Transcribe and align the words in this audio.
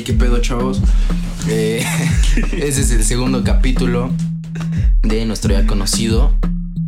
Hey, 0.00 0.04
qué 0.06 0.14
pedo, 0.14 0.38
chavos. 0.38 0.80
Eh, 1.46 1.84
ese 2.52 2.80
es 2.80 2.90
el 2.90 3.04
segundo 3.04 3.44
capítulo 3.44 4.10
de 5.02 5.26
nuestro 5.26 5.52
ya 5.52 5.66
conocido 5.66 6.32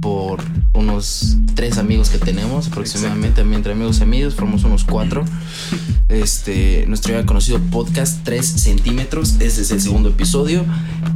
por 0.01 0.41
unos 0.73 1.37
tres 1.55 1.77
amigos 1.77 2.09
que 2.09 2.17
tenemos 2.17 2.69
aproximadamente, 2.69 3.43
entre 3.43 3.75
amigos 3.75 3.99
y 4.01 4.05
amigos, 4.05 4.35
formamos 4.35 4.65
unos 4.65 4.85
cuatro. 4.85 5.27
Este, 6.09 6.87
nuestro 6.89 7.13
ya 7.13 7.27
conocido 7.27 7.59
podcast 7.71 8.25
3 8.25 8.47
centímetros, 8.47 9.35
este 9.41 9.61
es 9.61 9.71
el 9.71 9.83
segundo 9.83 10.09
episodio. 10.09 10.65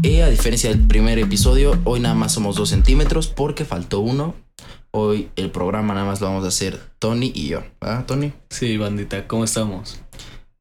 Y 0.03 0.21
a 0.21 0.29
diferencia 0.29 0.69
del 0.69 0.81
primer 0.81 1.19
episodio, 1.19 1.81
hoy 1.85 2.01
nada 2.01 2.15
más 2.15 2.33
somos 2.33 2.57
2 2.57 2.69
centímetros 2.69 3.27
porque 3.29 3.65
faltó 3.65 4.01
uno. 4.01 4.35
Hoy 4.91 5.31
el 5.37 5.51
programa 5.51 5.95
nada 5.95 6.05
más 6.05 6.21
lo 6.21 6.27
vamos 6.27 6.45
a 6.45 6.49
hacer 6.49 6.79
Tony 6.99 7.33
y 7.35 7.49
yo, 7.49 7.63
¿verdad, 7.81 8.05
Tony? 8.05 8.35
Sí, 8.51 8.77
bandita, 8.77 9.27
¿cómo 9.27 9.45
estamos? 9.45 9.99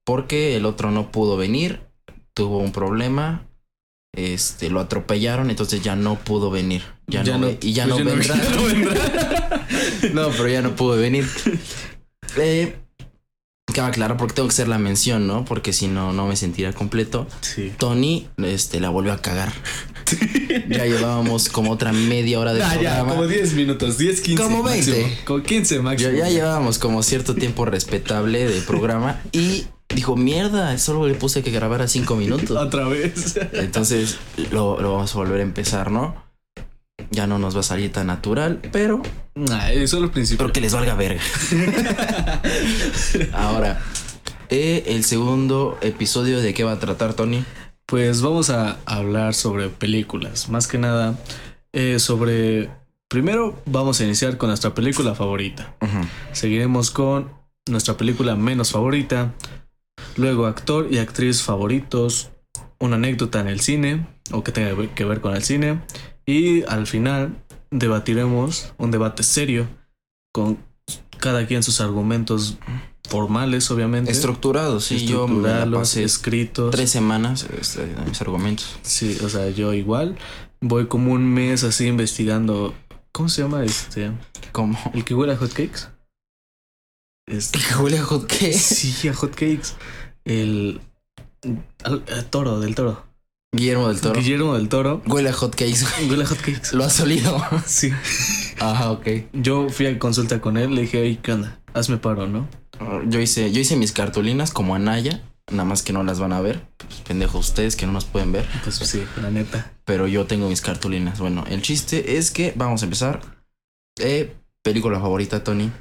Porque 0.06 0.56
el 0.56 0.66
otro 0.66 0.92
no 0.92 1.12
pudo 1.12 1.36
venir, 1.38 1.82
tuvo 2.34 2.60
un 2.60 2.72
problema, 2.72 3.48
este, 4.16 4.70
lo 4.70 4.80
atropellaron, 4.80 5.50
entonces 5.50 5.82
ya 5.82 5.96
no 5.96 6.16
pudo 6.16 6.52
venir. 6.52 6.84
Ya, 7.08 7.24
Ya 7.24 7.38
no, 7.38 7.48
no- 7.48 7.58
y 7.60 7.74
ya 7.74 7.86
pues 7.88 7.98
no 7.98 7.98
ya 7.98 8.04
no- 8.04 8.12
vendrá. 8.12 8.36
ya 8.44 8.56
no 8.56 8.64
vendrá. 8.64 9.68
No, 10.14 10.30
pero 10.30 10.48
ya 10.48 10.62
no 10.62 10.76
pudo 10.76 10.96
venir. 10.98 11.28
Eh, 12.38 12.76
cabe 13.74 13.88
aclarar 13.90 14.18
porque 14.18 14.36
tengo 14.36 14.48
que 14.48 14.54
hacer 14.54 14.68
la 14.68 14.78
mención, 14.78 15.26
¿no? 15.28 15.44
Porque 15.46 15.74
si 15.74 15.88
no, 15.88 16.14
no 16.14 16.28
me 16.28 16.36
sentiría 16.36 16.72
completo. 16.74 17.28
Sí. 17.42 17.74
Tony, 17.78 18.28
este, 18.38 18.80
la 18.80 18.90
volvió 18.90 19.12
a 19.14 19.22
cagar. 19.22 19.52
Ya 20.70 20.86
llevábamos 20.86 21.50
como 21.50 21.72
otra 21.72 21.92
media 21.92 22.40
hora 22.40 22.54
de 22.54 22.64
Ah, 22.64 22.76
ya, 22.76 22.80
programa. 22.80 23.10
como 23.10 23.28
10 23.28 23.54
minutos, 23.56 23.98
10, 23.98 24.22
15. 24.22 24.42
Como 24.44 24.64
20. 24.64 24.92
máximo. 24.92 25.18
Como 25.26 25.44
15 25.44 25.80
máximo. 25.80 26.12
Ya, 26.12 26.18
ya 26.18 26.30
llevábamos 26.30 26.78
como 26.80 27.04
cierto 27.04 27.36
tiempo 27.36 27.66
respetable 27.66 28.48
de 28.48 28.62
programa 28.62 29.20
y 29.34 29.66
dijo, 29.90 30.16
mierda, 30.16 30.78
solo 30.78 31.08
le 31.08 31.16
puse 31.16 31.44
que 31.44 31.52
grabara 31.52 31.88
cinco 31.88 32.16
minutos. 32.18 32.52
Otra 32.52 32.88
vez. 32.88 33.38
Entonces 33.54 34.18
lo, 34.52 34.80
lo 34.82 34.94
vamos 34.94 35.14
a 35.14 35.18
volver 35.18 35.40
a 35.40 35.44
empezar, 35.44 35.92
¿no? 35.92 36.24
Ya 37.12 37.28
no 37.28 37.40
nos 37.40 37.56
va 37.56 37.60
a 37.60 37.64
salir 37.64 37.92
tan 37.92 38.08
natural, 38.08 38.60
pero 38.72 39.02
Nah, 39.36 39.70
eso 39.72 39.98
es 39.98 40.04
el 40.04 40.10
principio. 40.12 40.46
Pero 40.46 40.54
que 40.54 40.62
les 40.62 40.74
valga 40.74 40.96
verga. 40.96 41.22
Ahora, 43.34 43.82
eh, 44.50 44.84
el 44.88 45.04
segundo 45.04 45.78
episodio 45.82 46.40
de 46.40 46.54
qué 46.54 46.64
va 46.64 46.72
a 46.72 46.80
tratar, 46.80 47.16
Tony. 47.16 47.44
Pues 47.86 48.22
vamos 48.22 48.50
a 48.50 48.78
hablar 48.86 49.34
sobre 49.34 49.68
películas. 49.68 50.48
Más 50.48 50.68
que 50.68 50.78
nada, 50.78 51.20
eh, 51.74 52.00
sobre. 52.00 52.70
Primero 53.10 53.62
vamos 53.66 54.00
a 54.00 54.06
iniciar 54.06 54.38
con 54.38 54.48
nuestra 54.48 54.74
película 54.74 55.16
favorita. 55.16 55.76
Seguiremos 56.32 56.90
con 56.90 57.30
nuestra 57.70 57.98
película 57.98 58.38
menos 58.38 58.72
favorita. 58.72 59.34
Luego, 60.18 60.46
actor 60.46 60.88
y 60.92 60.98
actriz 61.00 61.42
favoritos. 61.42 62.32
Una 62.80 62.96
anécdota 62.98 63.40
en 63.40 63.48
el 63.48 63.62
cine 63.62 64.06
o 64.32 64.44
que 64.44 64.52
tenga 64.52 64.76
que 64.94 65.06
ver 65.06 65.22
con 65.22 65.36
el 65.36 65.44
cine. 65.44 65.82
Y 66.26 66.64
al 66.64 66.88
final 66.88 67.44
debatiremos 67.72 68.74
un 68.78 68.92
debate 68.92 69.24
serio 69.24 69.68
con 70.34 70.58
cada 71.20 71.48
quien 71.48 71.64
sus 71.64 71.82
argumentos 71.82 72.58
formales, 73.10 73.70
obviamente. 73.72 74.12
Estructurado, 74.12 74.80
sí, 74.80 75.06
yo 75.06 75.28
me 75.28 75.36
la 75.36 75.38
estructurarlos, 75.38 75.80
pasé 75.80 76.04
escritos. 76.04 76.72
tres 76.72 76.90
semanas 76.90 77.46
este, 77.60 77.88
mis 78.08 78.20
argumentos. 78.22 78.78
Sí, 78.82 79.18
o 79.24 79.30
sea, 79.30 79.50
yo 79.50 79.74
igual 79.74 80.18
voy 80.62 80.88
como 80.88 81.14
un 81.14 81.34
mes 81.34 81.64
así 81.64 81.88
investigando. 81.88 82.74
¿Cómo 83.12 83.30
se 83.30 83.44
llama 83.44 83.64
este? 83.64 84.12
¿Cómo? 84.52 84.78
¿El 84.94 85.06
que 85.06 85.16
huele 85.16 85.34
a 85.34 85.38
hotcakes? 85.38 85.88
Este, 87.28 87.58
¿El 87.58 87.66
que 87.66 87.76
huele 87.76 87.98
a 87.98 88.04
hot 88.04 88.28
qué? 88.28 88.54
sí, 88.54 89.08
a 89.08 89.14
hotcakes. 89.14 89.70
El, 90.26 90.82
el 91.44 92.26
toro, 92.30 92.60
del 92.60 92.76
toro. 92.76 93.06
Guillermo 93.56 93.88
del 93.88 94.02
Toro. 94.02 94.20
Guillermo 94.20 94.56
del 94.56 94.68
Toro. 94.68 95.02
Huele 95.08 95.30
a 95.30 95.34
hot 95.34 95.56
cakes. 95.56 95.86
Huele 96.10 96.24
a 96.24 96.28
hotcakes. 96.28 96.74
¿Lo 96.74 96.84
has 96.84 97.00
olido? 97.00 97.42
Sí. 97.66 97.90
Ajá, 98.60 98.92
ok. 98.92 99.08
Yo 99.32 99.70
fui 99.70 99.86
a 99.86 99.98
consulta 99.98 100.42
con 100.42 100.58
él, 100.58 100.76
le 100.76 100.82
dije, 100.82 101.04
"Ey, 101.04 101.18
¿qué 101.18 101.32
onda? 101.32 101.60
Hazme 101.74 101.98
paro, 101.98 102.28
¿no? 102.28 102.48
Yo 103.08 103.22
hice, 103.22 103.52
yo 103.54 103.62
hice 103.62 103.78
mis 103.78 103.94
cartulinas 103.94 104.52
como 104.52 104.76
Anaya. 104.76 105.22
Nada 105.50 105.64
más 105.64 105.84
que 105.84 105.94
no 105.94 106.04
las 106.04 106.20
van 106.20 106.34
a 106.34 106.42
ver. 106.42 106.66
Pues, 106.78 106.96
pendejos 107.02 107.50
ustedes 107.50 107.76
que 107.78 107.86
no 107.86 107.94
nos 107.94 108.04
pueden 108.06 108.32
ver. 108.32 108.46
Pues 108.64 108.76
sí, 108.76 109.04
la 109.22 109.30
neta. 109.32 109.72
Pero 109.86 110.08
yo 110.08 110.26
tengo 110.26 110.50
mis 110.50 110.62
cartulinas. 110.62 111.20
Bueno, 111.20 111.46
el 111.48 111.62
chiste 111.62 112.18
es 112.18 112.32
que 112.32 112.52
vamos 112.56 112.82
a 112.82 112.86
empezar. 112.86 113.22
Eh, 114.00 114.36
película 114.64 115.00
favorita, 115.00 115.44
Tony. 115.44 115.72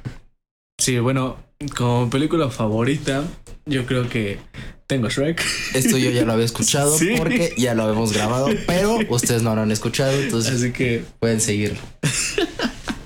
Sí, 0.77 0.99
bueno, 0.99 1.37
como 1.75 2.09
película 2.09 2.49
favorita, 2.49 3.23
yo 3.65 3.85
creo 3.85 4.07
que 4.09 4.39
tengo 4.87 5.09
Shrek. 5.09 5.41
Esto 5.73 5.97
yo 5.97 6.11
ya 6.11 6.23
lo 6.25 6.33
había 6.33 6.45
escuchado 6.45 6.95
Sí. 6.97 7.13
porque 7.17 7.53
ya 7.57 7.73
lo 7.73 7.83
habíamos 7.83 8.13
grabado, 8.13 8.49
pero 8.67 8.99
ustedes 9.09 9.41
no 9.41 9.55
lo 9.55 9.61
han 9.61 9.71
escuchado, 9.71 10.11
entonces 10.19 10.55
Así 10.61 10.71
que 10.71 11.03
pueden 11.19 11.41
seguirlo. 11.41 11.79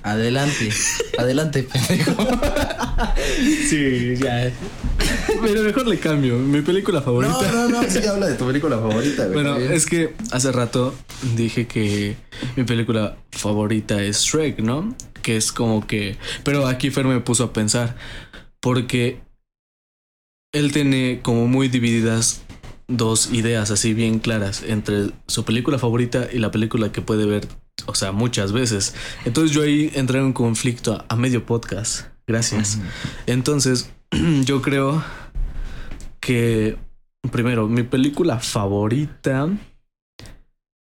Adelante, 0.04 0.70
adelante, 1.18 1.64
pendejo. 1.64 2.16
sí, 3.70 4.16
ya. 4.16 4.52
Pero 5.42 5.62
mejor 5.64 5.88
le 5.88 6.00
cambio. 6.00 6.38
Mi 6.38 6.62
película 6.62 7.02
favorita. 7.02 7.52
No, 7.52 7.70
no, 7.70 7.82
no, 7.82 7.90
sí 7.90 8.00
habla 8.08 8.28
de 8.28 8.36
tu 8.36 8.46
película 8.48 8.78
favorita, 8.78 9.26
güey. 9.26 9.34
Bueno, 9.34 9.58
es 9.58 9.86
que 9.86 10.14
hace 10.32 10.52
rato 10.52 10.96
dije 11.36 11.68
que 11.68 12.16
mi 12.56 12.64
película 12.64 13.18
favorita 13.32 14.02
es 14.02 14.22
Shrek, 14.22 14.60
¿no? 14.60 14.96
Que 15.22 15.38
es 15.38 15.52
como 15.52 15.86
que... 15.86 16.18
Pero 16.44 16.66
aquí 16.68 16.90
Fer 16.92 17.06
me 17.06 17.20
puso 17.20 17.44
a 17.44 17.54
pensar, 17.54 17.96
porque 18.62 19.20
él 20.52 20.72
tiene 20.72 21.20
como 21.22 21.48
muy 21.48 21.68
divididas 21.68 22.42
dos 22.88 23.32
ideas 23.32 23.70
así 23.70 23.94
bien 23.94 24.20
claras 24.20 24.64
entre 24.64 25.12
su 25.28 25.46
película 25.46 25.78
favorita 25.78 26.28
y 26.32 26.40
la 26.40 26.50
película 26.52 26.92
que 26.92 27.02
puede 27.02 27.26
ver, 27.26 27.48
o 27.86 27.94
sea, 27.96 28.12
muchas 28.12 28.52
veces. 28.52 28.96
Entonces 29.26 29.56
yo 29.56 29.62
ahí 29.62 29.92
entré 29.94 30.20
en 30.20 30.26
un 30.26 30.34
conflicto 30.34 30.94
a, 30.94 31.06
a 31.08 31.16
medio 31.16 31.46
podcast. 31.46 32.08
Gracias. 32.28 32.80
Entonces, 33.28 33.92
yo 34.46 34.62
creo 34.62 35.04
que 36.20 36.78
primero, 37.32 37.68
mi 37.68 37.84
película 37.84 38.40
favorita, 38.40 39.50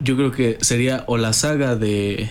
yo 0.03 0.17
creo 0.17 0.33
que 0.33 0.59
sería 0.61 1.05
o 1.07 1.17
la 1.17 1.33
saga 1.33 1.77
de 1.77 2.29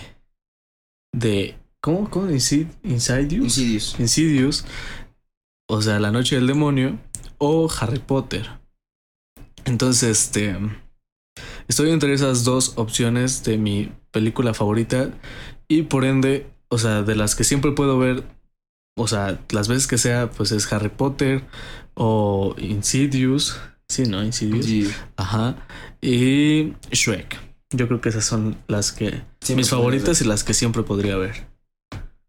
de 1.13 1.56
¿cómo? 1.81 2.09
¿Cómo? 2.09 2.30
Insid- 2.30 2.68
Insidious. 2.84 3.44
Insidious. 3.57 3.96
Insidious, 4.00 4.66
o 5.69 5.81
sea, 5.81 6.00
La 6.00 6.12
Noche 6.12 6.36
del 6.36 6.47
Demonio 6.47 7.00
o 7.38 7.69
Harry 7.79 8.00
Potter. 8.00 8.50
Entonces, 9.66 10.03
este 10.09 10.57
estoy 11.68 11.91
entre 11.91 12.13
esas 12.13 12.44
dos 12.44 12.73
opciones 12.78 13.44
de 13.44 13.57
mi 13.57 13.91
película 14.12 14.53
favorita 14.53 15.09
y 15.68 15.84
por 15.84 16.06
ende, 16.06 16.47
o 16.69 16.78
sea, 16.78 17.01
de 17.01 17.16
las 17.16 17.35
que 17.35 17.44
siempre 17.44 17.72
puedo 17.72 17.97
ver, 17.97 18.24
o 18.97 19.07
sea, 19.07 19.40
las 19.50 19.68
veces 19.68 19.88
que 19.88 19.97
sea, 19.97 20.29
pues 20.29 20.51
es 20.51 20.72
Harry 20.72 20.90
Potter 20.90 21.44
o 21.95 22.56
Insidious. 22.57 23.59
Sí, 23.90 24.03
¿no? 24.03 24.24
Insidious. 24.24 24.66
Sí. 24.66 24.91
Ajá. 25.18 25.68
Y 26.01 26.74
Shrek. 26.91 27.40
Yo 27.72 27.88
creo 27.88 28.00
que 28.00 28.09
esas 28.09 28.25
son 28.25 28.57
las 28.68 28.91
que... 28.91 29.24
Siempre 29.41 29.56
mis 29.57 29.69
favoritas 29.69 30.22
y 30.22 30.25
las 30.25 30.44
que 30.44 30.53
siempre 30.53 30.84
podría 30.84 31.18
ver. 31.18 31.47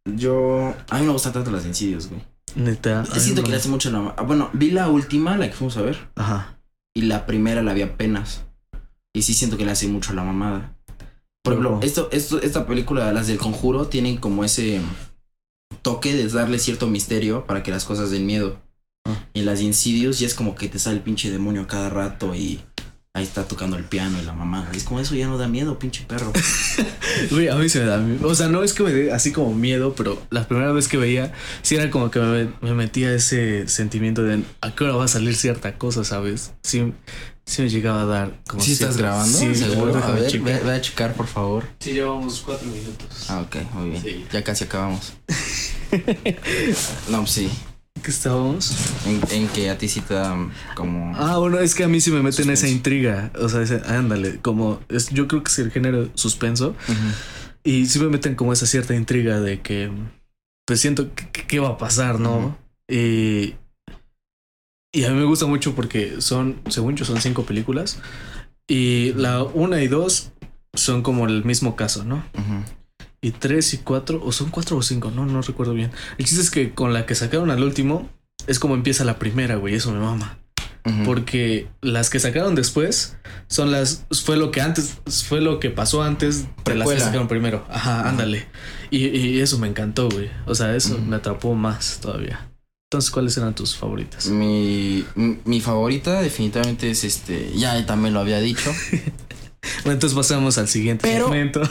Yo. 0.04 0.74
A 0.88 0.98
mí 0.98 1.06
me 1.06 1.12
gustan 1.12 1.32
tanto 1.32 1.50
las 1.50 1.66
Insidious, 1.66 2.08
güey. 2.08 2.22
Neta. 2.56 3.04
Siento 3.04 3.42
que 3.44 3.50
le 3.50 3.56
hace 3.56 3.68
mucho 3.68 3.90
la. 3.90 4.14
ah, 4.16 4.22
Bueno, 4.22 4.50
vi 4.52 4.70
la 4.70 4.88
última, 4.88 5.36
la 5.36 5.48
que 5.48 5.54
fuimos 5.54 5.76
a 5.76 5.82
ver. 5.82 6.08
Ajá. 6.16 6.58
Y 6.94 7.02
la 7.02 7.26
primera 7.26 7.62
la 7.62 7.74
vi 7.74 7.82
apenas. 7.82 8.44
Y 9.14 9.22
sí 9.22 9.34
siento 9.34 9.56
que 9.56 9.64
le 9.64 9.70
hace 9.72 9.86
mucho 9.88 10.14
la 10.14 10.24
mamada. 10.24 10.76
Por 11.44 11.52
ejemplo, 11.52 11.78
esto, 11.82 12.08
esto, 12.10 12.40
esta 12.42 12.66
película, 12.66 13.12
las 13.12 13.28
del 13.28 13.38
conjuro, 13.38 13.86
tienen 13.86 14.16
como 14.16 14.42
ese 14.42 14.80
toque 15.82 16.14
de 16.14 16.28
darle 16.28 16.58
cierto 16.58 16.86
misterio 16.88 17.46
para 17.46 17.62
que 17.62 17.70
las 17.70 17.84
cosas 17.84 18.10
den 18.10 18.26
miedo. 18.26 18.60
Ah. 19.06 19.14
Y 19.34 19.42
las 19.42 19.58
de 19.58 19.66
Insidious 19.66 20.18
ya 20.18 20.26
es 20.26 20.34
como 20.34 20.54
que 20.54 20.68
te 20.68 20.78
sale 20.78 20.96
el 20.96 21.02
pinche 21.02 21.30
demonio 21.30 21.62
a 21.62 21.66
cada 21.66 21.90
rato 21.90 22.34
y 22.34 22.60
ahí 23.16 23.22
está 23.24 23.48
tocando 23.48 23.78
el 23.78 23.84
piano 23.84 24.20
y 24.20 24.24
la 24.26 24.34
mamá. 24.34 24.68
Es 24.74 24.84
como 24.84 25.00
eso 25.00 25.14
ya 25.14 25.26
no 25.26 25.38
da 25.38 25.48
miedo, 25.48 25.78
pinche 25.78 26.04
perro. 26.06 26.32
Güey, 27.30 27.48
a 27.48 27.54
mí 27.54 27.66
se 27.70 27.80
me 27.80 27.86
da 27.86 27.96
miedo. 27.96 28.28
O 28.28 28.34
sea, 28.34 28.48
no 28.48 28.62
es 28.62 28.74
que 28.74 28.82
me 28.82 28.92
dé 28.92 29.10
así 29.10 29.32
como 29.32 29.54
miedo, 29.54 29.94
pero 29.94 30.22
la 30.28 30.46
primera 30.46 30.70
vez 30.72 30.86
que 30.86 30.98
veía, 30.98 31.32
sí 31.62 31.76
era 31.76 31.90
como 31.90 32.10
que 32.10 32.20
me, 32.20 32.52
me 32.60 32.74
metía 32.74 33.14
ese 33.14 33.68
sentimiento 33.68 34.22
de 34.22 34.42
a 34.60 34.74
qué 34.74 34.84
hora 34.84 34.96
va 34.96 35.04
a 35.06 35.08
salir 35.08 35.34
cierta 35.34 35.78
cosa, 35.78 36.04
¿sabes? 36.04 36.52
Sí, 36.62 36.92
sí 37.46 37.62
me 37.62 37.70
llegaba 37.70 38.02
a 38.02 38.04
dar 38.04 38.42
como. 38.46 38.62
¿Sí 38.62 38.72
estás 38.72 38.98
grabando? 38.98 39.38
Sí, 39.38 39.54
¿Seguro? 39.54 39.96
A 39.96 40.10
ver, 40.10 40.26
checar. 40.26 40.60
ve, 40.60 40.60
ve 40.60 40.74
a 40.74 40.80
checar, 40.82 41.14
por 41.14 41.26
favor. 41.26 41.64
Sí, 41.80 41.94
llevamos 41.94 42.42
cuatro 42.44 42.68
minutos. 42.68 43.30
Ah, 43.30 43.40
ok, 43.40 43.56
muy 43.72 43.90
bien. 43.90 44.02
Sí. 44.02 44.26
Ya 44.30 44.44
casi 44.44 44.64
acabamos. 44.64 45.14
No, 47.08 47.26
sí. 47.26 47.48
¿Qué 48.06 48.12
estábamos? 48.12 48.70
En, 49.04 49.20
en 49.32 49.48
que 49.48 49.68
a 49.68 49.76
ti 49.76 49.88
sí 49.88 50.00
te 50.00 50.14
como. 50.76 51.12
Ah, 51.16 51.38
bueno, 51.38 51.58
es 51.58 51.74
que 51.74 51.82
a 51.82 51.88
mí 51.88 52.00
sí 52.00 52.12
me 52.12 52.22
meten 52.22 52.48
esa 52.50 52.68
intriga. 52.68 53.32
O 53.40 53.48
sea, 53.48 53.62
ese- 53.62 53.82
ándale, 53.84 54.38
como 54.40 54.78
es, 54.88 55.10
yo 55.10 55.26
creo 55.26 55.42
que 55.42 55.50
es 55.50 55.58
el 55.58 55.72
género 55.72 56.08
suspenso. 56.14 56.76
Y 57.64 57.86
sí 57.86 57.98
me 57.98 58.06
meten 58.06 58.36
como 58.36 58.52
esa 58.52 58.64
cierta 58.66 58.94
intriga 58.94 59.40
de 59.40 59.60
que 59.60 59.90
pues 60.68 60.80
siento 60.80 61.12
que, 61.16 61.28
que- 61.32 61.46
qué 61.48 61.58
va 61.58 61.70
a 61.70 61.78
pasar, 61.78 62.20
¿no? 62.20 62.56
Y, 62.88 63.56
Y 64.94 65.04
a 65.04 65.10
mí 65.10 65.16
me 65.18 65.24
gusta 65.24 65.46
mucho 65.46 65.74
porque 65.74 66.20
son, 66.20 66.60
según 66.68 66.94
yo, 66.94 67.04
son 67.04 67.20
cinco 67.20 67.44
películas. 67.44 67.98
Y 68.68 69.14
la 69.14 69.42
una 69.42 69.82
y 69.82 69.88
dos 69.88 70.30
son 70.74 71.02
como 71.02 71.26
el 71.26 71.44
mismo 71.44 71.74
caso, 71.74 72.04
¿no? 72.04 72.24
Ujú. 72.34 72.62
Y 73.26 73.32
tres 73.32 73.74
y 73.74 73.78
cuatro, 73.78 74.22
o 74.24 74.30
son 74.30 74.50
cuatro 74.50 74.76
o 74.76 74.82
cinco, 74.82 75.10
no, 75.10 75.26
no 75.26 75.42
recuerdo 75.42 75.74
bien. 75.74 75.90
El 76.16 76.26
chiste 76.26 76.40
es 76.40 76.48
que 76.48 76.74
con 76.74 76.92
la 76.92 77.06
que 77.06 77.16
sacaron 77.16 77.50
al 77.50 77.60
último 77.60 78.08
es 78.46 78.60
como 78.60 78.76
empieza 78.76 79.04
la 79.04 79.18
primera, 79.18 79.56
güey, 79.56 79.74
eso 79.74 79.90
me 79.90 79.98
mama. 79.98 80.38
Porque 81.04 81.66
las 81.80 82.08
que 82.08 82.20
sacaron 82.20 82.54
después 82.54 83.16
son 83.48 83.72
las. 83.72 84.06
Fue 84.24 84.36
lo 84.36 84.52
que 84.52 84.60
antes. 84.60 84.98
Fue 85.26 85.40
lo 85.40 85.58
que 85.58 85.70
pasó 85.70 86.04
antes 86.04 86.46
de 86.64 86.74
las 86.76 86.88
que 86.88 87.00
sacaron 87.00 87.26
primero. 87.26 87.66
Ajá, 87.68 88.08
ándale. 88.08 88.46
Y, 88.92 89.08
y 89.08 89.40
eso 89.40 89.58
me 89.58 89.66
encantó, 89.66 90.08
güey. 90.08 90.30
O 90.46 90.54
sea, 90.54 90.76
eso 90.76 90.96
me 90.98 91.16
atrapó 91.16 91.56
más 91.56 91.98
todavía. 92.00 92.48
Entonces, 92.88 93.10
¿cuáles 93.10 93.36
eran 93.36 93.56
tus 93.56 93.74
favoritas? 93.76 94.28
Mi, 94.28 95.04
mi 95.16 95.38
mi 95.44 95.60
favorita 95.60 96.22
definitivamente 96.22 96.88
es 96.92 97.02
este, 97.02 97.50
ya 97.56 97.84
también 97.84 98.14
lo 98.14 98.20
había 98.20 98.38
dicho. 98.38 98.70
Bueno, 99.84 99.92
entonces 99.94 100.16
pasamos 100.16 100.58
al 100.58 100.68
siguiente 100.68 101.08
Pero- 101.08 101.26
segmento. 101.26 101.62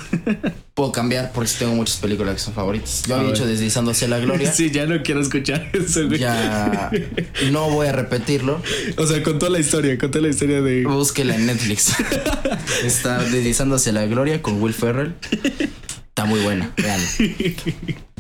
Puedo 0.73 0.91
cambiar 0.91 1.31
porque 1.31 1.51
tengo 1.57 1.73
muchas 1.73 1.97
películas 1.97 2.33
que 2.35 2.39
son 2.41 2.53
favoritas. 2.53 3.03
Yo 3.07 3.15
había 3.15 3.27
ver. 3.27 3.33
dicho 3.35 3.47
Deslizando 3.47 3.91
hacia 3.91 4.07
la 4.09 4.19
gloria. 4.19 4.51
sí, 4.53 4.71
ya 4.71 4.85
no 4.85 5.01
quiero 5.03 5.21
escuchar 5.21 5.69
eso, 5.73 6.05
güey. 6.07 6.19
Ya 6.19 6.91
no 7.51 7.69
voy 7.69 7.87
a 7.87 7.91
repetirlo. 7.93 8.61
O 8.97 9.07
sea, 9.07 9.23
contó 9.23 9.47
la 9.49 9.59
historia, 9.59 9.97
contó 9.97 10.19
la 10.19 10.27
historia 10.27 10.61
de. 10.61 10.85
Búsquela 10.85 11.35
en 11.35 11.45
Netflix. 11.45 11.93
Está 12.83 13.19
Deslizando 13.23 13.75
hacia 13.75 13.91
la 13.93 14.05
gloria 14.05 14.41
con 14.41 14.61
Will 14.61 14.73
Ferrell. 14.73 15.15
Está 16.09 16.25
muy 16.25 16.41
buena, 16.41 16.71
vean. 16.77 16.99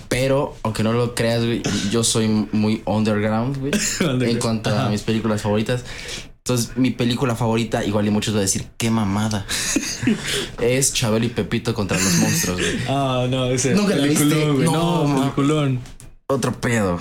Pero, 0.07 0.55
aunque 0.63 0.83
no 0.83 0.93
lo 0.93 1.15
creas, 1.15 1.43
güey, 1.43 1.61
yo 1.91 2.03
soy 2.03 2.27
muy 2.51 2.81
underground, 2.85 3.57
güey. 3.57 3.71
En 4.29 4.37
cuanto 4.39 4.69
a 4.69 4.81
Ajá. 4.83 4.89
mis 4.89 5.01
películas 5.01 5.41
favoritas. 5.41 5.83
Entonces, 6.47 6.77
mi 6.77 6.91
película 6.91 7.35
favorita, 7.35 7.83
igual 7.83 8.05
y 8.05 8.11
muchos 8.11 8.35
van 8.35 8.41
a 8.41 8.41
decir, 8.41 8.67
qué 8.77 8.91
mamada. 8.91 9.47
es 10.61 10.93
Chabelo 10.93 11.25
y 11.25 11.29
Pepito 11.29 11.73
contra 11.73 11.97
los 11.97 12.13
monstruos, 12.17 12.61
güey. 12.61 12.77
Ah, 12.87 13.25
no, 13.27 13.45
ese. 13.47 13.73
¿Nunca 13.73 13.95
peliculón, 13.95 14.53
güey. 14.53 14.65
No, 14.67 15.07
No, 15.07 15.21
peliculón. 15.21 15.79
Otro 16.27 16.61
pedo. 16.61 16.99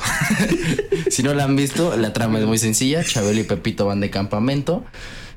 si 1.11 1.23
no 1.23 1.35
la 1.35 1.45
han 1.45 1.57
visto, 1.57 1.95
la 1.95 2.15
trama 2.15 2.39
es 2.39 2.47
muy 2.47 2.57
sencilla. 2.57 3.05
Chabelo 3.05 3.39
y 3.39 3.45
Pepito 3.45 3.85
van 3.85 4.01
de 4.01 4.09
campamento. 4.09 4.83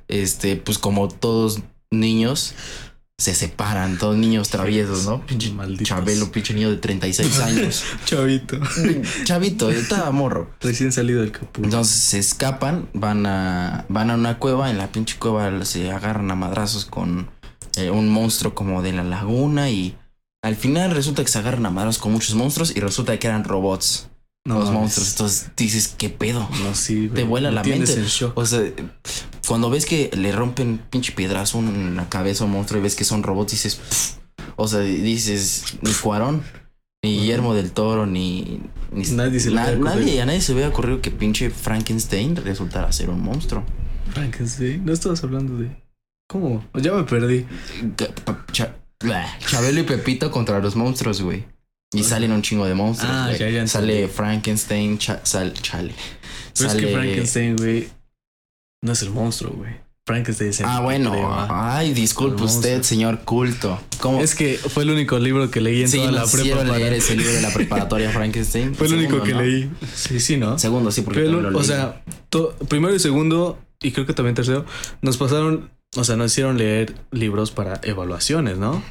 Este, 0.07 0.55
pues 0.55 0.77
como 0.77 1.09
todos 1.09 1.59
niños, 1.91 2.53
se 3.19 3.33
separan, 3.33 3.97
todos 3.97 4.15
niños 4.15 4.49
traviesos, 4.49 5.07
¿no? 5.07 5.25
Pinche 5.25 5.51
Malditos. 5.51 5.87
Chabelo, 5.87 6.31
pinche 6.31 6.53
niño 6.53 6.69
de 6.69 6.77
36 6.77 7.39
años. 7.41 7.83
Chavito. 8.05 8.59
Chavito, 9.23 9.71
estaba 9.71 10.11
morro. 10.11 10.51
Recién 10.61 10.91
salido 10.91 11.21
del 11.21 11.31
capullo. 11.31 11.65
Entonces 11.65 11.95
se 11.95 12.19
escapan, 12.19 12.87
van 12.93 13.25
a, 13.25 13.85
van 13.89 14.11
a 14.11 14.15
una 14.15 14.37
cueva, 14.37 14.69
en 14.69 14.77
la 14.77 14.91
pinche 14.91 15.17
cueva 15.17 15.65
se 15.65 15.89
agarran 15.91 16.29
a 16.29 16.35
madrazos 16.35 16.85
con 16.85 17.31
eh, 17.75 17.89
un 17.89 18.07
monstruo 18.07 18.53
como 18.53 18.83
de 18.83 18.93
la 18.93 19.03
laguna 19.03 19.71
y 19.71 19.97
al 20.43 20.55
final 20.55 20.91
resulta 20.91 21.23
que 21.23 21.31
se 21.31 21.39
agarran 21.39 21.65
a 21.65 21.71
madrazos 21.71 21.99
con 21.99 22.11
muchos 22.11 22.35
monstruos 22.35 22.75
y 22.75 22.81
resulta 22.81 23.17
que 23.17 23.25
eran 23.25 23.45
robots 23.45 24.09
No, 24.47 24.59
los 24.59 24.71
monstruos. 24.71 25.11
Entonces 25.11 25.51
dices, 25.57 25.93
¿qué 25.97 26.09
pedo? 26.09 26.47
No, 26.63 26.73
sí, 26.73 27.07
güey. 27.07 27.09
Te 27.13 27.23
vuela 27.23 27.51
la 27.51 27.63
mente. 27.63 28.03
shock. 28.07 28.37
O 28.37 28.45
sea, 28.45 28.61
cuando 29.47 29.69
ves 29.69 29.85
que 29.85 30.09
le 30.15 30.31
rompen 30.31 30.79
pinche 30.89 31.11
piedrazo 31.11 31.59
en 31.59 31.95
la 31.95 32.07
cabeza 32.09 32.43
a 32.43 32.47
un 32.47 32.53
monstruo 32.53 32.79
y 32.79 32.83
ves 32.83 32.95
que 32.95 33.03
son 33.03 33.23
robots, 33.23 33.51
dices, 33.51 33.75
"Pff". 33.75 34.13
o 34.55 34.67
sea, 34.67 34.79
dices, 34.79 35.77
ni 35.81 35.91
Cuarón, 35.91 36.43
ni 37.03 37.19
Guillermo 37.19 37.53
del 37.53 37.71
Toro, 37.71 38.05
ni, 38.05 38.61
ni 38.91 39.03
Nadie 39.11 39.39
se 39.39 39.49
le 39.49 39.55
na- 39.57 39.71
nadie, 39.75 40.21
a 40.21 40.25
nadie 40.25 40.41
se 40.41 40.53
hubiera 40.53 40.69
ocurrido 40.69 41.01
que 41.01 41.11
pinche 41.11 41.49
Frankenstein 41.49 42.35
resultara 42.37 42.91
ser 42.91 43.09
un 43.09 43.21
monstruo. 43.21 43.63
Frankenstein. 44.13 44.85
No 44.85 44.93
estabas 44.93 45.23
hablando 45.23 45.57
de. 45.57 45.75
¿Cómo? 46.29 46.65
Ya 46.75 46.93
me 46.93 47.03
perdí. 47.03 47.45
Blah. 48.99 49.37
Chabelo 49.47 49.79
y 49.81 49.83
Pepito 49.83 50.31
contra 50.31 50.59
los 50.59 50.75
monstruos, 50.75 51.21
güey. 51.21 51.45
Y 51.93 52.03
salen 52.03 52.31
un 52.31 52.41
chingo 52.41 52.65
de 52.65 52.73
monstruos. 52.73 53.13
Ah, 53.15 53.31
ya, 53.37 53.49
ya 53.49 53.65
Sale. 53.67 54.07
Frankenstein, 54.09 54.97
cha- 54.97 55.21
sal- 55.23 55.53
chale. 55.53 55.93
Pero 56.57 56.69
Sale- 56.69 56.79
es 56.81 56.85
que 56.85 56.93
Frankenstein, 56.93 57.55
güey. 57.55 57.87
No 58.83 58.91
es 58.91 59.01
el 59.03 59.09
monstruo, 59.11 59.53
güey. 59.53 59.71
Frankenstein 60.05 60.49
es 60.51 60.59
el 60.61 60.65
Ah, 60.67 60.79
bueno. 60.81 61.11
problema. 61.11 61.77
Ay, 61.77 61.93
disculpe 61.93 62.43
usted, 62.43 62.81
señor 62.83 63.21
culto. 63.25 63.79
¿Cómo? 63.99 64.21
Es 64.21 64.35
que 64.35 64.55
fue 64.57 64.83
el 64.83 64.91
único 64.91 65.17
libro 65.19 65.49
que 65.51 65.59
leí 65.61 65.81
en 65.81 65.89
sí, 65.89 65.97
toda 65.97 66.11
la 66.11 66.19
nos 66.21 66.31
prepa. 66.31 66.57
para- 66.57 66.77
leer 66.77 66.93
ese 66.93 67.15
libro 67.15 67.33
de 67.33 67.41
la 67.41 67.53
preparatoria 67.53 68.11
Frankenstein. 68.11 68.73
Fue 68.75 68.87
el 68.87 68.93
único 68.93 69.19
Segundo, 69.19 69.25
que 69.25 69.33
¿no? 69.33 69.41
leí. 69.41 69.69
Sí, 69.93 70.19
sí, 70.19 70.37
¿no? 70.37 70.57
Segundo, 70.59 70.91
sí, 70.91 71.01
porque 71.01 71.21
Pero, 71.21 71.57
o 71.57 71.63
sea, 71.63 72.03
to- 72.29 72.55
primero 72.69 72.93
y 72.95 72.99
segundo, 72.99 73.59
y 73.81 73.91
creo 73.91 74.05
que 74.05 74.13
también 74.13 74.35
tercero, 74.35 74.65
nos 75.01 75.17
pasaron, 75.17 75.71
o 75.97 76.03
sea, 76.05 76.15
nos 76.15 76.31
hicieron 76.31 76.57
leer 76.57 76.95
libros 77.11 77.51
para 77.51 77.79
evaluaciones, 77.83 78.57
¿no? 78.57 78.81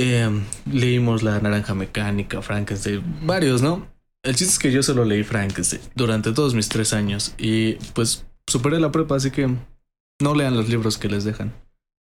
Eh, 0.00 0.30
leímos 0.72 1.24
La 1.24 1.40
Naranja 1.40 1.74
Mecánica, 1.74 2.40
Frankenstein, 2.40 3.02
varios, 3.26 3.62
¿no? 3.62 3.88
El 4.22 4.36
chiste 4.36 4.52
es 4.52 4.58
que 4.60 4.70
yo 4.70 4.80
solo 4.84 5.04
leí 5.04 5.24
Frankenstein 5.24 5.82
durante 5.96 6.32
todos 6.32 6.54
mis 6.54 6.68
tres 6.68 6.92
años 6.92 7.34
y 7.36 7.74
pues 7.94 8.24
superé 8.46 8.78
la 8.78 8.92
prepa, 8.92 9.16
así 9.16 9.32
que 9.32 9.52
no 10.22 10.34
lean 10.36 10.56
los 10.56 10.68
libros 10.68 10.98
que 10.98 11.08
les 11.08 11.24
dejan. 11.24 11.52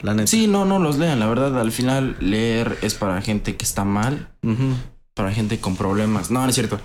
La 0.03 0.15
neta. 0.15 0.25
Sí, 0.25 0.47
no, 0.47 0.65
no 0.65 0.79
los 0.79 0.97
lean. 0.97 1.19
La 1.19 1.27
verdad, 1.27 1.59
al 1.59 1.71
final, 1.71 2.17
leer 2.19 2.75
es 2.81 2.95
para 2.95 3.21
gente 3.21 3.55
que 3.55 3.63
está 3.63 3.85
mal. 3.85 4.29
Para 5.15 5.31
gente 5.33 5.59
con 5.59 5.77
problemas. 5.77 6.29
No, 6.29 6.41
no 6.44 6.50
es 6.50 6.56
cierto. 6.56 6.77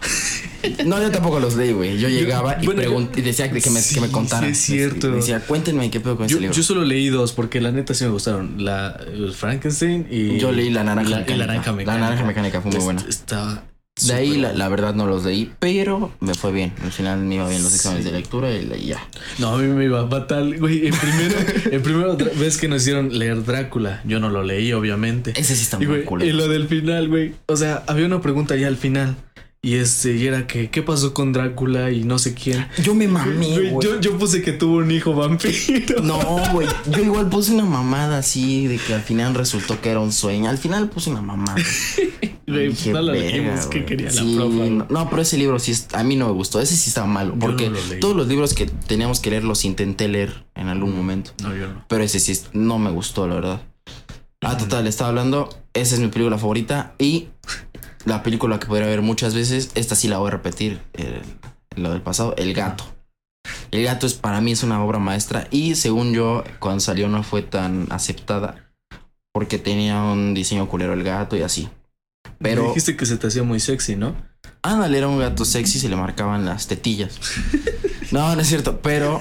No, 0.87 1.03
yo 1.03 1.11
tampoco 1.11 1.41
los 1.41 1.57
leí, 1.57 1.73
güey. 1.73 1.99
Yo 1.99 2.09
llegaba 2.09 2.63
y, 2.63 2.67
bueno, 2.67 3.09
y 3.17 3.21
decía 3.23 3.49
que, 3.49 3.55
me, 3.55 3.61
que 3.61 3.71
me 3.71 3.81
Sí, 3.81 3.99
contaran. 4.13 4.55
sí, 4.55 4.79
es 4.79 4.79
cierto. 4.79 5.11
Decía, 5.11 5.41
cuéntenme 5.41 5.91
qué 5.91 5.99
pedo 5.99 6.17
con 6.17 6.29
Yo, 6.29 6.37
ese 6.37 6.41
libro. 6.43 6.55
yo 6.57 6.63
solo 6.63 6.85
leí 6.85 7.09
dos 7.09 7.33
porque 7.33 7.61
la 7.61 7.73
neta 7.73 7.93
sí 7.93 8.05
me 8.05 8.11
gustaron. 8.11 8.65
La 8.65 9.01
Frankenstein 9.35 10.07
y. 10.09 10.39
Yo 10.39 10.53
leí 10.53 10.71
La 10.71 10.85
Naranja 10.85 11.11
la, 11.11 11.17
Mecánica. 11.19 11.37
la 11.39 11.47
naranja 11.47 11.73
mecánica. 11.73 11.93
La 11.95 12.01
Naranja 12.01 12.25
Mecánica 12.25 12.61
fue 12.61 12.71
muy 12.71 12.81
buena. 12.85 13.05
Estaba. 13.09 13.65
De 14.07 14.15
ahí, 14.15 14.37
la, 14.37 14.69
verdad, 14.69 14.95
no 14.95 15.07
los 15.07 15.25
leí, 15.25 15.51
pero 15.59 16.13
me 16.21 16.35
fue 16.35 16.53
bien. 16.53 16.73
Al 16.83 16.93
final 16.93 17.21
me 17.21 17.35
iba 17.37 17.49
bien 17.49 17.63
los 17.63 17.75
exámenes 17.75 18.05
Sí. 18.05 18.11
de 18.11 18.17
lectura 18.19 18.51
y, 18.53 18.87
ya. 18.87 19.07
No, 19.39 19.51
a 19.55 19.59
mí 19.59 19.67
me 19.67 19.85
iba 19.85 20.09
fatal. 20.09 20.59
Güey, 20.59 20.87
en 20.87 20.95
primero, 20.95 22.17
dra- 22.19 22.33
vez 22.39 22.57
que 22.59 22.69
nos 22.69 22.83
hicieron 22.83 23.19
leer 23.19 23.45
Drácula. 23.45 24.01
Yo 24.05 24.21
no 24.21 24.31
lo 24.31 24.43
leí, 24.43 24.73
obviamente. 24.73 25.33
Ese 25.37 25.55
sí 25.57 25.63
está 25.63 25.79
muy 25.79 26.03
cool. 26.05 26.23
y 26.23 26.33
lo 26.33 26.49
del 26.49 26.69
final, 26.69 27.09
güey. 27.09 27.35
O 27.47 27.57
sea, 27.57 27.83
había 27.87 28.07
una 28.07 28.21
pregunta 28.21 28.57
ya 28.57 28.69
al 28.69 28.77
final. 28.77 29.17
Y 29.63 29.75
este, 29.75 30.17
y 30.17 30.27
era 30.27 30.47
que, 30.47 30.71
¿qué 30.71 30.83
pasó 30.83 31.13
con 31.13 31.35
Drácula 31.35 31.91
y 31.91 32.03
no 32.05 32.19
sé 32.19 32.33
quién? 32.33 32.67
Yo 32.83 32.95
me 32.95 33.07
mamé, 33.07 33.69
Güey, 33.69 33.75
yo, 33.83 34.01
yo 34.01 34.17
puse 34.17 34.41
que 34.41 34.53
tuvo 34.53 34.77
un 34.77 34.91
hijo 34.91 35.13
vampiro. 35.15 36.01
No, 36.03 36.19
güey. 36.53 36.67
Yo 36.91 37.03
igual 37.03 37.29
puse 37.29 37.53
una 37.53 37.67
mamada 37.67 38.17
así 38.19 38.67
de 38.69 38.79
que 38.79 38.95
al 38.95 39.03
final 39.03 39.35
resultó 39.35 39.79
que 39.83 39.91
era 39.91 40.01
un 40.01 40.13
sueño. 40.13 40.49
Al 40.49 40.57
final 40.57 40.89
puse 40.89 41.11
una 41.11 41.21
mamada. 41.23 41.57
Güey, 42.47 42.71
Dije, 42.71 42.91
no 42.93 43.05
"Verga, 43.05 43.13
leímos. 43.13 43.67
¿Qué 43.67 43.79
güey". 43.81 43.87
quería 43.87 44.11
Sí, 44.11 44.35
la 44.35 44.41
profa? 44.45 44.57
no, 44.57 44.87
no, 44.89 45.09
pero 45.11 45.23
ese 45.23 45.39
libro 45.39 45.61
sí 45.61 45.73
a 45.93 46.03
mí 46.03 46.17
no 46.17 46.27
me 46.27 46.33
gustó. 46.33 46.61
Ese 46.61 46.75
sí 46.75 46.89
estaba 46.89 47.07
malo. 47.07 47.37
Porque 47.39 47.71
no 47.71 47.77
lo 47.79 47.87
leí. 47.87 48.01
todos 48.01 48.17
los 48.17 48.27
libros 48.27 48.55
que 48.55 48.67
teníamos 48.67 49.21
que 49.21 49.31
leer 49.31 49.45
los 49.45 49.65
intenté 49.65 50.09
leer 50.09 50.47
en 50.57 50.67
algún 50.67 50.97
momento. 50.97 51.31
No, 51.45 51.55
yo 51.55 51.69
no. 51.69 51.85
Pero 51.87 52.03
ese 52.03 52.19
sí 52.19 52.37
no 52.53 52.79
me 52.81 52.91
gustó, 52.91 53.29
la 53.29 53.35
verdad. 53.37 53.63
Ah, 54.41 54.57
total, 54.57 54.89
estaba 54.89 55.11
hablando. 55.11 55.49
Esa 55.75 55.95
es 55.95 56.01
mi 56.01 56.09
película 56.09 56.39
favorita. 56.39 56.95
Y 56.99 57.29
la 58.05 58.23
película 58.23 58.59
que 58.59 58.67
podría 58.67 58.87
ver 58.87 59.03
muchas 59.03 59.35
veces. 59.35 59.71
Esta 59.75 59.95
sí 59.95 60.09
la 60.09 60.19
voy 60.19 60.29
a 60.29 60.33
repetir. 60.33 60.81
lo 61.77 61.91
del 61.93 62.03
pasado. 62.03 62.35
El 62.37 62.55
gato. 62.55 62.85
El 63.71 63.85
gato 63.85 64.07
es 64.07 64.15
para 64.15 64.41
mí 64.41 64.53
es 64.53 64.63
una 64.63 64.83
obra 64.85 64.99
maestra. 64.99 65.47
Y 65.51 65.75
según 65.75 66.13
yo, 66.13 66.45
cuando 66.59 66.81
salió 66.81 67.09
no 67.09 67.23
fue 67.23 67.43
tan 67.43 67.87
aceptada. 67.91 68.73
Porque 69.33 69.59
tenía 69.59 70.03
un 70.03 70.35
diseño 70.35 70.69
culero 70.69 70.93
el 70.93 71.05
gato 71.05 71.37
y 71.37 71.43
así. 71.43 71.69
Pero. 72.39 72.69
Dijiste 72.69 72.97
que 72.97 73.07
se 73.07 73.17
te 73.17 73.29
hacía 73.29 73.43
muy 73.43 73.61
sexy, 73.61 73.97
¿no? 73.97 74.15
Ándale, 74.63 74.99
era 74.99 75.09
un 75.09 75.19
gato 75.19 75.45
sexy, 75.45 75.79
se 75.79 75.89
le 75.89 75.97
marcaban 75.97 76.45
las 76.45 76.67
tetillas. 76.67 77.19
No, 78.13 78.35
no 78.35 78.43
es 78.43 78.49
cierto, 78.49 78.81
pero. 78.83 79.21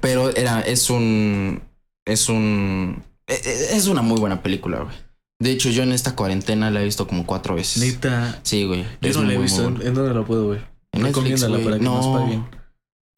Pero 0.00 0.30
era, 0.36 0.60
es 0.60 0.88
un. 0.88 1.62
Es 2.04 2.28
un. 2.28 3.02
e- 3.26 3.34
e- 3.34 3.76
Es 3.76 3.88
una 3.88 4.02
muy 4.02 4.20
buena 4.20 4.40
película, 4.40 4.82
güey. 4.82 4.94
De 5.38 5.50
hecho, 5.50 5.68
yo 5.70 5.82
en 5.82 5.92
esta 5.92 6.16
cuarentena 6.16 6.70
la 6.70 6.80
he 6.80 6.84
visto 6.84 7.06
como 7.06 7.26
cuatro 7.26 7.54
veces. 7.54 7.82
Neta. 7.82 8.40
Sí, 8.42 8.64
güey. 8.64 8.84
Yo 9.02 9.10
es 9.10 9.16
no 9.16 9.22
la 9.24 9.34
he 9.34 9.38
visto. 9.38 9.66
¿En, 9.66 9.94
dónde 9.94 10.14
la 10.14 10.24
puedo 10.24 10.48
ver? 10.48 10.66
En 10.92 11.02
Netflix, 11.02 11.40
Recomiéndala 11.42 11.64
para 11.64 11.78
que 11.78 11.84
nos 11.84 12.06
No, 12.06 12.12
paguen. 12.14 12.46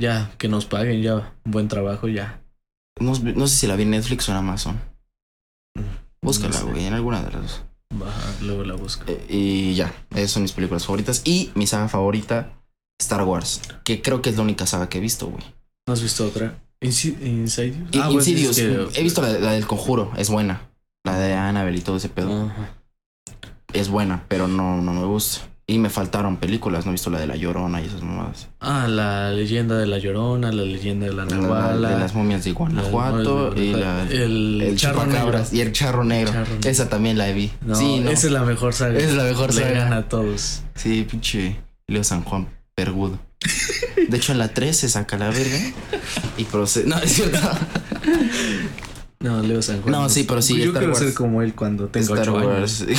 Ya, 0.01 0.33
que 0.39 0.49
nos 0.49 0.67
paguen, 0.67 1.03
ya. 1.03 1.33
Buen 1.45 1.69
trabajo, 1.69 2.09
ya. 2.09 2.41
no, 3.01 3.13
no 3.19 3.47
sé 3.47 3.57
si 3.57 3.67
la 3.69 3.77
vi 3.77 3.85
en 3.85 3.91
Netflix 3.91 4.29
o 4.29 4.33
en 4.33 4.39
Amazon. 4.39 4.81
Búscala, 6.23 6.55
No 6.59 6.67
sé. 6.67 6.71
güey, 6.73 6.85
en 6.87 6.95
alguna 6.95 7.23
de 7.23 7.31
las 7.33 7.43
dos. 7.43 7.63
Baja, 7.95 8.35
luego 8.43 8.65
la 8.65 8.75
busco. 8.75 9.05
Eh, 9.07 9.25
y 9.29 9.75
ya, 9.75 9.95
esas 10.15 10.33
son 10.33 10.43
mis 10.43 10.53
películas 10.53 10.85
favoritas. 10.85 11.23
Y 11.25 11.51
mi 11.55 11.67
saga 11.67 11.89
favorita, 11.89 12.53
Star 13.01 13.23
Wars. 13.25 13.61
Que 13.85 14.03
creo 14.03 14.21
que 14.23 14.31
es 14.31 14.37
la 14.37 14.43
única 14.43 14.67
saga 14.67 14.89
que 14.89 14.99
he 14.99 15.01
visto, 15.01 15.29
güey. 15.29 15.45
¿No 15.87 15.95
has 15.95 16.03
visto 16.03 16.27
otra? 16.27 16.59
Insi- 16.81 17.17
Insidious. 17.25 17.89
Ah, 17.95 18.07
bueno, 18.07 18.13
Insidious, 18.13 18.59
es 18.59 18.89
que- 18.93 19.01
he 19.01 19.03
visto 19.03 19.23
la, 19.23 19.33
la 19.39 19.53
del 19.53 19.67
conjuro, 19.67 20.13
es 20.17 20.29
buena. 20.29 20.69
La 21.05 21.19
de 21.19 21.35
Annabelle 21.35 21.79
y 21.79 21.83
todo 21.83 21.97
ese 21.97 22.09
pedo. 22.09 22.51
Es 23.73 23.89
buena, 23.89 24.25
pero 24.29 24.49
no, 24.49 24.81
no 24.83 24.93
me 24.93 25.05
gusta. 25.05 25.43
Y 25.71 25.79
me 25.79 25.91
faltaron 25.91 26.39
películas, 26.39 26.87
no 26.87 26.93
he 26.93 26.95
visto 26.95 27.11
la 27.11 27.21
de 27.21 27.27
La 27.27 27.37
Llorona 27.37 27.83
y 27.83 27.85
esas 27.85 28.03
mamadas. 28.03 28.49
Ah, 28.61 28.87
la 28.89 29.31
leyenda 29.33 29.77
de 29.77 29.87
la 29.87 29.99
Llorona, 29.99 30.51
la 30.51 30.63
leyenda 30.63 31.05
de 31.07 31.13
la 31.13 31.27
La- 31.27 31.37
Nahuala. 31.37 31.91
de 31.91 31.99
las 31.99 32.15
momias 32.15 32.43
de 32.45 32.53
Guanajuato 32.53 33.51
la- 33.55 33.61
y 33.61 33.73
la, 33.75 34.03
el, 34.11 34.63
el 34.63 34.77
charro 34.79 35.05
negro. 35.05 35.43
y 35.53 35.61
el 35.61 35.73
charro 35.73 36.05
negro. 36.05 36.33
Charro 36.33 36.51
negro. 36.55 36.71
Esa 36.71 36.89
también 36.89 37.19
la 37.19 37.27
vi. 37.33 37.53
No, 37.61 37.75
sí, 37.75 38.01
no. 38.01 38.11
esa 38.11 38.27
es 38.29 38.33
la 38.33 38.45
mejor 38.45 38.73
saga. 38.73 38.99
Esa 38.99 39.09
es 39.11 39.15
la 39.15 39.25
mejor 39.25 39.55
Le 39.55 39.61
saga. 39.63 39.79
gana 39.85 39.97
a 39.99 40.09
todos. 40.09 40.63
Sí, 40.75 41.07
pinche 41.09 41.61
Leo 41.87 42.03
San 42.03 42.25
Juan 42.25 42.49
Pergudo. 42.75 43.19
De 44.09 44.17
hecho, 44.17 44.33
en 44.33 44.39
la 44.39 44.49
3 44.55 44.75
se 44.75 44.89
saca 44.89 45.19
la 45.19 45.29
verga 45.29 45.59
y 46.39 46.45
procede. 46.45 46.87
No, 46.87 46.97
es 46.99 47.13
cierto. 47.13 47.39
No, 49.21 49.43
Leo 49.43 49.61
San 49.63 49.83
Juan. 49.83 49.91
No, 49.93 50.09
sí, 50.09 50.25
pero 50.29 50.41
sí, 50.41 50.57
Yo 50.59 50.67
Star 50.67 50.75
quiero 50.83 50.93
Wars. 50.93 51.05
ser 51.05 51.15
como 51.15 51.43
él 51.43 51.53
cuando 51.55 51.89
tenga 51.89 52.07
Star 52.07 52.31
Wars. 52.31 52.83
años. 52.83 52.99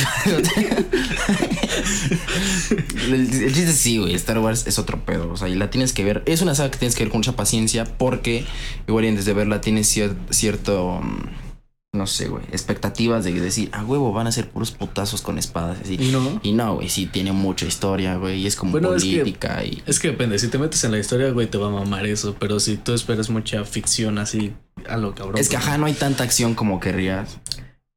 el, 3.08 3.14
el 3.14 3.54
chiste 3.54 3.72
sí, 3.72 3.98
güey. 3.98 4.14
Star 4.14 4.38
Wars 4.38 4.66
es 4.66 4.78
otro 4.78 5.04
pedo. 5.04 5.30
O 5.32 5.36
sea, 5.36 5.48
y 5.48 5.54
la 5.54 5.70
tienes 5.70 5.92
que 5.92 6.04
ver. 6.04 6.22
Es 6.26 6.42
una 6.42 6.54
saga 6.54 6.70
que 6.70 6.78
tienes 6.78 6.94
que 6.94 7.04
ver 7.04 7.10
con 7.10 7.20
mucha 7.20 7.36
paciencia 7.36 7.84
porque, 7.84 8.44
igual 8.86 9.06
antes 9.06 9.24
de 9.24 9.32
verla, 9.32 9.60
tienes 9.60 9.94
cier- 9.96 10.14
cierto. 10.30 11.00
mm, 11.02 11.49
No 11.92 12.06
sé, 12.06 12.28
güey. 12.28 12.44
Expectativas 12.52 13.24
de 13.24 13.32
decir, 13.32 13.68
a 13.72 13.82
huevo, 13.84 14.12
van 14.12 14.28
a 14.28 14.32
ser 14.32 14.48
puros 14.48 14.70
putazos 14.70 15.22
con 15.22 15.38
espadas. 15.38 15.80
Así. 15.82 15.96
Y 16.00 16.12
no. 16.12 16.40
Y 16.44 16.52
no, 16.52 16.76
güey, 16.76 16.88
sí, 16.88 17.06
tiene 17.06 17.32
mucha 17.32 17.66
historia, 17.66 18.16
güey. 18.16 18.40
Y 18.42 18.46
es 18.46 18.54
como 18.54 18.70
Bueno, 18.72 18.94
es 18.94 19.02
que- 19.02 19.18
política 19.18 19.64
y. 19.64 19.82
Es 19.86 19.98
que 19.98 20.08
depende, 20.08 20.38
si 20.38 20.46
te 20.48 20.58
metes 20.58 20.84
en 20.84 20.92
la 20.92 20.98
historia, 21.00 21.30
güey, 21.32 21.48
te 21.48 21.58
va 21.58 21.66
a 21.66 21.70
mamar 21.70 22.06
eso. 22.06 22.36
Pero 22.38 22.60
si 22.60 22.76
tú 22.76 22.92
esperas 22.94 23.28
mucha 23.28 23.64
ficción 23.64 24.18
así 24.18 24.52
a 24.88 24.96
lo 24.98 25.14
cabrón. 25.16 25.38
Es 25.38 25.48
que, 25.48 25.56
ajá, 25.56 25.78
no 25.78 25.86
hay 25.86 25.94
tanta 25.94 26.22
acción 26.22 26.54
como 26.54 26.78
querrías. 26.78 27.38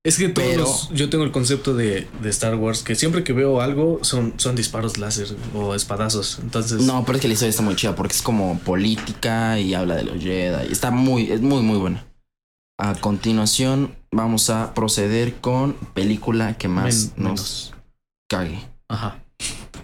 Es 0.03 0.17
que 0.17 0.27
todos 0.27 0.47
Pero- 0.50 0.62
los- 0.63 0.89
yo 0.89 1.09
tengo 1.12 1.23
el 1.23 1.31
concepto 1.31 1.75
de, 1.75 2.07
de 2.21 2.29
Star 2.31 2.55
Wars 2.55 2.81
que 2.81 2.95
siempre 2.95 3.23
que 3.23 3.31
veo 3.31 3.62
algo 3.62 4.00
son, 4.01 4.33
son 4.38 4.55
disparos 4.55 4.97
láser 4.97 5.27
o 5.53 5.75
espadazos. 5.75 6.39
Entonces, 6.41 6.81
No, 6.81 7.05
pero 7.05 7.17
es 7.17 7.21
que 7.21 7.27
la 7.27 7.35
historia 7.35 7.51
está 7.51 7.62
muy 7.62 7.75
chida 7.75 7.95
porque 7.95 8.15
es 8.15 8.21
como 8.23 8.57
política 8.62 9.59
y 9.59 9.75
habla 9.75 9.95
de 9.95 10.03
los 10.03 10.21
Jedi. 10.21 10.71
Está 10.71 10.89
muy, 10.89 11.31
es 11.31 11.41
muy, 11.41 11.62
muy 11.62 11.77
buena. 11.77 12.05
A 12.85 12.95
continuación, 12.95 13.95
vamos 14.11 14.49
a 14.49 14.73
proceder 14.73 15.35
con 15.35 15.73
película 15.93 16.57
que 16.57 16.67
más 16.67 17.13
men- 17.15 17.23
nos 17.25 17.71
menos. 17.71 17.73
cague. 18.29 18.59
Ajá. 18.89 19.19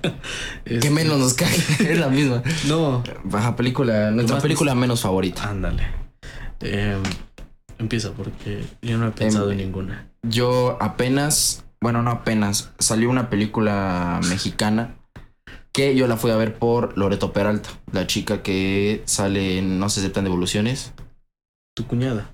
Que 0.66 0.90
menos 0.90 1.18
nos 1.18 1.34
cague, 1.34 1.56
es 1.92 1.98
la 1.98 2.10
misma. 2.10 2.42
No, 2.68 3.04
Baja 3.24 3.56
película, 3.56 4.12
nuestra 4.12 4.40
película 4.40 4.76
menos 4.76 5.02
favorita. 5.02 5.50
ándale. 5.50 5.84
Em, 6.62 7.02
empieza 7.78 8.12
porque 8.12 8.64
yo 8.82 8.98
no 8.98 9.08
he 9.08 9.12
pensado 9.12 9.52
Em, 9.52 9.60
en 9.60 9.66
ninguna. 9.66 10.10
Yo 10.24 10.78
apenas, 10.82 11.64
bueno, 11.82 12.02
no 12.04 12.12
apenas, 12.12 12.72
salió 12.80 13.10
una 13.10 13.30
película 13.30 14.20
mexicana 14.30 14.96
que 15.74 15.96
yo 15.96 16.08
la 16.08 16.18
fui 16.18 16.32
a 16.32 16.36
ver 16.38 16.58
por 16.60 16.98
Loreto 16.98 17.32
Peralta, 17.34 17.70
la 17.94 18.08
chica 18.08 18.42
que 18.44 19.04
sale 19.06 19.58
en 19.60 19.80
No 19.80 19.90
se 19.90 20.02
aceptan 20.02 20.24
devoluciones. 20.26 20.94
Tu 21.76 21.86
cuñada. 21.88 22.32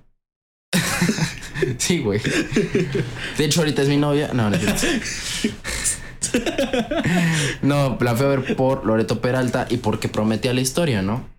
Sí, 1.78 2.00
güey. 2.00 2.20
De 3.38 3.46
hecho, 3.46 3.62
ahorita 3.62 3.82
es 3.82 3.88
mi 3.88 3.98
novia. 3.98 4.32
No, 4.34 4.50
no, 4.50 4.56
es 4.58 4.64
no, 7.62 7.98
la 8.02 8.16
fui 8.16 8.26
a 8.26 8.30
ver 8.30 8.56
por 8.56 8.86
Loreto 8.86 9.22
Peralta 9.22 9.68
y 9.70 9.78
porque 9.78 10.10
prometía 10.10 10.54
la 10.54 10.62
historia, 10.62 11.02
¿no? 11.02 11.30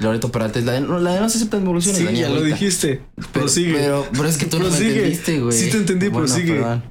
Loreto 0.00 0.32
Peralta 0.32 0.58
es 0.58 0.64
la 0.64 0.72
de, 0.72 0.80
no, 0.80 0.98
la 0.98 1.14
de 1.14 1.20
no 1.20 1.28
se 1.28 1.38
aceptan 1.38 1.60
devoluciones. 1.60 2.00
Sí, 2.00 2.04
la 2.04 2.12
ya 2.12 2.28
lo 2.30 2.42
dijiste. 2.42 3.02
Pero, 3.14 3.28
Prosigue. 3.32 3.74
pero, 3.74 4.06
pero 4.12 4.24
es 4.26 4.38
que 4.38 4.46
tú 4.46 4.58
no 4.58 4.70
me 4.70 4.76
entendiste, 4.76 5.40
güey. 5.40 5.56
Sí 5.56 5.70
te 5.70 5.76
entendí, 5.76 6.08
bueno, 6.08 6.26
prosigue. 6.26 6.54
Perdón. 6.54 6.82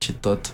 Chetoto. 0.00 0.50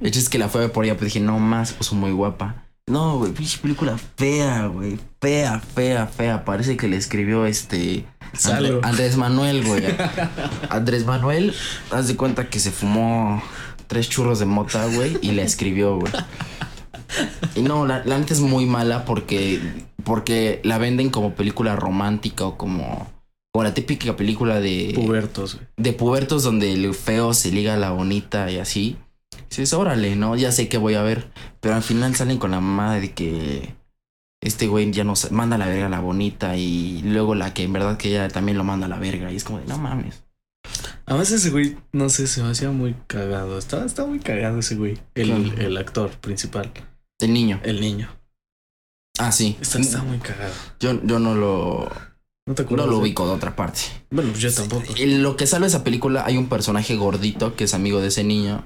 De 0.00 0.08
hecho, 0.08 0.18
es 0.18 0.28
que 0.28 0.38
la 0.38 0.48
fue 0.48 0.62
a 0.62 0.64
ver 0.64 0.72
por 0.72 0.84
ella, 0.84 0.96
pues 0.96 1.12
dije, 1.12 1.24
no 1.24 1.38
más, 1.38 1.72
puso 1.72 1.94
muy 1.94 2.10
guapa. 2.10 2.66
No, 2.88 3.18
güey, 3.18 3.32
pinche 3.32 3.58
película 3.58 3.96
fea, 4.16 4.66
güey. 4.66 4.98
Fea, 5.20 5.60
fea, 5.60 6.06
fea. 6.06 6.44
Parece 6.44 6.76
que 6.76 6.88
le 6.88 6.96
escribió 6.96 7.46
este. 7.46 8.04
André-. 8.44 8.80
Andrés 8.82 9.16
Manuel, 9.16 9.64
güey. 9.64 9.84
Andrés 10.70 11.04
Manuel, 11.04 11.54
haz 11.90 12.08
de 12.08 12.16
cuenta 12.16 12.48
que 12.48 12.58
se 12.60 12.70
fumó 12.70 13.42
tres 13.86 14.08
churros 14.08 14.38
de 14.38 14.46
mota, 14.46 14.86
güey, 14.86 15.18
y 15.20 15.32
le 15.32 15.42
escribió, 15.42 15.96
güey. 15.98 16.12
Y 17.54 17.62
no, 17.62 17.86
la, 17.86 18.02
la 18.04 18.18
neta 18.18 18.32
es 18.32 18.40
muy 18.40 18.64
mala 18.64 19.04
porque, 19.04 19.60
porque 20.04 20.60
la 20.64 20.78
venden 20.78 21.10
como 21.10 21.34
película 21.34 21.76
romántica 21.76 22.46
o 22.46 22.56
como, 22.56 23.10
como 23.52 23.64
la 23.64 23.74
típica 23.74 24.16
película 24.16 24.60
de, 24.60 24.92
Pubertos, 24.94 25.56
güey. 25.56 25.66
de 25.76 25.92
pubertos 25.92 26.42
donde 26.42 26.72
el 26.72 26.94
feo 26.94 27.34
se 27.34 27.50
liga 27.50 27.74
a 27.74 27.76
la 27.76 27.90
bonita 27.90 28.50
y 28.50 28.58
así. 28.58 28.96
Dices, 29.50 29.74
órale, 29.74 30.16
¿no? 30.16 30.34
Ya 30.36 30.50
sé 30.50 30.68
que 30.68 30.78
voy 30.78 30.94
a 30.94 31.02
ver. 31.02 31.30
Pero 31.60 31.74
al 31.74 31.82
final 31.82 32.14
salen 32.16 32.38
con 32.38 32.52
la 32.52 32.60
mamada 32.60 32.98
de 32.98 33.12
que 33.12 33.74
este 34.42 34.66
güey 34.66 34.90
ya 34.92 35.04
nos 35.04 35.30
manda 35.32 35.56
a 35.56 35.58
la 35.58 35.66
verga 35.66 35.86
a 35.86 35.88
la 35.88 36.00
bonita 36.00 36.56
y 36.56 37.00
luego 37.02 37.34
la 37.34 37.54
que 37.54 37.62
en 37.62 37.72
verdad 37.72 37.96
que 37.96 38.10
ella 38.10 38.28
también 38.28 38.58
lo 38.58 38.64
manda 38.64 38.86
a 38.86 38.88
la 38.90 38.98
verga. 38.98 39.32
Y 39.32 39.36
es 39.36 39.44
como 39.44 39.58
de, 39.60 39.66
no 39.66 39.78
mames. 39.78 40.24
Además 41.06 41.30
ese 41.30 41.50
güey, 41.50 41.76
no 41.92 42.08
sé, 42.08 42.26
se 42.26 42.42
me 42.42 42.50
hacía 42.50 42.70
muy 42.70 42.94
cagado. 43.06 43.58
Está, 43.58 43.84
está 43.84 44.04
muy 44.04 44.18
cagado 44.20 44.58
ese 44.58 44.74
güey. 44.76 44.98
El, 45.14 45.58
el 45.58 45.76
actor 45.76 46.10
principal. 46.10 46.70
El 47.20 47.32
niño. 47.32 47.60
El 47.64 47.80
niño. 47.80 48.08
Ah, 49.18 49.32
sí. 49.32 49.56
Está, 49.60 49.78
está 49.78 50.02
muy 50.02 50.18
cagado. 50.18 50.52
Yo, 50.80 51.00
yo 51.04 51.18
no 51.18 51.34
lo, 51.34 51.90
¿No 52.46 52.54
te 52.54 52.62
no 52.62 52.66
acuerdas? 52.66 52.86
lo 52.86 52.92
de- 52.94 52.98
ubico 53.00 53.26
de 53.26 53.32
otra 53.34 53.54
parte. 53.56 53.80
Bueno, 54.10 54.30
pues 54.30 54.42
yo 54.42 54.52
tampoco. 54.52 54.84
En 54.96 55.22
lo 55.22 55.36
que 55.36 55.46
salva 55.46 55.66
esa 55.66 55.84
película 55.84 56.24
hay 56.24 56.36
un 56.36 56.48
personaje 56.48 56.96
gordito 56.96 57.54
que 57.56 57.64
es 57.64 57.74
amigo 57.74 58.00
de 58.00 58.08
ese 58.08 58.24
niño. 58.24 58.64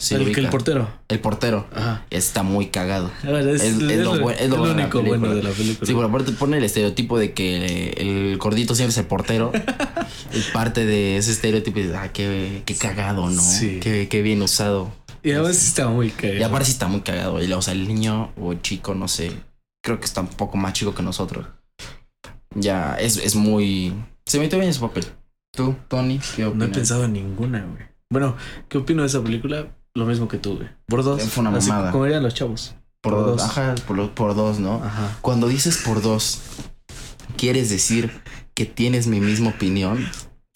Sí, 0.00 0.14
el, 0.14 0.20
que 0.26 0.30
el 0.30 0.36
ubica. 0.36 0.50
portero. 0.50 0.88
El 1.08 1.18
portero. 1.20 1.66
Ajá. 1.74 2.06
Está 2.10 2.44
muy 2.44 2.66
cagado. 2.68 3.10
Ver, 3.24 3.48
es, 3.48 3.62
Es- 3.62 3.76
es 3.76 3.82
es 3.82 4.04
lo 4.04 4.20
bueno 4.20 4.64
de 4.66 4.72
único 4.72 5.02
bueno 5.02 5.34
de 5.34 5.42
la 5.42 5.50
película. 5.50 5.86
Sí, 5.86 5.92
por 5.92 6.04
aparte 6.04 6.30
pone 6.32 6.58
el 6.58 6.64
estereotipo 6.64 7.18
de 7.18 7.32
que 7.32 7.94
el 7.98 8.38
gordito 8.38 8.74
siempre 8.76 8.92
es 8.92 8.98
el 8.98 9.06
portero. 9.06 9.50
y 10.32 10.40
parte 10.52 10.86
de 10.86 11.16
ese 11.16 11.32
estereotipo 11.32 11.80
es, 11.80 11.92
ah, 11.94 12.12
qué, 12.12 12.62
qué 12.64 12.74
cagado, 12.76 13.28
¿no? 13.28 13.42
Sí. 13.42 13.80
Qué, 13.82 14.06
qué 14.08 14.22
bien 14.22 14.40
usado. 14.40 14.92
y 15.24 15.32
además 15.32 15.56
sí 15.56 15.66
está 15.66 15.88
muy 15.88 16.10
cagado. 16.10 16.38
Y 16.38 16.42
aparte 16.44 16.66
sí 16.66 16.72
está 16.72 16.86
muy 16.86 17.00
cagado. 17.00 17.42
Y, 17.42 17.52
o 17.52 17.60
sea, 17.62 17.74
el 17.74 17.88
niño 17.88 18.30
o 18.40 18.52
el 18.52 18.62
chico, 18.62 18.94
no 18.94 19.08
sé, 19.08 19.32
creo 19.82 19.98
que 19.98 20.06
está 20.06 20.20
un 20.20 20.28
poco 20.28 20.56
más 20.56 20.74
chico 20.74 20.94
que 20.94 21.02
nosotros. 21.02 21.44
Ya, 22.54 22.94
es, 23.00 23.16
es 23.16 23.34
muy... 23.34 23.92
Se 24.26 24.38
metió 24.38 24.58
bien 24.58 24.68
en 24.68 24.74
su 24.74 24.80
papel. 24.80 25.06
Tú, 25.56 25.74
Tony, 25.88 26.20
¿qué 26.36 26.44
No 26.54 26.64
he 26.64 26.68
pensado 26.68 27.04
en 27.04 27.14
ninguna, 27.14 27.64
güey. 27.64 27.82
Bueno, 28.10 28.36
¿qué 28.68 28.78
opino 28.78 29.02
de 29.02 29.08
esa 29.08 29.22
película? 29.22 29.68
Lo 29.98 30.06
mismo 30.06 30.28
que 30.28 30.38
tú, 30.38 30.56
güey. 30.56 30.68
Por 30.86 31.02
dos. 31.02 31.22
Fue 31.24 31.40
una 31.42 31.56
Así 31.56 31.68
mamada. 31.68 31.90
como 31.90 32.04
dirían 32.04 32.22
los 32.22 32.32
chavos. 32.34 32.74
por, 33.00 33.14
por 33.14 33.24
dos. 33.26 33.36
dos. 33.38 33.42
Ajá, 33.50 33.74
por, 33.86 33.96
lo- 33.96 34.14
por 34.14 34.34
dos, 34.36 34.58
¿no? 34.60 34.76
Ajá. 34.84 35.16
Cuando 35.20 35.48
dices 35.48 35.78
por 35.84 36.00
dos, 36.02 36.38
¿quieres 37.36 37.68
decir 37.70 38.10
que 38.54 38.64
tienes 38.64 39.06
mi 39.08 39.20
misma 39.20 39.50
opinión? 39.50 40.06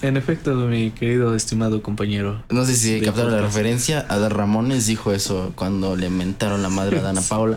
En 0.01 0.17
efecto, 0.17 0.55
mi 0.55 0.91
querido 0.91 1.35
estimado 1.37 1.81
compañero. 1.81 2.43
No 2.51 2.65
sé 2.65 2.75
si 2.75 3.01
captaron 3.01 3.31
la 3.33 3.41
referencia. 3.41 4.05
Adán 4.09 4.33
Ramones 4.33 4.87
dijo 4.87 5.13
eso 5.13 5.53
cuando 5.55 5.95
le 5.97 6.11
mentaron 6.11 6.61
la 6.63 6.69
madre 6.71 6.99
a 6.99 7.03
Dana 7.03 7.21
Paula. 7.29 7.57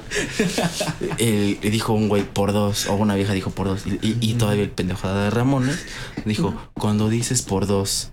Dijo 1.18 1.94
un 1.94 2.08
güey 2.08 2.24
por 2.24 2.54
dos, 2.54 2.88
o 2.88 2.94
una 2.96 3.16
vieja 3.16 3.34
dijo 3.34 3.50
por 3.50 3.68
dos. 3.68 3.88
Y, 3.88 3.94
y- 4.02 4.18
y 4.22 4.34
todavía 4.36 4.64
el 4.64 4.70
pendejo 4.70 5.08
de 5.08 5.14
Adán 5.16 5.32
Ramones 5.32 5.86
dijo: 6.26 6.54
Cuando 6.74 7.10
dices 7.10 7.42
por 7.42 7.66
dos, 7.66 8.12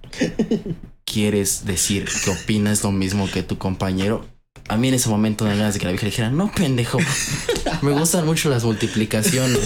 ¿quieres 1.04 1.64
decir 1.64 2.08
que 2.24 2.30
opinas 2.30 2.82
lo 2.82 2.92
mismo 2.92 3.30
que 3.30 3.42
tu 3.42 3.58
compañero? 3.58 4.26
A 4.68 4.76
mí 4.76 4.88
en 4.88 4.94
ese 4.94 5.08
momento 5.08 5.44
me 5.44 5.50
dan 5.50 5.58
ganas 5.58 5.74
de 5.74 5.80
que 5.80 5.86
la 5.86 5.92
vieja 5.92 6.04
le 6.06 6.10
dijera: 6.10 6.30
No, 6.30 6.50
pendejo. 6.52 6.98
Me 7.82 7.90
gustan 7.92 8.24
mucho 8.26 8.48
las 8.48 8.64
multiplicaciones. 8.64 9.60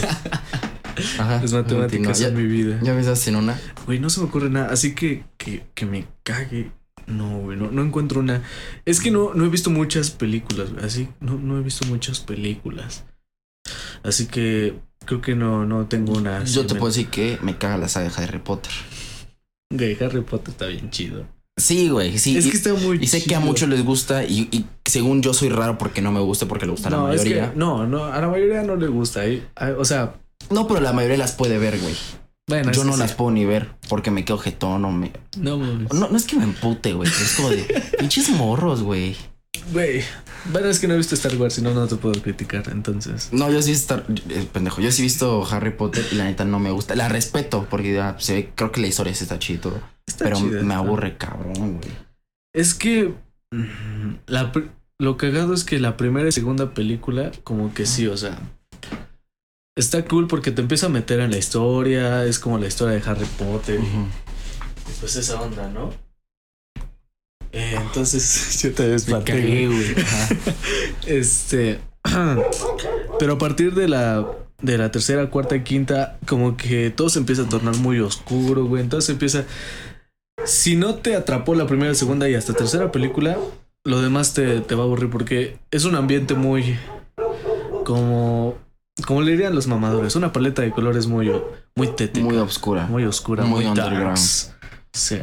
Ajá. 1.19 1.41
Las 1.43 1.53
matemáticas 1.53 2.33
mi 2.33 2.47
vida. 2.47 2.79
ya 2.83 2.95
ves 2.95 3.29
en 3.29 3.37
una. 3.37 3.61
Güey, 3.85 3.99
no 4.01 4.09
se 4.09 4.21
me 4.21 4.27
ocurre 4.27 4.49
nada. 4.49 4.73
Así 4.73 4.95
que, 4.95 5.25
que, 5.37 5.67
que 5.75 5.85
me 5.87 6.07
cague. 6.23 6.71
No, 7.07 7.39
güey, 7.39 7.57
no, 7.59 7.71
no 7.71 7.83
encuentro 7.83 8.21
una. 8.21 8.43
Es 8.85 9.01
que 9.01 9.11
no, 9.11 9.35
no 9.35 9.45
he 9.45 9.49
visto 9.49 9.71
muchas 9.71 10.11
películas, 10.11 10.73
güey. 10.73 10.85
Así, 10.85 11.09
no, 11.21 11.35
no 11.35 11.59
he 11.59 11.63
visto 11.63 11.87
muchas 11.87 12.21
películas. 12.21 13.05
Así 14.03 14.27
que 14.27 14.75
creo 15.05 15.21
que 15.21 15.35
no, 15.37 15.67
no 15.67 15.87
tengo 15.87 16.15
una. 16.15 16.43
Yo 16.45 16.67
te 16.67 16.75
me- 16.75 16.81
puedo 16.81 16.91
decir 16.93 17.09
que 17.09 17.39
me 17.43 17.59
caga 17.59 17.77
la 17.77 17.89
saga 17.89 18.09
de 18.09 18.23
Harry 18.25 18.39
Potter. 18.39 18.73
Güey, 19.71 19.97
Harry 20.03 20.21
Potter 20.23 20.51
está 20.51 20.67
bien 20.67 20.91
chido. 20.91 21.25
Sí, 21.59 21.89
güey, 21.89 22.19
sí. 22.19 22.37
es 22.37 22.47
que 22.47 22.57
está 22.57 22.75
muy 22.75 22.99
y 23.01 23.07
sé 23.07 23.25
que 23.25 23.35
a 23.35 23.39
chido. 23.39 23.49
muchos 23.49 23.69
les 23.69 23.83
gusta 23.85 24.25
y, 24.25 24.49
y 24.53 24.67
según 24.85 25.23
yo 25.23 25.33
soy 25.33 25.49
raro 25.49 25.79
porque 25.79 26.03
no 26.03 26.13
me 26.13 26.21
gusta 26.21 26.47
porque 26.47 26.67
le 26.67 26.73
gusta 26.73 26.89
a 26.89 26.91
la 26.91 27.15
es 27.15 27.23
mayoría. 27.23 27.53
que, 27.53 27.59
no, 27.59 27.87
no, 27.87 28.05
a 28.05 28.21
la 28.21 28.29
mayoría 28.29 28.63
no 28.63 28.77
le 28.77 28.89
gusta. 28.89 29.25
¿eh? 29.27 29.43
O 29.79 29.85
sea, 29.85 30.15
No, 30.51 30.69
pero 30.69 30.81
la 30.81 30.93
mayoría 30.93 31.17
las 31.17 31.33
puede 31.33 31.59
ver, 31.59 31.79
güey. 31.81 31.95
bueno, 32.47 32.73
Yo 32.73 32.85
no 32.85 32.97
las 32.99 33.15
puedo 33.15 33.31
ni 33.31 33.47
ver 33.47 33.71
porque 33.89 34.11
me 34.11 34.25
quedo 34.27 34.37
jetón 34.39 34.85
o 34.85 34.93
me... 34.93 35.13
No. 35.39 35.57
No, 35.57 36.09
no 36.11 36.17
es 36.17 36.25
que 36.25 36.37
me 36.37 36.45
empute, 36.45 36.93
güey. 36.93 37.09
Es 37.09 37.35
como 37.37 37.49
de 37.49 37.63
pinches 37.99 38.29
morros, 38.29 38.83
güey. 38.83 39.17
Güey. 39.73 40.03
Bueno, 40.53 40.69
es 40.69 40.79
que 40.79 40.87
no 40.87 40.95
he 40.95 40.97
visto 40.97 41.15
Star 41.15 41.37
Wars, 41.37 41.55
si 41.55 41.63
no, 41.63 41.75
no 41.75 41.87
te 41.89 41.97
puedo 41.97 42.21
criticar. 42.23 42.65
Entonces, 42.71 43.31
No, 43.33 43.51
yo 43.51 43.61
sí 43.63 43.73
estar 43.73 44.07
pendejo. 44.53 44.81
Yo 44.81 44.93
sí 44.93 45.03
he 45.03 45.05
visto 45.05 45.45
Harry 45.51 45.71
Potter 45.71 46.05
y 46.13 46.15
la 46.15 46.25
neta 46.25 46.45
no 46.45 46.59
me 46.59 46.71
gusta. 46.71 46.95
La 46.95 47.09
respeto 47.09 47.67
porque 47.69 48.15
se 48.19 48.35
ve, 48.35 48.53
creo 48.55 48.71
que 48.71 48.81
la 48.81 48.87
historia 48.87 49.15
sí 49.15 49.25
está 49.25 49.39
chido, 49.39 49.81
está 50.07 50.25
pero 50.25 50.37
chida, 50.37 50.63
me 50.63 50.75
aburre 50.75 51.17
cabrón, 51.17 51.79
güey. 51.79 51.91
Es 52.55 52.75
que 52.75 53.15
mm, 53.51 54.15
la, 54.27 54.53
lo 54.99 55.17
cagado 55.17 55.53
es 55.53 55.65
que 55.65 55.81
la 55.81 55.97
primera 55.97 56.29
y 56.29 56.33
segunda 56.33 56.73
película, 56.73 57.33
como 57.43 57.75
que 57.75 57.87
sí, 57.87 58.07
o 58.07 58.17
sea, 58.17 58.39
está 59.77 60.05
cool 60.05 60.29
porque 60.29 60.53
te 60.53 60.63
empieza 60.63 60.87
a 60.87 60.91
meter 60.91 61.21
en 61.21 61.33
la 61.33 61.39
historia, 61.39 62.25
es 62.25 62.39
como 62.39 62.59
la 62.59 62.67
historia 62.67 62.99
de 62.99 63.11
Harry 63.11 63.27
Potter. 63.39 63.81
y 63.81 65.01
pues 65.01 65.17
esa 65.17 65.41
onda, 65.41 65.69
¿no? 65.69 66.06
Eh, 67.57 67.75
entonces, 67.81 68.61
yo 68.63 68.73
te. 68.73 68.95
Ajá. 70.03 70.29
Este. 71.07 71.81
Pero 73.19 73.33
a 73.33 73.39
partir 73.39 73.75
de 73.75 73.89
la. 73.89 74.27
De 74.63 74.79
la 74.79 74.91
tercera, 74.91 75.29
cuarta 75.29 75.55
y 75.55 75.63
quinta, 75.65 76.17
como 76.27 76.57
que 76.57 76.89
todo 76.91 77.11
se 77.11 77.19
empieza 77.19 77.43
a 77.43 77.49
tornar 77.49 77.77
muy 77.77 78.01
oscuro, 78.01 78.65
güey. 78.65 78.83
Entonces 78.83 79.11
empieza. 79.11 79.45
Si 80.45 80.77
no 80.77 80.95
te 80.97 81.15
atrapó 81.15 81.55
la 81.55 81.67
primera, 81.67 81.93
segunda 81.95 82.29
y 82.29 82.35
hasta 82.35 82.55
tercera 82.55 82.91
película, 82.91 83.37
lo 83.85 84.01
demás 84.01 84.33
te, 84.33 84.61
te 84.61 84.75
va 84.75 84.83
a 84.83 84.87
aburrir 84.87 85.11
porque 85.11 85.59
es 85.71 85.85
un 85.85 85.95
ambiente 85.95 86.35
muy. 86.35 86.77
Como. 87.85 88.55
Como 89.07 89.21
le 89.21 89.33
dirían 89.33 89.55
los 89.55 89.67
mamadores, 89.67 90.17
una 90.17 90.33
paleta 90.33 90.63
de 90.63 90.71
colores 90.71 91.07
muy, 91.07 91.31
muy 91.77 91.89
tétrica, 91.89 92.25
Muy 92.25 92.37
muy, 92.37 92.43
obscura. 92.43 92.89
oscura, 93.07 93.45
muy 93.45 93.65
muy, 93.65 93.67
underground. 93.67 94.17
Sí. 94.93 95.19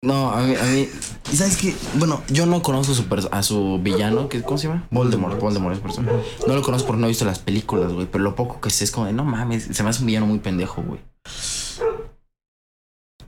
No, 0.00 0.30
a 0.30 0.42
mí, 0.42 0.54
a 0.54 0.62
mí. 0.64 0.88
¿Y 1.32 1.36
sabes 1.36 1.56
qué? 1.56 1.74
Bueno, 1.94 2.22
yo 2.28 2.46
no 2.46 2.62
conozco 2.62 2.92
a 2.92 2.94
su, 2.94 3.28
a 3.32 3.42
su 3.42 3.80
villano, 3.82 4.28
que, 4.28 4.42
¿cómo 4.42 4.56
se 4.56 4.68
llama? 4.68 4.86
Voldemort. 4.92 5.40
Voldemort 5.40 5.74
es 5.74 5.80
persona. 5.82 6.12
No 6.46 6.54
lo 6.54 6.62
conozco 6.62 6.86
porque 6.86 7.00
no 7.00 7.06
he 7.06 7.10
visto 7.10 7.24
las 7.24 7.40
películas, 7.40 7.92
güey. 7.92 8.06
Pero 8.10 8.22
lo 8.22 8.36
poco 8.36 8.60
que 8.60 8.70
sé 8.70 8.84
es 8.84 8.92
como 8.92 9.06
de, 9.06 9.12
no 9.12 9.24
mames, 9.24 9.64
se 9.72 9.82
me 9.82 9.90
hace 9.90 10.00
un 10.00 10.06
villano 10.06 10.26
muy 10.26 10.38
pendejo, 10.38 10.82
güey. 10.82 11.00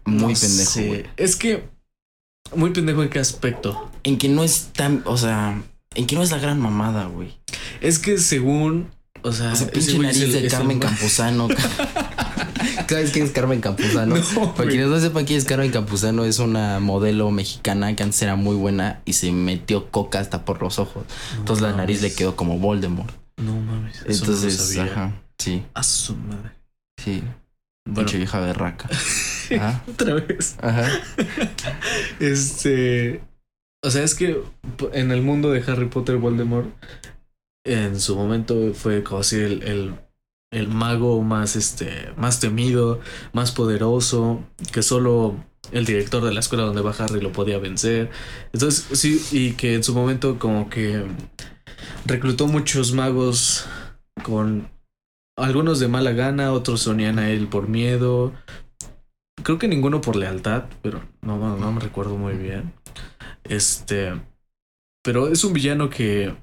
Muy 0.04 0.34
No 0.34 0.40
pendejo, 0.40 0.70
sé. 0.70 0.86
güey. 0.86 1.04
Es 1.16 1.36
que. 1.36 1.68
Muy 2.54 2.70
pendejo 2.70 3.02
en 3.02 3.10
qué 3.10 3.18
aspecto. 3.18 3.90
En 4.02 4.16
que 4.18 4.28
no 4.28 4.42
es 4.44 4.70
tan, 4.72 5.02
o 5.06 5.16
sea, 5.16 5.60
en 5.94 6.06
que 6.06 6.14
no 6.16 6.22
es 6.22 6.30
la 6.30 6.38
gran 6.38 6.60
mamada, 6.60 7.06
güey. 7.06 7.36
Es 7.80 7.98
que 7.98 8.16
según. 8.18 8.90
O 9.22 9.32
sea, 9.32 9.52
O 9.52 9.56
sea, 9.56 9.70
pinche 9.70 9.98
nariz 9.98 10.22
el- 10.22 10.32
de 10.32 10.38
el 10.44 10.50
Carmen 10.50 10.78
ma- 10.78 10.86
Campuzano. 10.86 11.48
¿Sabes 12.90 13.10
quién 13.12 13.24
es 13.26 13.30
Carmen 13.32 13.60
Campuzano? 13.60 14.16
No, 14.34 14.54
Para 14.54 14.68
quienes 14.68 14.88
no 14.88 14.98
sepan 15.00 15.24
quién 15.24 15.38
es 15.38 15.44
Carmen 15.44 15.70
Campuzano, 15.70 16.24
es 16.24 16.38
una 16.40 16.80
modelo 16.80 17.30
mexicana 17.30 17.94
que 17.94 18.02
antes 18.02 18.20
era 18.22 18.36
muy 18.36 18.56
buena 18.56 19.00
y 19.04 19.12
se 19.14 19.30
metió 19.32 19.90
coca 19.90 20.18
hasta 20.20 20.44
por 20.44 20.60
los 20.60 20.78
ojos. 20.78 21.04
Entonces 21.38 21.62
la 21.62 21.72
nariz 21.72 22.02
le 22.02 22.12
quedó 22.12 22.36
como 22.36 22.58
Voldemort. 22.58 23.14
No 23.36 23.54
mames. 23.60 24.02
Eso 24.06 24.24
Entonces, 24.24 24.58
no 24.58 24.64
lo 24.64 24.66
sabía. 24.66 24.92
ajá, 24.92 25.22
sí, 25.38 25.62
A 25.74 25.82
su 25.82 26.16
madre. 26.16 26.50
sí. 26.98 27.22
Bueno, 27.86 28.00
Pinche 28.06 28.18
vieja 28.18 28.38
berraca. 28.40 28.88
Ajá, 29.56 29.82
otra 29.88 30.14
vez. 30.14 30.56
ajá. 30.60 30.86
Este. 32.20 33.22
O 33.82 33.90
sea, 33.90 34.02
es 34.04 34.14
que 34.14 34.42
en 34.92 35.10
el 35.10 35.22
mundo 35.22 35.50
de 35.50 35.62
Harry 35.66 35.86
Potter, 35.86 36.16
Voldemort, 36.18 36.68
en 37.64 37.98
su 37.98 38.14
momento 38.16 38.74
fue 38.74 39.02
como 39.02 39.20
así 39.22 39.36
el, 39.36 39.62
el, 39.62 39.94
el 40.50 40.68
mago 40.68 41.22
más, 41.22 41.56
este, 41.56 42.12
más 42.16 42.40
temido, 42.40 43.00
más 43.32 43.52
poderoso, 43.52 44.44
que 44.72 44.82
solo 44.82 45.36
el 45.72 45.86
director 45.86 46.24
de 46.24 46.32
la 46.32 46.40
escuela 46.40 46.64
donde 46.64 46.82
va 46.82 46.94
Harry 46.98 47.20
lo 47.20 47.32
podía 47.32 47.58
vencer. 47.58 48.10
Entonces, 48.52 48.98
sí, 48.98 49.22
y 49.30 49.52
que 49.52 49.74
en 49.74 49.84
su 49.84 49.94
momento 49.94 50.38
como 50.38 50.68
que 50.68 51.06
reclutó 52.04 52.46
muchos 52.48 52.92
magos 52.92 53.66
con 54.22 54.68
algunos 55.36 55.80
de 55.80 55.88
mala 55.88 56.12
gana, 56.12 56.52
otros 56.52 56.82
se 56.82 56.90
unían 56.90 57.18
a 57.18 57.30
él 57.30 57.48
por 57.48 57.68
miedo. 57.68 58.32
Creo 59.42 59.58
que 59.58 59.68
ninguno 59.68 60.00
por 60.00 60.16
lealtad, 60.16 60.64
pero 60.82 61.02
no, 61.22 61.38
no, 61.38 61.56
no 61.56 61.72
me 61.72 61.80
recuerdo 61.80 62.16
muy 62.16 62.34
bien. 62.34 62.74
Este. 63.44 64.20
Pero 65.02 65.28
es 65.28 65.44
un 65.44 65.52
villano 65.52 65.88
que. 65.88 66.34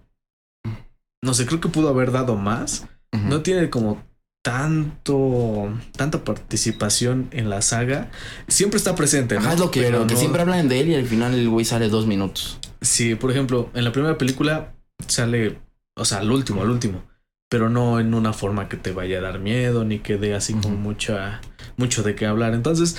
No 1.22 1.34
sé, 1.34 1.46
creo 1.46 1.60
que 1.60 1.70
pudo 1.70 1.90
haber 1.90 2.12
dado 2.12 2.36
más. 2.36 2.88
No 3.12 3.42
tiene 3.42 3.70
como 3.70 4.04
tanto. 4.44 5.70
tanta 5.96 6.24
participación 6.24 7.28
en 7.32 7.50
la 7.50 7.62
saga. 7.62 8.10
Siempre 8.48 8.78
está 8.78 8.96
presente, 8.96 9.36
¿no? 9.36 9.42
Ajá, 9.42 9.54
es 9.54 9.60
lo 9.60 9.72
que, 9.72 9.82
Pero 9.82 10.00
lo 10.00 10.08
que 10.08 10.14
no- 10.14 10.20
siempre 10.20 10.42
hablan 10.42 10.68
de 10.70 10.80
él 10.80 10.90
y 10.90 10.96
al 10.96 11.06
final 11.06 11.34
el 11.34 11.50
güey 11.50 11.66
sale 11.66 11.90
dos 11.90 12.08
minutos. 12.08 12.60
Sí, 12.82 13.16
por 13.16 13.32
ejemplo, 13.32 13.70
en 13.74 13.84
la 13.84 13.92
primera 13.92 14.18
película 14.18 14.74
sale. 15.08 15.60
O 15.96 16.06
sea, 16.06 16.20
al 16.20 16.32
último, 16.32 16.62
al 16.62 16.70
último. 16.70 17.04
Pero 17.50 17.70
no 17.70 18.00
en 18.00 18.14
una 18.14 18.34
forma 18.34 18.68
que 18.70 18.78
te 18.78 18.92
vaya 18.92 19.20
a 19.20 19.22
dar 19.22 19.40
miedo, 19.40 19.84
ni 19.86 20.00
que 20.00 20.18
dé 20.18 20.36
así 20.36 20.54
como 20.54 20.70
Ujú. 20.76 20.78
mucha. 20.78 21.42
mucho 21.78 22.02
de 22.04 22.16
qué 22.16 22.26
hablar. 22.26 22.54
Entonces, 22.56 22.98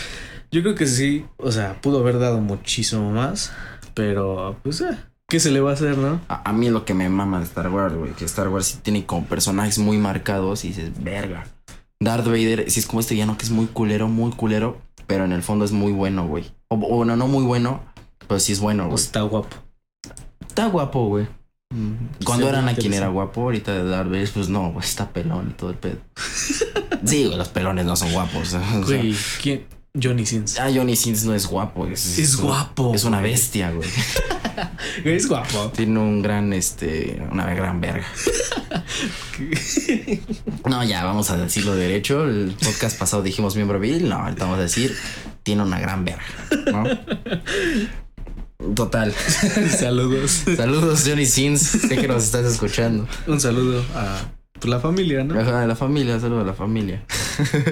yo 0.52 0.62
creo 0.62 0.74
que 0.74 0.86
sí. 0.86 1.24
O 1.36 1.50
sea, 1.52 1.80
pudo 1.80 1.98
haber 2.00 2.18
dado 2.18 2.40
muchísimo 2.40 3.10
más. 3.12 3.52
Pero, 3.94 4.58
pues, 4.62 4.80
eh, 4.80 4.96
¿qué 5.28 5.40
se 5.40 5.50
le 5.50 5.60
va 5.60 5.70
a 5.70 5.74
hacer, 5.74 5.98
no? 5.98 6.20
A, 6.28 6.48
a 6.48 6.52
mí 6.52 6.66
es 6.66 6.72
lo 6.72 6.84
que 6.84 6.94
me 6.94 7.08
mama 7.08 7.38
de 7.38 7.44
Star 7.44 7.68
Wars, 7.68 7.94
güey. 7.94 8.12
Que 8.12 8.24
Star 8.24 8.48
Wars 8.48 8.66
sí 8.66 8.78
tiene 8.82 9.04
como 9.04 9.26
personajes 9.26 9.78
muy 9.78 9.98
marcados 9.98 10.64
y 10.64 10.68
dices, 10.68 10.90
verga. 11.02 11.46
Darth 12.00 12.26
Vader, 12.26 12.70
sí 12.70 12.80
es 12.80 12.86
como 12.86 13.00
este 13.00 13.14
villano 13.14 13.36
que 13.36 13.44
es 13.44 13.50
muy 13.50 13.66
culero, 13.66 14.08
muy 14.08 14.32
culero, 14.32 14.80
pero 15.06 15.24
en 15.24 15.32
el 15.32 15.42
fondo 15.42 15.64
es 15.64 15.72
muy 15.72 15.92
bueno, 15.92 16.26
güey. 16.26 16.44
O, 16.68 16.76
o 16.76 16.96
bueno, 16.96 17.16
no 17.16 17.26
muy 17.26 17.44
bueno, 17.44 17.82
pero 18.26 18.40
sí 18.40 18.52
es 18.52 18.60
bueno, 18.60 18.84
güey. 18.84 18.94
está 18.94 19.22
guapo. 19.22 19.56
Está 20.46 20.66
guapo, 20.68 21.08
güey. 21.08 21.26
Cuando 22.24 22.46
Sí, 22.46 22.50
era 22.50 22.62
muy 22.62 22.70
Anakin 22.70 22.94
era 22.94 23.08
guapo, 23.08 23.42
ahorita 23.42 23.72
de 23.72 23.84
Darth 23.84 24.08
Vader, 24.08 24.30
pues 24.32 24.48
no, 24.48 24.72
güey, 24.72 24.84
está 24.86 25.10
pelón 25.10 25.50
y 25.50 25.52
todo 25.54 25.70
el 25.70 25.76
pedo. 25.76 25.98
sí, 27.04 27.26
güey, 27.26 27.36
los 27.36 27.48
pelones 27.48 27.84
no 27.84 27.96
son 27.96 28.12
guapos. 28.12 28.42
o 28.54 28.58
sea. 28.58 28.80
Güey, 28.86 29.14
¿quién? 29.42 29.66
Johnny 30.00 30.26
Sins. 30.26 30.58
Ah, 30.58 30.70
Johnny 30.74 30.96
Sins 30.96 31.24
no 31.24 31.34
es 31.34 31.46
guapo. 31.46 31.86
Es, 31.86 32.18
Es 32.18 32.36
guapo, 32.36 32.94
Es 32.94 33.04
una 33.04 33.20
bestia, 33.20 33.70
güey. 33.70 33.88
Es 35.04 35.28
guapo. 35.28 35.70
Tiene 35.74 35.98
un 36.00 36.20
gran, 36.22 36.52
este, 36.52 37.22
una 37.30 37.52
gran 37.54 37.80
verga. 37.80 38.06
No, 40.68 40.82
ya, 40.84 41.04
vamos 41.04 41.30
a 41.30 41.36
decirlo 41.36 41.74
derecho. 41.76 42.24
El 42.24 42.56
podcast 42.62 42.98
pasado 42.98 43.22
dijimos 43.22 43.54
miembro 43.54 43.78
viril. 43.78 44.08
No, 44.08 44.16
ahorita 44.16 44.44
vamos 44.44 44.58
a 44.58 44.62
decir, 44.62 44.96
tiene 45.42 45.62
una 45.62 45.78
gran 45.78 46.04
verga, 46.04 46.24
¿no? 46.72 46.84
Total. 48.74 49.14
Saludos. 49.78 50.42
Saludos, 50.56 51.04
Johnny 51.06 51.26
Sins. 51.26 51.60
Sé 51.62 51.96
que 51.96 52.08
nos 52.08 52.24
estás 52.24 52.44
escuchando. 52.44 53.06
Un 53.26 53.40
saludo 53.40 53.84
a 53.94 54.22
pues, 54.58 54.70
la 54.70 54.80
familia, 54.80 55.24
¿no? 55.24 55.38
Ajá, 55.38 55.66
la 55.66 55.76
familia, 55.76 56.18
saludos 56.20 56.44
a 56.44 56.46
la 56.46 56.54
familia. 56.54 57.04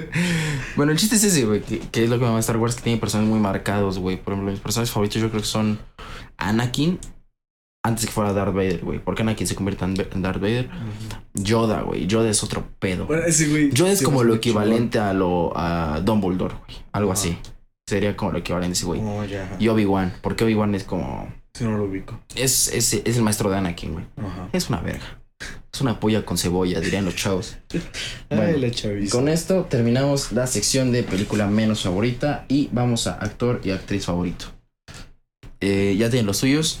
bueno, 0.75 0.91
el 0.91 0.97
chiste 0.97 1.15
es 1.15 1.23
ese, 1.23 1.45
güey, 1.45 1.61
que, 1.61 1.79
que 1.79 2.03
es 2.03 2.09
lo 2.09 2.17
que 2.17 2.25
me 2.25 2.31
va 2.31 2.37
a 2.37 2.39
Star 2.39 2.57
Wars, 2.57 2.75
que 2.75 2.81
tiene 2.81 2.99
personajes 2.99 3.29
muy 3.31 3.39
marcados, 3.39 3.99
güey. 3.99 4.17
Por 4.17 4.33
ejemplo, 4.33 4.51
mis 4.51 4.61
personajes 4.61 4.91
favoritos 4.91 5.21
yo 5.21 5.29
creo 5.29 5.41
que 5.41 5.47
son 5.47 5.79
Anakin, 6.37 6.99
antes 7.87 8.05
que 8.05 8.11
fuera 8.11 8.33
Darth 8.33 8.53
Vader, 8.53 8.83
güey. 8.83 8.99
Porque 8.99 9.21
Anakin 9.21 9.47
se 9.47 9.55
convierte 9.55 9.85
en 9.85 10.21
Darth 10.21 10.41
Vader. 10.41 10.69
Yoda, 11.33 11.81
güey. 11.81 12.05
Yoda 12.05 12.29
es 12.29 12.43
otro 12.43 12.67
pedo. 12.79 13.05
Bueno, 13.05 13.23
ese 13.23 13.47
güey. 13.47 13.71
Yoda 13.71 13.91
es 13.91 14.01
como 14.01 14.23
lo 14.23 14.35
equivalente 14.35 14.99
a 14.99 15.13
lo 15.13 15.53
a 15.55 16.01
Dumbledore, 16.01 16.55
güey. 16.55 16.77
Algo 16.91 17.11
Ajá. 17.11 17.21
así. 17.21 17.37
Sería 17.87 18.17
como 18.17 18.33
lo 18.33 18.39
equivalente 18.39 18.73
a 18.73 18.73
ese 18.73 18.85
güey. 18.85 19.01
Oh, 19.01 19.23
ya. 19.23 19.55
Y 19.59 19.69
Obi-Wan, 19.69 20.13
porque 20.21 20.43
Obi-Wan 20.43 20.75
es 20.75 20.83
como. 20.83 21.33
Si 21.53 21.63
no 21.63 21.77
lo 21.77 21.85
ubico. 21.85 22.19
Es, 22.35 22.67
es, 22.73 22.93
es 22.93 23.17
el 23.17 23.23
maestro 23.23 23.49
de 23.49 23.57
Anakin, 23.57 23.93
güey. 23.93 24.05
Ajá. 24.17 24.49
Es 24.51 24.69
una 24.69 24.81
verga. 24.81 25.16
Es 25.77 25.81
una 25.81 25.99
polla 25.99 26.25
con 26.25 26.39
cebolla, 26.39 26.79
dirían 26.79 27.05
los 27.05 27.15
chavos. 27.15 27.57
Ay, 28.31 28.37
Bueno, 28.37 28.69
chaviza. 28.71 29.15
Con 29.15 29.29
esto 29.29 29.67
terminamos 29.69 30.31
la 30.31 30.47
sección 30.47 30.91
de 30.91 31.03
película 31.03 31.45
menos 31.45 31.83
favorita 31.83 32.45
y 32.47 32.69
vamos 32.71 33.05
a 33.05 33.13
actor 33.13 33.61
y 33.63 33.69
actriz 33.69 34.05
favorito. 34.05 34.47
Eh, 35.59 35.95
¿Ya 35.95 36.09
tienen 36.09 36.25
los 36.25 36.37
suyos? 36.37 36.79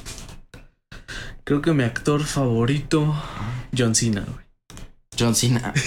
Creo 1.43 1.61
que 1.61 1.73
mi 1.73 1.83
actor 1.83 2.23
favorito, 2.23 3.15
John 3.77 3.93
Cena, 3.93 4.25
güey. 4.25 4.45
John 5.17 5.35
Cena. 5.35 5.71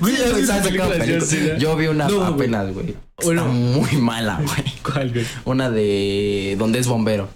Güey, 0.00 0.14
¿has 0.14 0.36
visto 0.36 0.46
¿Sabes 0.46 0.66
películas 0.68 0.98
qué 0.98 1.06
de 1.06 1.18
John? 1.18 1.28
Cena? 1.28 1.58
Yo 1.58 1.76
vi 1.76 1.86
una 1.88 2.08
No, 2.08 2.22
apenas, 2.22 2.72
güey. 2.72 2.94
Bueno. 3.24 3.42
Está 3.42 3.52
muy 3.52 4.00
mala, 4.00 4.40
güey. 4.40 4.72
¿Cuál, 4.84 5.12
güey? 5.12 5.26
Una 5.46 5.68
de 5.68 6.54
donde 6.60 6.78
es 6.78 6.86
bombero. 6.86 7.28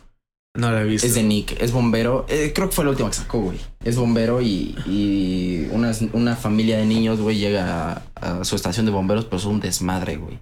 No 0.55 0.73
la 0.73 0.83
he 0.83 0.85
visto. 0.85 1.07
Es 1.07 1.15
de 1.15 1.23
Nick, 1.23 1.61
es 1.61 1.73
bombero. 1.73 2.27
Eh, 2.29 2.53
creo 2.55 2.69
que 2.69 2.75
fue 2.75 2.85
la 2.85 2.91
última 2.91 3.11
que 3.11 3.17
sacó, 3.17 3.41
güey. 3.41 3.59
Es 3.85 3.97
bombero 3.97 4.41
y, 4.43 4.75
y 4.87 5.69
una, 5.71 5.93
una 6.13 6.37
familia 6.37 6.79
de 6.79 6.87
niños, 6.87 7.21
güey, 7.21 7.39
llega 7.39 8.03
a, 8.17 8.41
a 8.41 8.45
su 8.45 8.57
estación 8.57 8.87
de 8.87 8.93
bomberos, 8.93 9.25
pero 9.27 9.37
es 9.37 9.45
un 9.45 9.61
desmadre, 9.61 10.17
güey. 10.17 10.39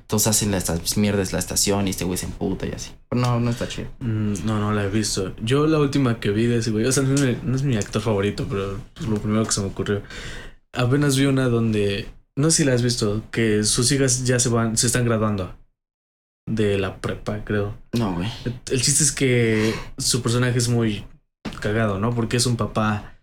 Entonces 0.00 0.28
hacen 0.28 0.54
estas 0.54 0.96
mierdas 0.96 1.34
la 1.34 1.38
estación 1.38 1.86
y 1.86 1.90
este 1.90 2.04
güey 2.04 2.16
se 2.16 2.26
emputa 2.26 2.66
y 2.66 2.72
así. 2.72 2.92
Pero 3.10 3.20
no, 3.20 3.40
no 3.40 3.50
está 3.50 3.68
chido. 3.68 3.88
Mm, 4.00 4.46
no, 4.46 4.58
no 4.58 4.72
la 4.72 4.84
he 4.84 4.88
visto. 4.88 5.34
Yo 5.42 5.66
la 5.66 5.78
última 5.78 6.18
que 6.18 6.30
vi 6.30 6.46
de 6.46 6.58
ese 6.58 6.70
güey, 6.70 6.86
o 6.86 6.92
sea, 6.92 7.02
no 7.02 7.14
es, 7.14 7.20
mi, 7.20 7.36
no 7.42 7.56
es 7.56 7.62
mi 7.62 7.76
actor 7.76 8.00
favorito, 8.00 8.46
pero 8.48 8.78
es 8.98 9.06
lo 9.06 9.16
primero 9.16 9.44
que 9.44 9.52
se 9.52 9.60
me 9.60 9.66
ocurrió. 9.66 10.02
Apenas 10.72 11.16
vi 11.16 11.26
una 11.26 11.48
donde, 11.48 12.06
no 12.36 12.50
sé 12.50 12.58
si 12.58 12.64
la 12.64 12.72
has 12.72 12.82
visto, 12.82 13.22
que 13.30 13.64
sus 13.64 13.92
hijas 13.92 14.24
ya 14.24 14.38
se 14.40 14.48
van, 14.48 14.78
se 14.78 14.86
están 14.86 15.04
graduando 15.04 15.54
de 16.48 16.78
la 16.78 17.00
prepa, 17.00 17.44
creo. 17.44 17.76
No, 17.92 18.14
güey. 18.14 18.28
El 18.70 18.82
chiste 18.82 19.04
es 19.04 19.12
que 19.12 19.74
su 19.96 20.22
personaje 20.22 20.58
es 20.58 20.68
muy 20.68 21.04
cagado, 21.60 21.98
¿no? 21.98 22.14
Porque 22.14 22.36
es 22.36 22.46
un 22.46 22.56
papá, 22.56 23.14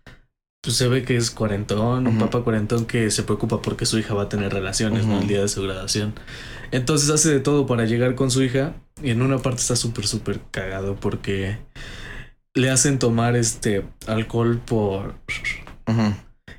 pues 0.62 0.76
se 0.76 0.88
ve 0.88 1.02
que 1.02 1.16
es 1.16 1.30
cuarentón, 1.30 2.06
un 2.06 2.18
papá 2.18 2.42
cuarentón 2.42 2.86
que 2.86 3.10
se 3.10 3.22
preocupa 3.22 3.62
porque 3.62 3.86
su 3.86 3.98
hija 3.98 4.14
va 4.14 4.24
a 4.24 4.28
tener 4.28 4.52
relaciones. 4.52 5.04
El 5.06 5.28
día 5.28 5.40
de 5.40 5.48
su 5.48 5.62
graduación. 5.62 6.14
Entonces 6.72 7.10
hace 7.10 7.30
de 7.30 7.40
todo 7.40 7.66
para 7.66 7.84
llegar 7.84 8.14
con 8.14 8.30
su 8.30 8.42
hija 8.42 8.74
y 9.02 9.10
en 9.10 9.22
una 9.22 9.38
parte 9.38 9.60
está 9.60 9.76
súper, 9.76 10.06
súper 10.06 10.40
cagado 10.50 10.96
porque 10.96 11.58
le 12.56 12.70
hacen 12.70 12.98
tomar 12.98 13.36
este 13.36 13.84
alcohol 14.06 14.60
por. 14.64 15.14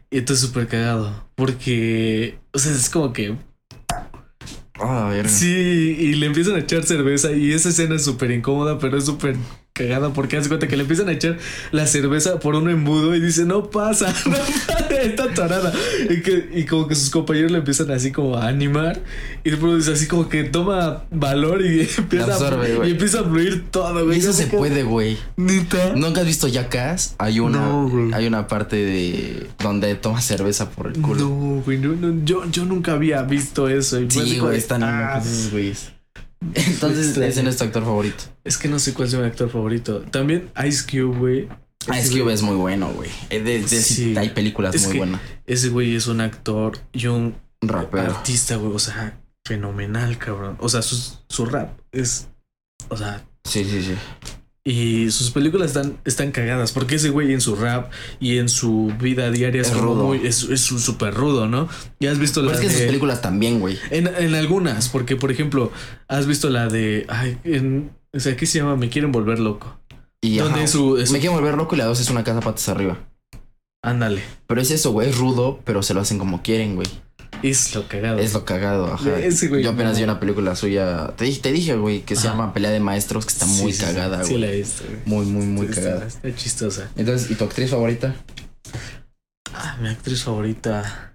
Y 0.09 0.19
esto 0.19 0.33
es 0.33 0.39
súper 0.39 0.67
cagado. 0.67 1.27
Porque. 1.35 2.39
O 2.53 2.59
sea, 2.59 2.71
es 2.71 2.89
como 2.89 3.11
que. 3.11 3.35
Ah. 4.79 5.11
Sí, 5.25 5.95
y 5.99 6.15
le 6.15 6.25
empiezan 6.27 6.55
a 6.55 6.59
echar 6.59 6.83
cerveza. 6.83 7.31
Y 7.31 7.51
esa 7.51 7.69
escena 7.69 7.95
es 7.95 8.03
súper 8.03 8.31
incómoda, 8.31 8.77
pero 8.79 8.97
es 8.97 9.05
súper 9.05 9.35
cagada. 9.73 10.13
Porque 10.13 10.37
hace 10.37 10.47
cuenta 10.47 10.67
que 10.67 10.75
le 10.75 10.83
empiezan 10.83 11.09
a 11.09 11.13
echar 11.13 11.37
la 11.71 11.87
cerveza 11.87 12.39
por 12.39 12.55
un 12.55 12.69
embudo 12.69 13.15
y 13.15 13.19
dice: 13.19 13.45
No 13.45 13.69
pasa, 13.69 14.13
no 14.25 14.37
pasa, 14.37 14.76
está 15.03 15.33
tarada. 15.33 15.73
Y, 16.09 16.21
que, 16.21 16.49
y 16.53 16.65
como 16.65 16.87
que 16.87 16.95
sus 16.95 17.09
compañeros 17.09 17.51
le 17.51 17.59
empiezan 17.59 17.91
así 17.91 18.11
como 18.11 18.37
a 18.37 18.47
animar. 18.47 19.01
Y 19.43 19.51
después 19.51 19.77
dice 19.77 19.93
así 19.93 20.07
como 20.07 20.29
que 20.29 20.43
toma 20.43 21.03
valor 21.11 21.65
y 21.65 21.81
empieza, 21.97 22.33
absorbe, 22.33 22.79
a, 22.81 22.87
y 22.87 22.91
empieza 22.91 23.21
a 23.21 23.23
fluir 23.23 23.65
todo, 23.69 24.05
güey. 24.05 24.17
Y 24.17 24.19
eso 24.21 24.33
se 24.33 24.47
puede, 24.47 24.83
güey. 24.83 25.17
Neta. 25.35 25.93
¿Nunca 25.95 26.21
has 26.21 26.27
visto 26.27 26.47
Jackass? 26.47 27.15
Hay 27.17 27.39
una, 27.39 27.59
No, 27.59 28.15
hay 28.15 28.27
una 28.27 28.47
parte 28.47 28.75
de 28.75 29.47
donde 29.59 29.95
toma 29.95 30.21
cerveza 30.21 30.69
por 30.69 30.87
el 30.87 31.01
culo. 31.01 31.21
No, 31.21 31.61
güey, 31.63 31.77
no, 31.77 31.93
no, 31.93 32.23
yo, 32.23 32.43
yo 32.49 32.65
nunca 32.65 32.93
había 32.93 33.21
visto 33.23 33.67
eso. 33.69 33.99
y 34.01 34.07
así 34.07 34.19
Sí, 34.19 34.39
güey, 34.39 34.57
están 34.57 34.83
ah, 34.83 35.21
güeyes. 35.51 35.91
Entonces, 36.53 37.17
ese 37.17 37.43
no 37.43 37.49
es 37.49 37.57
tu 37.57 37.63
actor 37.63 37.83
favorito. 37.83 38.23
Es 38.43 38.57
que 38.57 38.67
no 38.67 38.79
sé 38.79 38.93
cuál 38.93 39.07
es 39.07 39.15
mi 39.15 39.23
actor 39.23 39.49
favorito. 39.49 40.01
También 40.11 40.49
Ice 40.65 40.85
Cube, 40.89 41.17
güey. 41.17 41.47
Ah, 41.89 41.99
Cube 42.09 42.23
güey- 42.23 42.31
es 42.33 42.41
muy 42.41 42.55
bueno, 42.55 42.89
güey. 42.93 43.09
Eh, 43.29 43.41
de- 43.41 43.61
de- 43.61 43.67
Sí. 43.67 44.15
Hay 44.17 44.29
películas 44.29 44.75
Es 44.75 44.83
muy 44.83 44.91
que- 44.93 44.97
buenas. 44.99 45.21
Ese 45.45 45.69
güey 45.69 45.95
es 45.95 46.07
un 46.07 46.21
actor 46.21 46.77
y 46.93 47.07
un 47.07 47.35
rapero. 47.61 48.11
artista, 48.15 48.55
güey. 48.57 48.73
O 48.73 48.79
sea, 48.79 49.19
fenomenal, 49.45 50.17
cabrón. 50.17 50.57
O 50.59 50.69
sea, 50.69 50.81
su, 50.81 50.97
su 51.29 51.45
rap 51.45 51.79
es. 51.91 52.27
O 52.89 52.97
sea, 52.97 53.23
Sí, 53.45 53.63
sí, 53.63 53.81
sí. 53.81 53.93
y 54.65 55.09
sus 55.11 55.31
películas 55.31 55.67
están, 55.67 55.97
están 56.03 56.31
cagadas. 56.31 56.73
Porque 56.73 56.95
ese 56.95 57.09
güey 57.09 57.31
en 57.33 57.39
su 57.39 57.55
rap 57.55 57.89
y 58.19 58.37
en 58.37 58.49
su 58.49 58.93
vida 58.99 59.31
diaria 59.31 59.61
es, 59.61 59.69
Es 59.69 59.77
rudo. 59.77 60.03
muy. 60.07 60.25
Es 60.27 60.43
es 60.43 60.61
súper 60.61 61.13
rudo, 61.13 61.47
¿no? 61.47 61.69
Ya 62.01 62.11
has 62.11 62.19
visto 62.19 62.41
Pero 62.41 62.51
la 62.51 62.57
es 62.57 62.61
que 62.65 62.69
sus 62.69 62.79
de- 62.81 62.87
películas 62.87 63.21
también, 63.21 63.59
güey. 63.61 63.77
En, 63.91 64.07
en 64.07 64.35
algunas, 64.35 64.89
porque 64.89 65.15
por 65.15 65.31
ejemplo, 65.31 65.71
has 66.09 66.27
visto 66.27 66.49
la 66.49 66.67
de. 66.67 67.05
Ay, 67.07 67.37
en, 67.45 67.91
o 68.13 68.19
sea, 68.19 68.35
¿qué 68.35 68.45
se 68.45 68.59
llama? 68.59 68.75
Me 68.75 68.89
quieren 68.89 69.11
volver 69.13 69.39
loco. 69.39 69.79
Y 70.23 70.37
Donde 70.37 70.55
ajá, 70.55 70.63
es 70.63 70.71
su. 70.71 70.97
es 70.97 71.09
su- 71.09 71.13
Me 71.13 71.19
quiero 71.19 71.35
volver 71.35 71.55
loco 71.55 71.75
y 71.75 71.77
la 71.77 71.85
dos 71.85 71.99
es 71.99 72.09
una 72.09 72.23
casa 72.23 72.39
patas 72.41 72.67
arriba. 72.69 72.97
ándale. 73.83 74.21
Pero 74.47 74.61
es 74.61 74.71
eso, 74.71 74.91
güey. 74.91 75.09
Es 75.09 75.17
rudo, 75.17 75.59
pero 75.63 75.83
se 75.83 75.93
lo 75.93 76.01
hacen 76.01 76.17
como 76.19 76.41
quieren, 76.41 76.75
güey. 76.75 76.87
Es 77.43 77.75
lo 77.75 77.87
cagado. 77.87 78.17
Es 78.17 78.33
lo 78.33 78.43
cagado, 78.45 78.91
ajá. 78.93 79.19
Ese 79.19 79.47
güey 79.47 79.63
Yo 79.63 79.69
apenas 79.71 79.93
no. 79.93 79.97
vi 79.99 80.03
una 80.05 80.19
película 80.19 80.55
suya. 80.55 81.13
Te 81.15 81.25
dije, 81.25 81.39
te 81.41 81.51
dije, 81.51 81.75
güey, 81.75 82.01
que 82.01 82.15
se 82.15 82.27
Ajá. 82.27 82.35
llama 82.35 82.53
Pelea 82.53 82.71
de 82.71 82.79
Maestros, 82.79 83.25
que 83.27 83.33
está 83.33 83.45
Sí, 83.45 83.61
muy 83.61 83.71
sí, 83.73 83.79
sí. 83.79 83.85
cagada, 83.85 84.23
Sí, 84.23 84.31
güey. 84.31 84.41
la 84.41 84.47
he 84.47 84.55
visto, 84.57 84.83
güey. 84.85 84.99
Muy, 85.05 85.25
muy, 85.27 85.45
muy 85.45 85.67
Está- 85.67 85.81
cagada. 85.81 86.07
Está 86.07 86.35
chistosa. 86.35 86.89
Entonces, 86.95 87.29
¿y 87.29 87.35
tu 87.35 87.43
actriz 87.43 87.69
favorita? 87.69 88.15
Ah, 89.53 89.77
mi 89.79 89.87
actriz 89.89 90.23
favorita. 90.23 91.13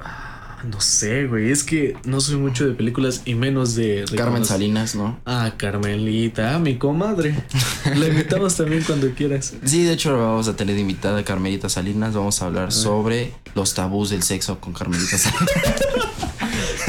Ah, 0.00 0.55
No 0.70 0.80
sé, 0.80 1.26
güey. 1.26 1.50
Es 1.50 1.62
que 1.64 1.96
no 2.04 2.20
soy 2.20 2.36
mucho 2.36 2.66
de 2.66 2.74
películas 2.74 3.22
y 3.24 3.34
menos 3.34 3.74
de. 3.74 4.04
Carmen 4.16 4.44
Salinas, 4.44 4.94
¿no? 4.94 5.20
Ah, 5.24 5.52
Carmelita. 5.56 6.54
Ah, 6.54 6.58
mi 6.58 6.76
comadre. 6.76 7.34
La 7.96 8.06
invitamos 8.08 8.56
también 8.56 8.82
cuando 8.82 9.10
quieras. 9.12 9.54
Sí, 9.64 9.84
de 9.84 9.92
hecho 9.92 10.16
vamos 10.18 10.48
a 10.48 10.56
tener 10.56 10.78
invitada 10.78 11.18
a 11.20 11.24
Carmelita 11.24 11.68
Salinas. 11.68 12.14
Vamos 12.14 12.42
a 12.42 12.46
hablar 12.46 12.72
sobre 12.72 13.32
los 13.54 13.74
tabús 13.74 14.10
del 14.10 14.22
sexo 14.22 14.58
con 14.60 14.72
Carmelita 14.72 15.16
Salinas. 15.18 15.50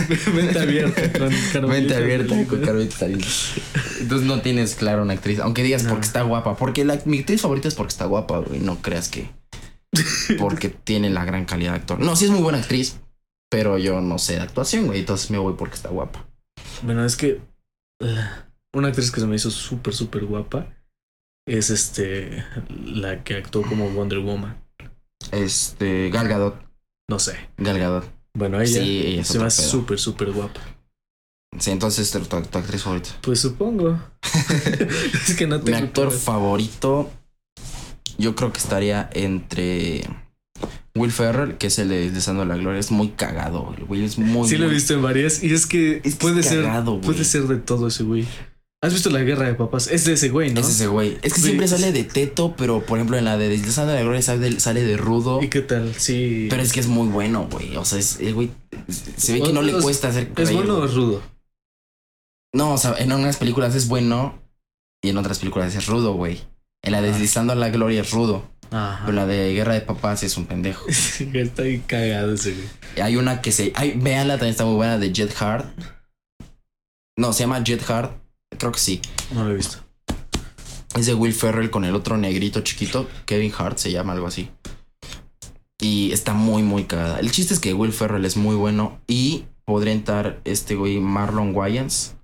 Mente 0.33 0.59
abierta 0.59 1.01
con 1.19 1.29
Carmelita. 1.53 1.67
Mente 1.67 1.95
abierta 1.95 2.29
Salinas. 2.29 2.49
con 2.49 2.61
Carmelita 2.61 2.97
Salinas. 2.97 3.51
Entonces 3.99 4.27
no 4.27 4.41
tienes 4.41 4.75
claro 4.75 5.01
una 5.03 5.13
actriz. 5.13 5.39
Aunque 5.39 5.63
digas 5.63 5.83
No. 5.83 5.89
porque 5.91 6.05
está 6.05 6.21
guapa. 6.23 6.55
Porque 6.55 6.85
la, 6.85 6.99
mi 7.05 7.19
actriz 7.19 7.41
favorita 7.41 7.67
es 7.67 7.75
porque 7.75 7.91
está 7.91 8.05
guapa, 8.05 8.39
güey. 8.39 8.59
No 8.59 8.81
creas 8.81 9.09
que. 9.09 9.29
Porque 10.37 10.67
tiene 10.69 11.09
la 11.09 11.23
gran 11.23 11.45
calidad 11.45 11.71
de 11.71 11.77
actor. 11.77 11.99
No, 11.99 12.15
sí 12.17 12.25
es 12.25 12.31
muy 12.31 12.41
buena 12.41 12.57
actriz. 12.59 12.97
Pero 13.49 13.77
yo 13.77 14.01
no 14.01 14.17
sé 14.17 14.33
de 14.35 14.41
actuación, 14.41 14.87
güey. 14.87 14.99
Entonces 14.99 15.31
me 15.31 15.37
voy 15.37 15.53
porque 15.57 15.75
está 15.75 15.89
guapa. 15.89 16.25
Bueno, 16.83 17.05
es 17.05 17.15
que 17.15 17.41
ah, 18.03 18.45
una 18.73 18.89
actriz 18.89 19.11
que 19.11 19.21
se 19.21 19.27
me 19.27 19.35
hizo 19.35 19.49
súper, 19.51 19.93
súper 19.93 20.25
guapa 20.25 20.67
es 21.47 21.69
este 21.69 22.43
la 22.85 23.23
que 23.23 23.35
actuó 23.35 23.61
como 23.63 23.89
Wonder 23.89 24.19
Woman. 24.19 24.61
Este. 25.31 26.09
Gal 26.09 26.27
Gadot. 26.27 26.55
No 27.09 27.19
sé. 27.19 27.49
Gal 27.57 27.79
Gadot. 27.79 28.05
Bueno, 28.33 28.59
ella 28.61 28.81
Sí, 28.83 29.01
ella 29.07 29.21
es 29.21 29.27
se 29.27 29.39
me 29.39 29.45
hace 29.45 29.63
súper, 29.63 29.97
súper 29.97 30.31
guapa. 30.31 30.59
Sí, 31.57 31.71
entonces 31.71 32.11
tu, 32.11 32.19
tu- 32.19 32.41
tu 32.41 32.57
actriz 32.57 32.83
favorita. 32.83 33.09
Pues 33.21 33.39
supongo. 33.39 33.99
es 35.27 35.35
que 35.35 35.47
no 35.47 35.57
Mi 35.59 35.65
tengo 35.65 35.77
actor 35.79 36.07
claro. 36.09 36.19
favorito, 36.19 37.09
yo 38.17 38.35
creo 38.35 38.51
que 38.51 38.59
estaría 38.59 39.09
entre 39.13 40.01
Will 40.99 41.11
Ferrell, 41.11 41.57
que 41.57 41.67
es 41.67 41.79
el 41.79 41.89
de 41.89 42.11
Deseando 42.11 42.45
la 42.45 42.57
Gloria. 42.57 42.79
Es 42.79 42.91
muy 42.91 43.09
cagado, 43.09 43.73
el 43.77 43.85
güey. 43.85 44.03
Es 44.03 44.17
muy. 44.17 44.47
Sí 44.47 44.57
lo 44.57 44.67
he 44.67 44.69
visto 44.69 44.93
en 44.93 45.01
varias 45.01 45.43
y 45.43 45.53
es 45.53 45.65
que 45.65 46.01
Es 46.03 46.15
que 46.15 46.19
puede 46.21 46.41
es 46.41 46.47
ser 46.47 46.63
cagado, 46.63 46.91
güey. 46.93 47.03
puede 47.03 47.23
ser 47.23 47.43
de 47.43 47.57
todo 47.57 47.87
ese 47.87 48.03
güey. 48.03 48.25
¿Has 48.79 48.93
visto 48.93 49.09
la 49.09 49.21
guerra 49.23 49.47
de 49.47 49.55
papás? 49.55 49.87
Es 49.87 50.05
de 50.05 50.13
ese 50.13 50.29
güey, 50.29 50.53
¿no? 50.53 50.61
Es 50.61 50.69
ese 50.69 50.85
güey. 50.85 51.17
Es 51.23 51.33
que 51.33 51.41
siempre 51.41 51.67
sale 51.67 51.91
de 51.91 52.03
teto, 52.03 52.53
pero 52.55 52.85
por 52.85 52.99
ejemplo 52.99 53.17
en 53.17 53.25
la 53.25 53.35
de 53.35 53.49
Deseando 53.49 53.93
la 53.93 54.01
Gloria 54.01 54.21
sale 54.21 54.51
de, 54.51 54.59
sale 54.59 54.83
de 54.83 54.97
rudo. 54.97 55.41
¿Y 55.41 55.47
qué 55.49 55.61
tal? 55.61 55.95
Sí. 55.95 56.47
Pero 56.49 56.61
es 56.61 56.73
que 56.73 56.79
es 56.79 56.87
muy 56.87 57.07
bueno, 57.07 57.47
güey. 57.51 57.75
O 57.75 57.85
sea, 57.85 57.97
es, 57.97 58.19
el 58.19 58.35
güey. 58.35 58.51
Se 59.17 59.33
ve 59.33 59.41
que 59.41 59.51
no 59.53 59.63
le 59.63 59.73
cuesta 59.73 60.09
hacer. 60.09 60.31
¿Es 60.37 60.47
reír, 60.49 60.57
bueno 60.61 60.77
o 60.77 60.85
es 60.85 60.93
rudo? 60.93 61.23
No, 62.53 62.73
o 62.73 62.77
sea, 62.77 62.95
en 62.97 63.11
unas 63.11 63.37
películas 63.37 63.75
es 63.75 63.87
bueno 63.87 64.39
y 65.01 65.09
en 65.09 65.17
otras 65.17 65.39
películas 65.39 65.75
es 65.75 65.87
rudo, 65.87 66.13
güey. 66.13 66.41
En 66.83 66.91
la 66.91 67.01
de 67.01 67.09
Ah. 67.09 67.11
Deslizando 67.11 67.55
la 67.55 67.69
Gloria 67.69 68.01
es 68.01 68.11
rudo, 68.11 68.45
Ajá. 68.71 69.03
pero 69.05 69.15
la 69.15 69.25
de 69.25 69.53
Guerra 69.53 69.73
de 69.73 69.81
Papás 69.81 70.23
es 70.23 70.37
un 70.37 70.45
pendejo. 70.45 70.85
Está 71.33 71.63
ahí 71.63 71.79
cagado 71.85 72.33
ese 72.33 72.53
güey. 72.53 72.67
Hay 73.01 73.15
una 73.15 73.41
que 73.41 73.51
se. 73.51 73.71
Ay, 73.75 73.93
véanla, 73.95 74.33
también 74.35 74.51
está 74.51 74.65
muy 74.65 74.75
buena 74.75 74.97
de 74.97 75.11
Jet 75.11 75.33
Hard. 75.41 75.65
No, 77.17 77.33
se 77.33 77.43
llama 77.43 77.63
Jet 77.63 77.87
Hard. 77.89 78.11
Creo 78.57 78.71
que 78.71 78.79
sí. 78.79 79.01
No 79.31 79.43
lo 79.43 79.51
he 79.51 79.55
visto. 79.55 79.77
Es 80.95 81.05
de 81.05 81.13
Will 81.13 81.33
Ferrell 81.33 81.69
con 81.69 81.85
el 81.85 81.95
otro 81.95 82.17
negrito 82.17 82.61
chiquito. 82.61 83.07
Kevin 83.25 83.51
Hart 83.57 83.77
se 83.77 83.91
llama 83.91 84.13
algo 84.13 84.27
así. 84.27 84.49
Y 85.79 86.11
está 86.11 86.33
muy, 86.33 86.63
muy 86.63 86.85
cagada. 86.85 87.19
El 87.19 87.31
chiste 87.31 87.53
es 87.53 87.59
que 87.59 87.73
Will 87.73 87.93
Ferrell 87.93 88.25
es 88.25 88.35
muy 88.37 88.55
bueno. 88.55 88.99
Y 89.07 89.45
podría 89.65 89.93
entrar 89.93 90.41
este 90.43 90.75
güey 90.75 90.99
Marlon 90.99 91.55
Wayans. 91.55 92.15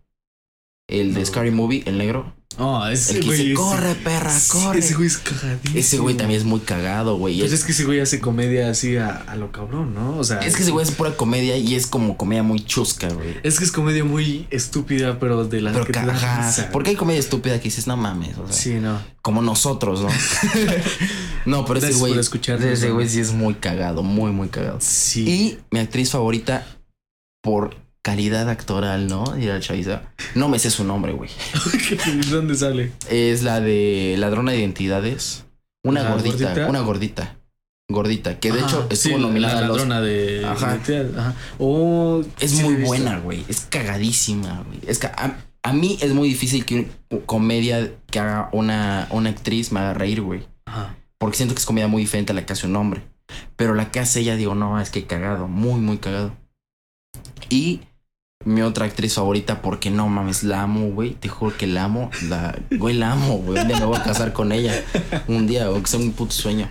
El 0.87 1.13
de 1.13 1.19
No. 1.19 1.25
Scary 1.25 1.51
Movie, 1.51 1.83
el 1.85 1.97
negro. 1.97 2.33
Oh, 2.59 2.85
ese 2.87 3.13
El 3.13 3.19
que 3.21 3.25
güey. 3.25 3.37
dice, 3.39 3.51
ese- 3.53 3.61
corre, 3.61 3.95
perra, 3.95 4.33
corre. 4.49 4.79
Ese 4.79 4.93
güey 4.93 5.07
es 5.07 5.17
cagadísimo. 5.17 5.79
Ese 5.79 5.97
güey 5.97 6.15
también 6.15 6.39
es 6.39 6.45
muy 6.45 6.59
cagado, 6.59 7.17
güey. 7.17 7.39
Pues 7.39 7.51
Es, 7.51 7.59
es 7.61 7.65
que 7.65 7.71
ese 7.71 7.83
güey 7.85 7.99
hace 7.99 8.19
comedia 8.19 8.69
así 8.69 8.97
a, 8.97 9.09
a 9.09 9.35
lo 9.35 9.51
cabrón, 9.51 9.93
¿no? 9.95 10.17
O 10.17 10.23
sea. 10.23 10.37
es 10.39 10.55
que 10.55 10.61
ese 10.63 10.71
güey 10.71 10.85
es 10.85 10.91
pura 10.91 11.15
comedia 11.17 11.57
y 11.57 11.75
es 11.75 11.87
como 11.87 12.15
comedia 12.17 12.43
muy 12.43 12.63
chusca, 12.63 13.09
güey. 13.09 13.37
Es 13.43 13.57
que 13.57 13.65
es 13.65 13.71
comedia 13.71 14.03
muy 14.03 14.47
estúpida, 14.51 15.19
pero 15.19 15.45
de 15.45 15.61
la 15.61 15.71
Pero 15.73 15.85
que 15.85 15.93
te 15.93 16.05
da 16.05 16.13
ajá, 16.13 16.47
risa. 16.47 16.69
porque 16.71 16.91
hay 16.91 16.95
comedia 16.95 17.19
estúpida 17.19 17.57
que 17.57 17.63
dices, 17.65 17.87
no 17.87 17.97
mames, 17.97 18.37
o 18.37 18.45
sea, 18.47 18.55
Sí, 18.55 18.73
no. 18.75 18.99
como 19.21 19.41
nosotros, 19.41 20.01
¿no? 20.01 20.09
no, 21.45 21.65
pero 21.65 21.79
ese 21.79 21.93
güey, 21.93 22.13
ese 22.17 22.91
güey 22.91 23.09
sí 23.09 23.19
es 23.19 23.31
muy 23.31 23.55
cagado, 23.55 24.03
muy, 24.03 24.31
muy 24.31 24.49
cagado. 24.49 24.77
Sí. 24.81 25.27
Y 25.27 25.57
mi 25.71 25.79
actriz 25.79 26.11
favorita 26.11 26.65
por 27.41 27.75
calidad 28.03 28.49
actoral, 28.49 29.07
¿no? 29.07 29.23
La 29.37 29.59
chaviza. 29.59 30.03
No 30.35 30.49
me 30.49 30.59
sé 30.59 30.69
su 30.69 30.83
nombre, 30.83 31.13
güey. 31.13 31.31
¿Dónde 32.29 32.55
sale? 32.55 32.91
Es 33.09 33.41
la 33.43 33.59
de 33.59 34.15
Ladrona 34.19 34.51
de 34.51 34.59
Identidades. 34.59 35.45
Una 35.83 36.03
¿La 36.03 36.11
gordita, 36.11 36.49
gordita? 36.49 36.67
una 36.69 36.79
gordita. 36.81 37.37
Gordita, 37.89 38.39
que 38.39 38.51
de 38.51 38.59
Ajá, 38.59 38.67
hecho 38.67 38.87
estuvo 38.89 39.15
sí, 39.17 39.21
nominada 39.21 39.55
la 39.55 39.59
a 39.59 39.67
los 39.67 39.77
ladrona 39.77 40.01
de. 40.01 40.45
Ajá. 40.45 40.79
Ajá. 41.17 41.35
Oh, 41.59 42.23
Es 42.39 42.51
sí 42.51 42.63
muy 42.63 42.75
buena, 42.75 43.19
güey. 43.19 43.43
Es 43.49 43.61
cagadísima, 43.69 44.63
güey. 44.67 44.79
Es 44.87 44.99
que 44.99 45.07
a, 45.07 45.37
a 45.63 45.73
mí 45.73 45.97
es 46.01 46.13
muy 46.13 46.29
difícil 46.29 46.65
que 46.65 46.87
una 47.09 47.25
comedia 47.25 47.91
que 48.09 48.19
haga 48.19 48.49
una, 48.53 49.07
una 49.11 49.29
actriz 49.29 49.71
me 49.71 49.79
haga 49.81 49.93
reír, 49.93 50.21
güey. 50.21 50.45
Ajá. 50.65 50.95
Porque 51.17 51.37
siento 51.37 51.55
que 51.55 51.59
es 51.59 51.65
comedia 51.65 51.87
muy 51.87 52.03
diferente 52.03 52.31
a 52.31 52.35
la 52.35 52.45
que 52.45 52.53
hace 52.53 52.67
un 52.67 52.75
hombre. 52.75 53.03
Pero 53.55 53.75
la 53.75 53.91
que 53.91 53.99
hace 53.99 54.21
ella, 54.21 54.35
digo, 54.35 54.55
no, 54.55 54.79
es 54.79 54.89
que 54.89 55.05
cagado. 55.05 55.47
Muy, 55.47 55.79
muy 55.79 55.97
cagado. 55.97 56.35
Y 57.49 57.81
mi 58.45 58.61
otra 58.61 58.85
actriz 58.85 59.15
favorita, 59.15 59.61
porque 59.61 59.89
no 59.89 60.07
mames, 60.09 60.43
la 60.43 60.63
amo, 60.63 60.89
güey. 60.91 61.11
Te 61.11 61.29
juro 61.29 61.55
que 61.57 61.67
la 61.67 61.85
amo. 61.85 62.09
La, 62.29 62.57
güey, 62.71 62.95
la 62.95 63.11
amo, 63.13 63.37
güey. 63.37 63.61
Un 63.61 63.67
día 63.67 63.79
me 63.79 63.85
voy 63.85 63.97
a 63.97 64.03
casar 64.03 64.33
con 64.33 64.51
ella. 64.51 64.83
Un 65.27 65.47
día, 65.47 65.65
aunque 65.65 65.89
sea 65.89 65.99
un 65.99 66.11
puto 66.11 66.31
sueño. 66.33 66.67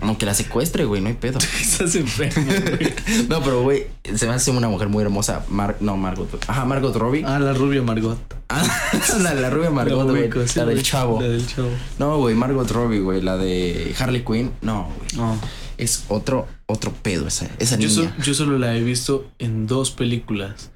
Aunque 0.00 0.26
la 0.26 0.34
secuestre, 0.34 0.84
güey, 0.84 1.00
no 1.00 1.08
hay 1.08 1.14
pedo. 1.14 1.38
Estás 1.60 1.94
enfermo, 1.94 2.44
güey. 2.46 2.94
No, 3.28 3.42
pero 3.42 3.62
güey, 3.62 3.86
se 4.14 4.26
me 4.26 4.34
hace 4.34 4.50
una 4.50 4.68
mujer 4.68 4.88
muy 4.88 5.02
hermosa. 5.02 5.44
Mar 5.48 5.76
no, 5.80 5.96
Margot. 5.96 6.28
Ajá, 6.46 6.64
Margot 6.64 6.94
Robbie. 6.94 7.24
Ah, 7.26 7.38
la 7.38 7.52
rubia 7.52 7.82
Margot. 7.82 8.18
Ah, 8.48 8.64
la, 9.20 9.34
la 9.34 9.50
rubia 9.50 9.70
Margot, 9.70 10.08
güey. 10.08 10.30
sí, 10.48 10.58
La 10.58 10.66
del 10.66 10.82
chavo. 10.82 11.20
La 11.20 11.28
del 11.28 11.46
chavo. 11.46 11.68
No, 11.98 12.18
güey, 12.18 12.34
Margot 12.34 12.70
Robbie, 12.70 13.00
güey. 13.00 13.20
La 13.20 13.36
de 13.36 13.94
Harley 13.98 14.22
Quinn. 14.24 14.52
No, 14.62 14.88
güey. 14.96 15.08
No. 15.16 15.36
Es 15.78 16.04
otro, 16.08 16.46
otro 16.66 16.92
pedo 16.92 17.26
esa, 17.28 17.48
esa 17.58 17.76
Yo, 17.78 17.88
niña. 17.88 18.14
so- 18.16 18.22
yo 18.22 18.34
solo 18.34 18.58
la 18.58 18.76
he 18.76 18.82
visto 18.82 19.30
en 19.38 19.66
dos 19.66 19.90
películas. 19.90 20.70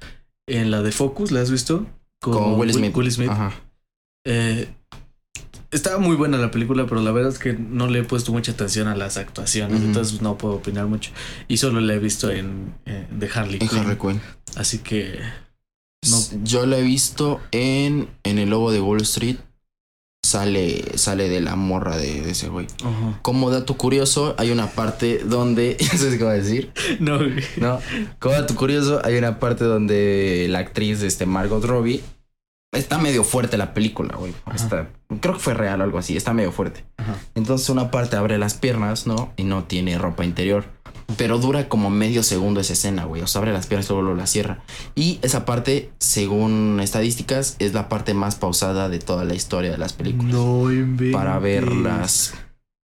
En 0.47 0.71
la 0.71 0.81
de 0.81 0.91
Focus, 0.91 1.31
¿la 1.31 1.41
has 1.41 1.51
visto? 1.51 1.85
Con 2.21 2.59
Will 2.59 2.73
Smith. 2.73 2.95
Will 2.95 3.11
Smith. 3.11 3.29
Ajá. 3.29 3.53
Eh, 4.25 4.69
estaba 5.71 5.97
muy 5.99 6.15
buena 6.15 6.37
la 6.37 6.51
película, 6.51 6.85
pero 6.85 7.01
la 7.01 7.11
verdad 7.11 7.31
es 7.31 7.39
que 7.39 7.53
no 7.53 7.87
le 7.87 7.99
he 7.99 8.03
puesto 8.03 8.31
mucha 8.33 8.51
atención 8.51 8.87
a 8.87 8.95
las 8.95 9.17
actuaciones, 9.17 9.81
entonces 9.81 10.21
no 10.21 10.37
puedo 10.37 10.55
opinar 10.55 10.87
mucho. 10.87 11.11
Y 11.47 11.57
solo 11.57 11.79
la 11.79 11.93
he 11.93 11.99
visto 11.99 12.29
en, 12.29 12.73
eh, 12.85 13.07
de 13.09 13.29
Harley 13.33 13.59
En 13.61 13.67
Quinn. 13.69 13.79
Harley 13.79 13.97
Quinn. 13.97 14.21
Así 14.55 14.79
que 14.79 15.19
No. 16.09 16.17
Yo 16.43 16.65
lo 16.65 16.75
he 16.75 16.81
visto 16.81 17.39
en, 17.51 18.09
en 18.23 18.37
El 18.39 18.49
Lobo 18.49 18.71
de 18.71 18.81
Wall 18.81 19.01
Street. 19.03 19.37
Sale, 20.31 20.97
sale 20.97 21.27
de 21.27 21.41
la 21.41 21.57
morra 21.57 21.97
de, 21.97 22.21
de 22.21 22.31
ese 22.31 22.47
güey. 22.47 22.65
Como 23.21 23.49
dato 23.49 23.75
curioso, 23.75 24.33
hay 24.37 24.51
una 24.51 24.67
parte 24.67 25.19
donde. 25.25 25.75
Ya 25.91 25.97
sabes 25.97 26.17
qué 26.17 26.23
va 26.23 26.31
a 26.31 26.35
decir. 26.35 26.71
no, 27.01 27.17
güey. 27.17 27.33
No. 27.57 27.79
Como 28.19 28.35
dato 28.35 28.55
curioso, 28.55 29.01
hay 29.03 29.17
una 29.17 29.39
parte 29.39 29.65
donde 29.65 30.47
la 30.49 30.59
actriz, 30.59 31.01
este, 31.03 31.25
Margot 31.25 31.63
Robbie. 31.65 32.01
Está 32.73 32.97
medio 32.97 33.25
fuerte 33.25 33.57
la 33.57 33.73
película, 33.73 34.15
güey. 34.15 34.33
Está- 34.55 34.87
creo 35.19 35.33
que 35.33 35.41
fue 35.41 35.53
real 35.53 35.81
o 35.81 35.83
algo 35.83 35.97
así. 35.97 36.15
Está 36.15 36.33
medio 36.33 36.53
fuerte. 36.53 36.85
Entonces 37.35 37.67
una 37.69 37.91
parte 37.91 38.15
abre 38.15 38.37
las 38.37 38.53
piernas, 38.53 39.05
¿no? 39.07 39.33
Y 39.35 39.43
no 39.43 39.65
tiene 39.65 39.97
ropa 39.97 40.23
interior. 40.23 40.63
Pero 41.17 41.37
dura 41.39 41.67
como 41.69 41.89
medio 41.89 42.23
segundo 42.23 42.59
esa 42.59 42.73
escena, 42.73 43.05
güey. 43.05 43.21
O 43.21 43.27
sea, 43.27 43.39
abre 43.39 43.53
las 43.53 43.67
piernas 43.67 43.89
y 43.89 43.93
luego 43.93 44.13
la 44.15 44.27
cierra. 44.27 44.63
Y 44.95 45.19
esa 45.21 45.45
parte, 45.45 45.91
según 45.99 46.79
estadísticas, 46.81 47.55
es 47.59 47.73
la 47.73 47.89
parte 47.89 48.13
más 48.13 48.35
pausada 48.35 48.89
de 48.89 48.99
toda 48.99 49.25
la 49.25 49.33
historia 49.35 49.71
de 49.71 49.77
las 49.77 49.93
películas. 49.93 50.33
No 50.33 50.71
inventes. 50.71 51.13
Para 51.13 51.39
ver 51.39 51.71
las, 51.71 52.33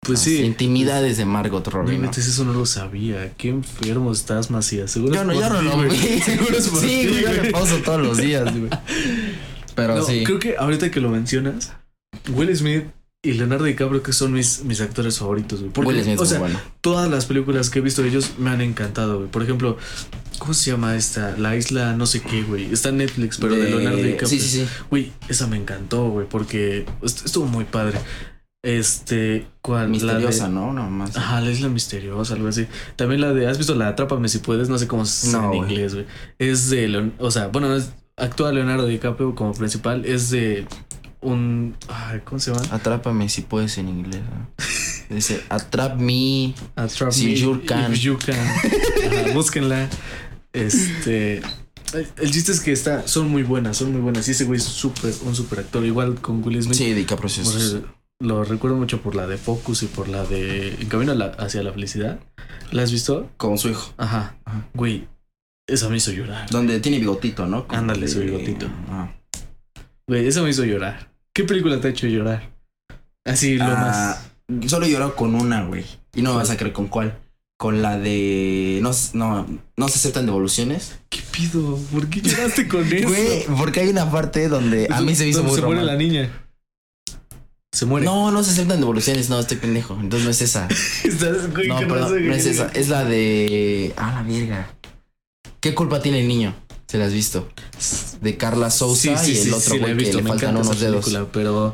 Pues 0.01 0.19
las 0.19 0.23
sí. 0.23 0.41
intimidades 0.43 1.17
de 1.17 1.25
Margot 1.25 1.65
No 1.65 1.71
Robbie, 1.71 1.89
¿no? 1.91 1.95
inventes, 1.95 2.27
eso 2.27 2.43
no 2.43 2.53
lo 2.53 2.65
sabía. 2.65 3.31
Qué 3.37 3.49
enfermo 3.49 4.11
estás, 4.11 4.51
Macías. 4.51 4.91
Seguro 4.91 5.13
Yo 5.13 5.23
no, 5.23 5.33
yo 5.33 5.49
no 5.49 5.61
lo 5.61 5.77
vi. 5.83 5.97
Seguro 6.25 6.57
es 6.57 6.67
por 6.69 6.79
Sí, 6.79 7.07
güey, 7.07 7.21
yo 7.23 7.31
le 7.43 7.51
pauso 7.51 7.77
todos 7.77 8.01
los 8.01 8.17
días, 8.17 8.43
güey. 8.57 8.69
Pero 9.75 9.95
No, 9.97 10.03
sí. 10.03 10.23
Creo 10.25 10.39
que 10.39 10.57
ahorita 10.57 10.91
que 10.91 10.99
lo 10.99 11.09
mencionas, 11.09 11.71
Will 12.29 12.55
Smith 12.55 12.83
y 13.23 13.33
Leonardo 13.33 13.65
DiCaprio 13.65 14.01
que 14.01 14.13
son 14.13 14.33
mis, 14.33 14.63
mis 14.63 14.81
actores 14.81 15.19
favoritos, 15.19 15.59
güey. 15.59 15.71
Porque, 15.71 15.89
Will 15.91 16.03
Smith 16.03 16.19
o 16.19 16.25
sea, 16.25 16.39
bueno. 16.39 16.59
todas 16.81 17.09
las 17.09 17.25
películas 17.27 17.69
que 17.69 17.79
he 17.79 17.81
visto 17.81 18.01
de 18.01 18.09
ellos 18.09 18.31
me 18.39 18.49
han 18.49 18.61
encantado, 18.61 19.17
güey. 19.17 19.29
Por 19.29 19.43
ejemplo, 19.43 19.77
¿cómo 20.39 20.53
se 20.55 20.71
llama 20.71 20.95
esta? 20.95 21.37
La 21.37 21.55
isla 21.55 21.93
no 21.95 22.07
sé 22.07 22.21
qué, 22.21 22.41
güey. 22.43 22.71
Está 22.73 22.89
en 22.89 22.97
Netflix, 22.97 23.37
pero 23.37 23.53
de, 23.55 23.69
Leonardo 23.69 23.97
DiCaprio. 23.97 24.27
Sí, 24.27 24.39
sí, 24.39 24.49
sí. 24.61 24.67
Güey, 24.89 25.11
esa 25.29 25.45
me 25.45 25.57
encantó, 25.57 26.09
güey, 26.09 26.27
porque 26.27 26.85
est- 27.03 27.25
estuvo 27.25 27.45
muy 27.45 27.65
padre. 27.65 27.99
Este, 28.63 29.47
¿cuál? 29.61 29.89
Misteriosa, 29.89 30.43
La 30.43 30.49
de- 30.49 30.55
¿no? 30.55 30.73
No 30.73 30.89
más. 30.89 31.15
Ajá, 31.17 31.41
la 31.41 31.51
isla 31.51 31.67
misteriosa, 31.69 32.35
algo 32.35 32.47
así. 32.47 32.67
También 32.95 33.21
la 33.21 33.33
de, 33.33 33.47
¿has 33.47 33.57
visto 33.57 33.73
la 33.75 33.87
Atrápame 33.87 34.29
si 34.29 34.37
puedes? 34.39 34.69
No 34.69 34.77
sé 34.77 34.87
cómo 34.87 35.05
se 35.05 35.31
No, 35.31 35.51
en 35.53 35.59
inglés, 35.63 35.93
güey. 35.95 36.05
Es 36.39 36.69
de, 36.69 36.87
Leon- 36.87 37.13
o 37.19 37.31
sea, 37.31 37.47
bueno, 37.47 37.69
no 37.69 37.75
es, 37.75 37.91
actúa 38.17 38.51
Leonardo 38.51 38.85
DiCaprio 38.85 39.33
como 39.35 39.53
principal. 39.53 40.05
Es 40.05 40.29
de 40.29 40.65
un, 41.21 41.75
ay, 41.87 42.19
¿cómo 42.25 42.39
se 42.39 42.51
llama? 42.53 42.65
Atrápame 42.71 43.29
si 43.29 43.41
puedes 43.41 43.77
en 43.77 43.89
inglés. 43.89 44.21
¿no? 44.21 45.15
Dice, 45.15 45.41
atrap 45.49 45.97
me. 45.99 46.53
Atrap 46.75 47.11
Si 47.11 47.27
Me 47.27 47.35
you 47.35 47.61
can. 47.65 47.93
if 47.93 47.99
you 47.99 48.17
can. 48.17 48.35
Ajá, 48.37 49.33
búsquenla. 49.33 49.89
Este. 50.53 51.41
El 51.93 52.31
chiste 52.31 52.53
es 52.53 52.61
que 52.61 52.71
está, 52.71 53.05
son 53.07 53.29
muy 53.29 53.43
buenas, 53.43 53.75
son 53.77 53.91
muy 53.91 53.99
buenas. 54.01 54.27
Y 54.27 54.31
ese 54.31 54.45
güey 54.45 54.57
es 54.59 54.63
súper, 54.63 55.13
un 55.25 55.35
súper 55.35 55.59
actor. 55.59 55.85
Igual 55.85 56.21
con 56.21 56.41
Will 56.43 56.61
Smith. 56.63 56.75
Sí, 56.75 56.85
es- 56.91 57.35
eso 57.37 57.83
Lo 58.21 58.43
recuerdo 58.45 58.77
mucho 58.77 59.01
por 59.01 59.15
la 59.15 59.27
de 59.27 59.37
Focus 59.37 59.83
y 59.83 59.87
por 59.87 60.07
la 60.07 60.23
de 60.23 60.75
En 60.79 60.87
Camino 60.87 61.13
la- 61.15 61.25
hacia 61.37 61.61
la 61.63 61.73
felicidad. 61.73 62.19
¿La 62.71 62.83
has 62.83 62.91
visto? 62.91 63.29
Con 63.35 63.57
su 63.57 63.69
hijo. 63.69 63.93
Ajá. 63.97 64.37
Ajá. 64.45 64.67
Güey, 64.73 65.07
esa 65.67 65.89
me 65.89 65.97
hizo 65.97 66.11
llorar. 66.11 66.49
Donde 66.49 66.79
tiene 66.79 66.99
bigotito, 66.99 67.45
¿no? 67.47 67.65
Ándale, 67.69 68.07
su 68.07 68.19
bigotito. 68.21 68.67
Güey, 70.07 70.27
esa 70.27 70.41
me 70.41 70.49
hizo 70.49 70.63
llorar. 70.63 71.10
¿Qué 71.41 71.47
película 71.47 71.81
te 71.81 71.87
ha 71.87 71.89
hecho 71.89 72.05
llorar? 72.05 72.51
Así 73.25 73.55
lo 73.55 73.65
Ah, 73.65 74.15
Solo 74.67 74.85
he 74.85 74.91
llorado 74.91 75.15
con 75.15 75.33
una, 75.33 75.63
güey. 75.63 75.83
Y 76.13 76.21
no 76.21 76.33
me 76.33 76.37
vas 76.37 76.51
a 76.51 76.55
creer 76.57 76.71
con 76.71 76.87
cuál. 76.87 77.17
Con 77.57 77.81
la 77.81 77.97
de. 77.97 78.77
No, 78.83 78.91
no, 79.13 79.47
no 79.75 79.87
se 79.87 79.95
aceptan 79.95 80.27
devoluciones. 80.27 80.89
más. 80.91 80.99
¿Qué 81.09 81.19
pido? 81.31 81.79
¿Por 81.91 82.07
qué 82.11 82.21
lloraste 82.21 82.67
con 82.67 82.85
eso? 82.93 83.07
Güey, 83.07 83.45
porque 83.57 83.79
hay 83.79 83.89
una 83.89 84.11
parte 84.11 84.49
donde 84.49 84.87
a 84.91 85.01
mí 85.01 85.15
se 85.15 85.23
me 85.23 85.29
hizo 85.31 85.43
muy 85.43 85.55
Se 85.55 85.63
muere 85.63 85.81
la 85.83 85.95
niña. 85.95 86.31
Se 87.71 87.87
muere. 87.87 88.05
No, 88.05 88.29
no 88.29 88.43
se 88.43 88.51
aceptan 88.51 88.79
devoluciones, 88.79 89.27
no, 89.31 89.39
estoy 89.39 89.57
pendejo. 89.57 89.97
Entonces 89.99 90.25
no 90.25 90.29
es 90.29 90.43
esa. 90.43 90.67
Estás, 91.03 91.51
güey, 91.51 91.69
No, 91.69 91.79
que 91.79 91.87
no 91.87 92.07
qué 92.13 92.35
es 92.35 92.45
esa. 92.45 92.67
Es 92.75 92.87
la 92.89 93.03
de. 93.03 93.93
Ah, 93.97 94.21
la 94.21 94.31
verga. 94.31 94.75
¿Qué 95.59 95.73
culpa 95.73 96.03
tiene 96.03 96.19
el 96.19 96.27
niño? 96.27 96.53
¿Se 96.91 96.97
la 96.97 97.05
has 97.05 97.13
visto? 97.13 97.47
De 98.19 98.35
Carla 98.35 98.69
Sousa 98.69 99.25
y 99.25 99.37
el 99.37 99.53
otro 99.53 99.79
güey 99.79 99.95
que 99.95 100.11
le 100.13 100.21
me 100.23 100.27
faltan 100.29 100.57
unos 100.57 100.77
dedos. 100.81 101.05
película, 101.05 101.25
pero. 101.31 101.73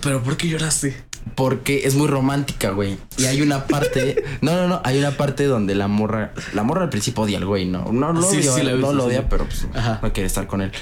Pero 0.00 0.22
¿por 0.22 0.38
qué 0.38 0.48
lloraste? 0.48 0.96
Porque 1.34 1.82
es 1.86 1.94
muy 1.94 2.06
romántica, 2.08 2.70
güey. 2.70 2.96
Y 3.18 3.26
hay 3.26 3.42
una 3.42 3.66
parte. 3.66 4.24
no, 4.40 4.54
no, 4.56 4.68
no. 4.68 4.80
Hay 4.84 4.98
una 4.98 5.18
parte 5.18 5.44
donde 5.44 5.74
la 5.74 5.86
morra. 5.86 6.32
La 6.54 6.62
morra 6.62 6.84
al 6.84 6.88
principio 6.88 7.24
odia 7.24 7.36
al 7.36 7.44
güey, 7.44 7.66
¿no? 7.66 7.92
No 7.92 8.14
lo 8.14 8.22
Sí, 8.22 8.38
odia, 8.38 8.52
sí, 8.54 8.62
no 8.64 8.72
visto, 8.76 8.92
lo 8.94 9.02
sí. 9.02 9.08
odia, 9.08 9.28
pero 9.28 9.44
pues, 9.44 9.66
Ajá. 9.74 10.00
no 10.02 10.12
quiere 10.14 10.26
estar 10.26 10.46
con 10.46 10.62
él. 10.62 10.72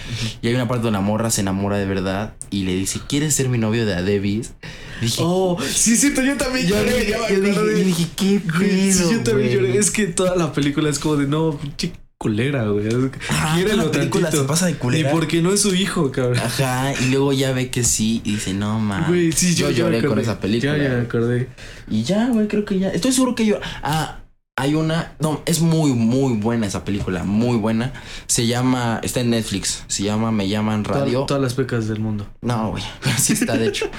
Y 0.41 0.47
hay 0.47 0.55
una 0.55 0.69
parte 0.69 0.85
donde 0.85 0.99
la 0.99 1.03
morra 1.05 1.31
se 1.31 1.41
enamora 1.41 1.79
de 1.79 1.87
verdad 1.87 2.35
y 2.51 2.63
le 2.63 2.75
dice: 2.77 3.01
¿Quieres 3.09 3.35
ser 3.35 3.49
mi 3.49 3.59
novio 3.59 3.85
de 3.85 3.95
Adebis? 3.95 4.53
Dije. 5.01 5.21
Oh, 5.25 5.59
sí, 5.61 5.97
cierto, 5.97 6.23
yo 6.23 6.37
también 6.37 6.69
yo, 6.69 6.77
lloré. 6.77 6.91
yo 6.93 7.41
dije, 7.41 7.51
acordé. 7.51 7.79
yo 7.81 7.85
dije, 7.85 8.07
¿qué 8.15 8.39
Güey, 8.57 8.93
sí, 8.93 8.99
pedo, 9.01 9.11
yo 9.13 9.23
también 9.25 9.49
güey?" 9.49 9.55
lloré. 9.55 9.79
Es 9.79 9.91
que 9.91 10.07
toda 10.07 10.37
la 10.37 10.53
película 10.53 10.89
es 10.89 11.01
como 11.01 11.17
de 11.17 11.27
no, 11.27 11.59
pinche 11.59 11.93
culera, 12.19 12.65
güey. 12.69 12.89
Ajá, 13.29 13.59
la 13.59 13.91
película 13.91 14.25
tantito. 14.25 14.43
se 14.43 14.49
pasa 14.49 14.67
de 14.67 14.75
culera. 14.77 15.11
Y 15.11 15.13
porque 15.13 15.43
no 15.43 15.53
es 15.53 15.61
su 15.61 15.75
hijo, 15.75 16.11
cabrón. 16.11 16.39
Ajá, 16.39 16.93
y 17.01 17.11
luego 17.11 17.33
ya 17.33 17.53
ve 17.53 17.71
que 17.71 17.85
sí 17.85 18.21
y 18.25 18.33
dice, 18.33 18.55
no 18.55 18.79
mames. 18.79 19.09
Güey, 19.09 19.33
sí, 19.33 19.55
yo, 19.55 19.71
yo, 19.71 19.89
lloré 19.91 20.03
con 20.07 20.19
esa 20.19 20.41
película. 20.41 20.77
Ya, 20.77 20.85
ya 20.85 20.91
me 20.91 21.01
acordé. 21.03 21.49
Y 21.89 22.03
ya, 22.03 22.29
güey, 22.29 22.49
creo 22.49 22.65
que 22.65 22.79
ya. 22.79 22.89
Estoy 22.91 23.13
seguro 23.13 23.35
que 23.35 23.45
yo. 23.47 23.59
Ah, 23.83 24.21
hay 24.59 24.75
una. 24.75 25.13
No, 25.21 25.43
es 25.45 25.61
muy, 25.61 25.93
muy 25.93 26.33
buena 26.35 26.67
esa 26.67 26.83
película. 26.85 27.23
Muy 27.25 27.59
buena. 27.59 27.93
Se 28.27 28.47
llama. 28.47 29.01
Está 29.03 29.21
en 29.21 29.29
Netflix. 29.31 29.85
Se 29.87 30.03
llama 30.03 30.33
Me 30.33 30.49
llaman 30.49 30.85
Radio. 30.85 31.13
Toda- 31.19 31.27
todas 31.27 31.43
las 31.43 31.53
pecas 31.55 31.87
del 31.89 32.01
mundo. 32.01 32.27
No, 32.41 32.71
güey. 32.71 32.83
Así 33.05 33.35
está, 33.35 33.59
de 33.59 33.67
hecho. 33.69 33.91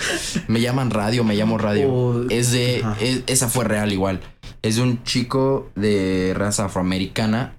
me 0.47 0.59
llaman 0.59 0.89
Radio, 0.89 1.23
me 1.23 1.35
llamo 1.35 1.59
Radio. 1.59 1.89
Oh, 1.93 2.25
es 2.29 2.51
de. 2.51 2.83
es- 2.99 3.21
esa 3.27 3.47
fue 3.49 3.65
real 3.65 3.93
igual. 3.93 4.19
Es 4.63 4.77
de 4.77 4.81
un 4.81 5.03
chico 5.03 5.69
de 5.75 6.33
raza 6.35 6.65
afroamericana 6.65 7.53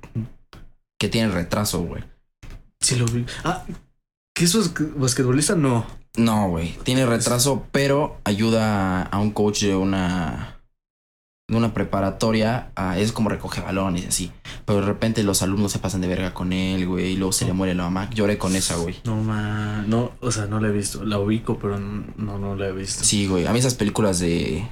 que 0.98 1.08
tiene 1.08 1.32
retraso, 1.32 1.80
güey. 1.82 2.02
Sí 2.80 2.96
lo 2.96 3.06
vi. 3.06 3.24
Ah, 3.44 3.64
¿qué 4.34 4.44
es 4.44 4.54
bas- 4.56 4.94
basquetbolista? 4.96 5.54
No. 5.54 5.86
No, 6.16 6.48
güey. 6.48 6.76
Tiene 6.84 7.06
retraso, 7.06 7.66
pero 7.72 8.20
ayuda 8.24 9.02
a 9.02 9.18
un 9.18 9.30
coach 9.30 9.62
de 9.62 9.76
una. 9.76 10.54
De 11.50 11.56
una 11.56 11.72
preparatoria. 11.72 12.72
a- 12.76 12.98
es 12.98 13.12
como 13.12 13.30
recoge 13.30 13.60
balones 13.60 14.04
y 14.04 14.06
así. 14.08 14.32
Pero 14.66 14.80
de 14.80 14.86
repente 14.86 15.22
los 15.22 15.42
alumnos 15.42 15.72
se 15.72 15.78
pasan 15.78 16.00
de 16.02 16.08
verga 16.08 16.34
con 16.34 16.52
él, 16.52 16.86
güey. 16.86 17.12
Y 17.12 17.16
luego 17.16 17.32
se 17.32 17.46
le 17.46 17.52
muere 17.54 17.74
la 17.74 17.84
mamá. 17.84 18.10
Lloré 18.10 18.36
con 18.36 18.54
esa, 18.54 18.76
güey. 18.76 18.96
No, 19.04 19.16
ma. 19.16 19.82
No, 19.86 20.12
o 20.20 20.30
sea, 20.30 20.46
no 20.46 20.60
la 20.60 20.68
he 20.68 20.72
visto. 20.72 21.04
La 21.04 21.18
ubico, 21.18 21.58
pero 21.58 21.78
no, 21.78 22.38
no 22.38 22.54
la 22.56 22.66
he 22.68 22.72
visto. 22.72 23.02
Sí, 23.04 23.26
güey. 23.26 23.46
A 23.46 23.52
mí 23.52 23.58
esas 23.60 23.74
películas 23.74 24.18
de. 24.18 24.68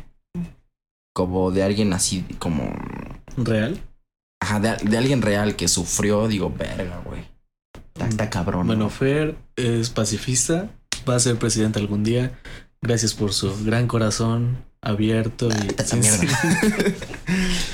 Como 1.15 1.51
de 1.51 1.62
alguien 1.62 1.93
así, 1.95 2.25
como. 2.39 2.75
¿Real? 3.39 3.81
Ajá, 4.47 4.61
de, 4.61 4.77
de 4.89 4.97
alguien 4.97 5.23
real 5.23 5.57
que 5.57 5.67
sufrió, 5.67 6.29
digo, 6.29 6.55
verga, 6.57 7.03
güey. 7.05 7.25
Está 7.99 8.31
cabrón. 8.31 8.69
Bueno, 8.69 8.85
¿no? 8.85 8.91
Fer 8.91 9.35
es 9.57 9.91
pacifista. 9.91 10.71
Va 11.09 11.17
a 11.17 11.19
ser 11.19 11.37
presidente 11.37 11.81
algún 11.81 12.05
día. 12.05 12.39
Gracias 12.81 13.13
por 13.13 13.33
su 13.33 13.65
gran 13.65 13.89
corazón 13.89 14.65
abierto 14.83 15.49
y 15.49 15.67
Vete 15.67 15.83
a 15.83 15.85
la 15.85 15.91
sincero. 15.91 16.33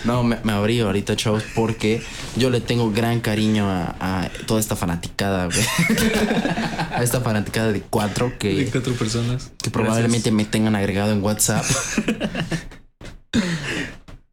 No, 0.04 0.22
me, 0.22 0.38
me 0.44 0.52
abrí 0.52 0.80
ahorita, 0.80 1.14
chavos, 1.14 1.44
porque 1.54 2.02
yo 2.36 2.48
le 2.48 2.62
tengo 2.62 2.90
gran 2.90 3.20
cariño 3.20 3.68
a, 3.68 3.94
a 4.00 4.30
toda 4.46 4.58
esta 4.58 4.74
fanaticada, 4.74 5.46
güey. 5.46 5.60
a 6.90 7.02
esta 7.02 7.20
fanaticada 7.20 7.70
de 7.70 7.82
cuatro 7.82 8.30
de 8.30 8.38
que, 8.38 8.70
cuatro 8.72 8.94
personas. 8.94 9.52
que 9.62 9.70
probablemente 9.70 10.30
me 10.30 10.46
tengan 10.46 10.74
agregado 10.74 11.12
en 11.12 11.22
WhatsApp. 11.22 11.66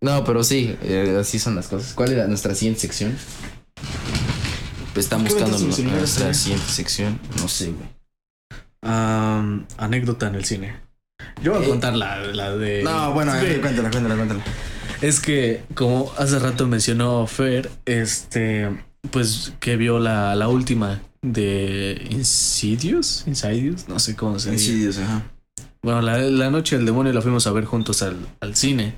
no, 0.02 0.24
pero 0.24 0.44
sí, 0.44 0.76
eh, 0.82 1.18
así 1.20 1.40
son 1.40 1.56
las 1.56 1.68
cosas. 1.68 1.94
¿Cuál 1.94 2.12
era 2.14 2.28
nuestra 2.28 2.56
siguiente 2.56 2.82
sección? 2.82 3.16
Pues 4.94 5.06
están 5.06 5.24
¿Qué 5.24 5.34
buscando 5.34 5.58
nuestra 5.60 6.24
güey? 6.26 6.34
siguiente 6.34 6.68
sección. 6.72 7.20
No 7.38 7.48
sé, 7.48 7.72
güey. 7.72 7.90
Am, 8.82 9.66
anécdota 9.78 10.28
en 10.28 10.36
el 10.36 10.46
cine. 10.46 10.76
Yo 11.44 11.54
voy 11.54 11.64
a 11.64 11.66
Eh, 11.66 11.70
contar 11.70 11.96
la, 11.96 12.18
la 12.28 12.56
de. 12.56 12.84
No, 12.84 13.14
bueno, 13.14 13.34
Sí. 13.40 13.60
cuéntala, 13.62 13.92
cuéntala, 13.92 14.16
cuéntala. 14.16 14.44
Es 15.02 15.20
que, 15.20 15.64
como 15.76 16.12
hace 16.18 16.40
rato 16.40 16.68
mencionó 16.68 17.26
Fer, 17.28 17.70
este, 17.86 18.70
pues 19.12 19.54
que 19.60 19.78
vio 19.78 20.00
la, 20.00 20.36
la 20.36 20.48
última 20.50 21.02
de 21.22 22.06
Insidious, 22.10 23.24
Insidious, 23.28 23.88
no 23.88 24.00
sé 24.00 24.16
cómo 24.16 24.40
se 24.40 24.52
dice. 24.52 24.72
Insidious, 24.72 24.98
ajá. 25.00 25.24
Bueno, 25.82 26.02
la, 26.02 26.18
la 26.18 26.50
noche 26.50 26.76
del 26.76 26.86
demonio 26.86 27.14
la 27.14 27.22
fuimos 27.22 27.48
a 27.48 27.52
ver 27.52 27.64
juntos 27.66 28.02
al, 28.02 28.18
al 28.42 28.56
cine. 28.56 28.96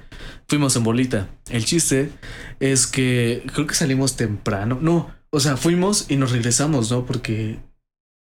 Fuimos 0.52 0.76
en 0.76 0.84
bolita. 0.84 1.30
El 1.50 1.64
chiste 1.64 2.12
es 2.60 2.86
que 2.86 3.42
creo 3.54 3.66
que 3.66 3.74
salimos 3.74 4.18
temprano. 4.18 4.80
No, 4.82 5.10
o 5.30 5.40
sea, 5.40 5.56
fuimos 5.56 6.08
y 6.10 6.18
nos 6.18 6.32
regresamos, 6.34 6.92
¿no? 6.92 7.06
Porque 7.06 7.58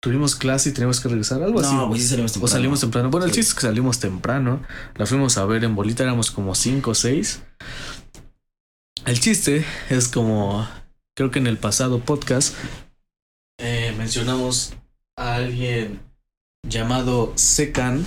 tuvimos 0.03 0.35
clase 0.35 0.69
y 0.69 0.71
teníamos 0.71 0.99
que 0.99 1.09
regresar, 1.09 1.41
algo 1.41 1.61
así. 1.61 1.73
No, 1.73 1.87
güey, 1.87 1.99
sí 1.99 2.07
salimos 2.09 2.33
temprano. 2.33 2.45
O 2.45 2.55
salimos 2.55 2.79
temprano. 2.79 3.09
Bueno, 3.09 3.25
el 3.25 3.31
Sí. 3.31 3.37
chiste 3.39 3.49
es 3.49 3.55
que 3.55 3.61
salimos 3.61 3.99
temprano. 3.99 4.61
La 4.97 5.07
fuimos 5.07 5.35
a 5.39 5.45
ver 5.45 5.63
en 5.63 5.73
bolita, 5.73 6.03
éramos 6.03 6.29
como 6.29 6.53
cinco 6.53 6.91
o 6.91 6.93
seis. 6.93 7.41
El 9.07 9.19
chiste 9.19 9.65
es 9.89 10.07
como, 10.07 10.67
creo 11.15 11.31
que 11.31 11.39
en 11.39 11.47
el 11.47 11.57
pasado 11.57 12.01
podcast 12.01 12.53
eh, 13.57 13.95
mencionamos 13.97 14.73
a 15.17 15.37
alguien 15.37 16.01
llamado 16.69 17.33
Secan. 17.35 18.05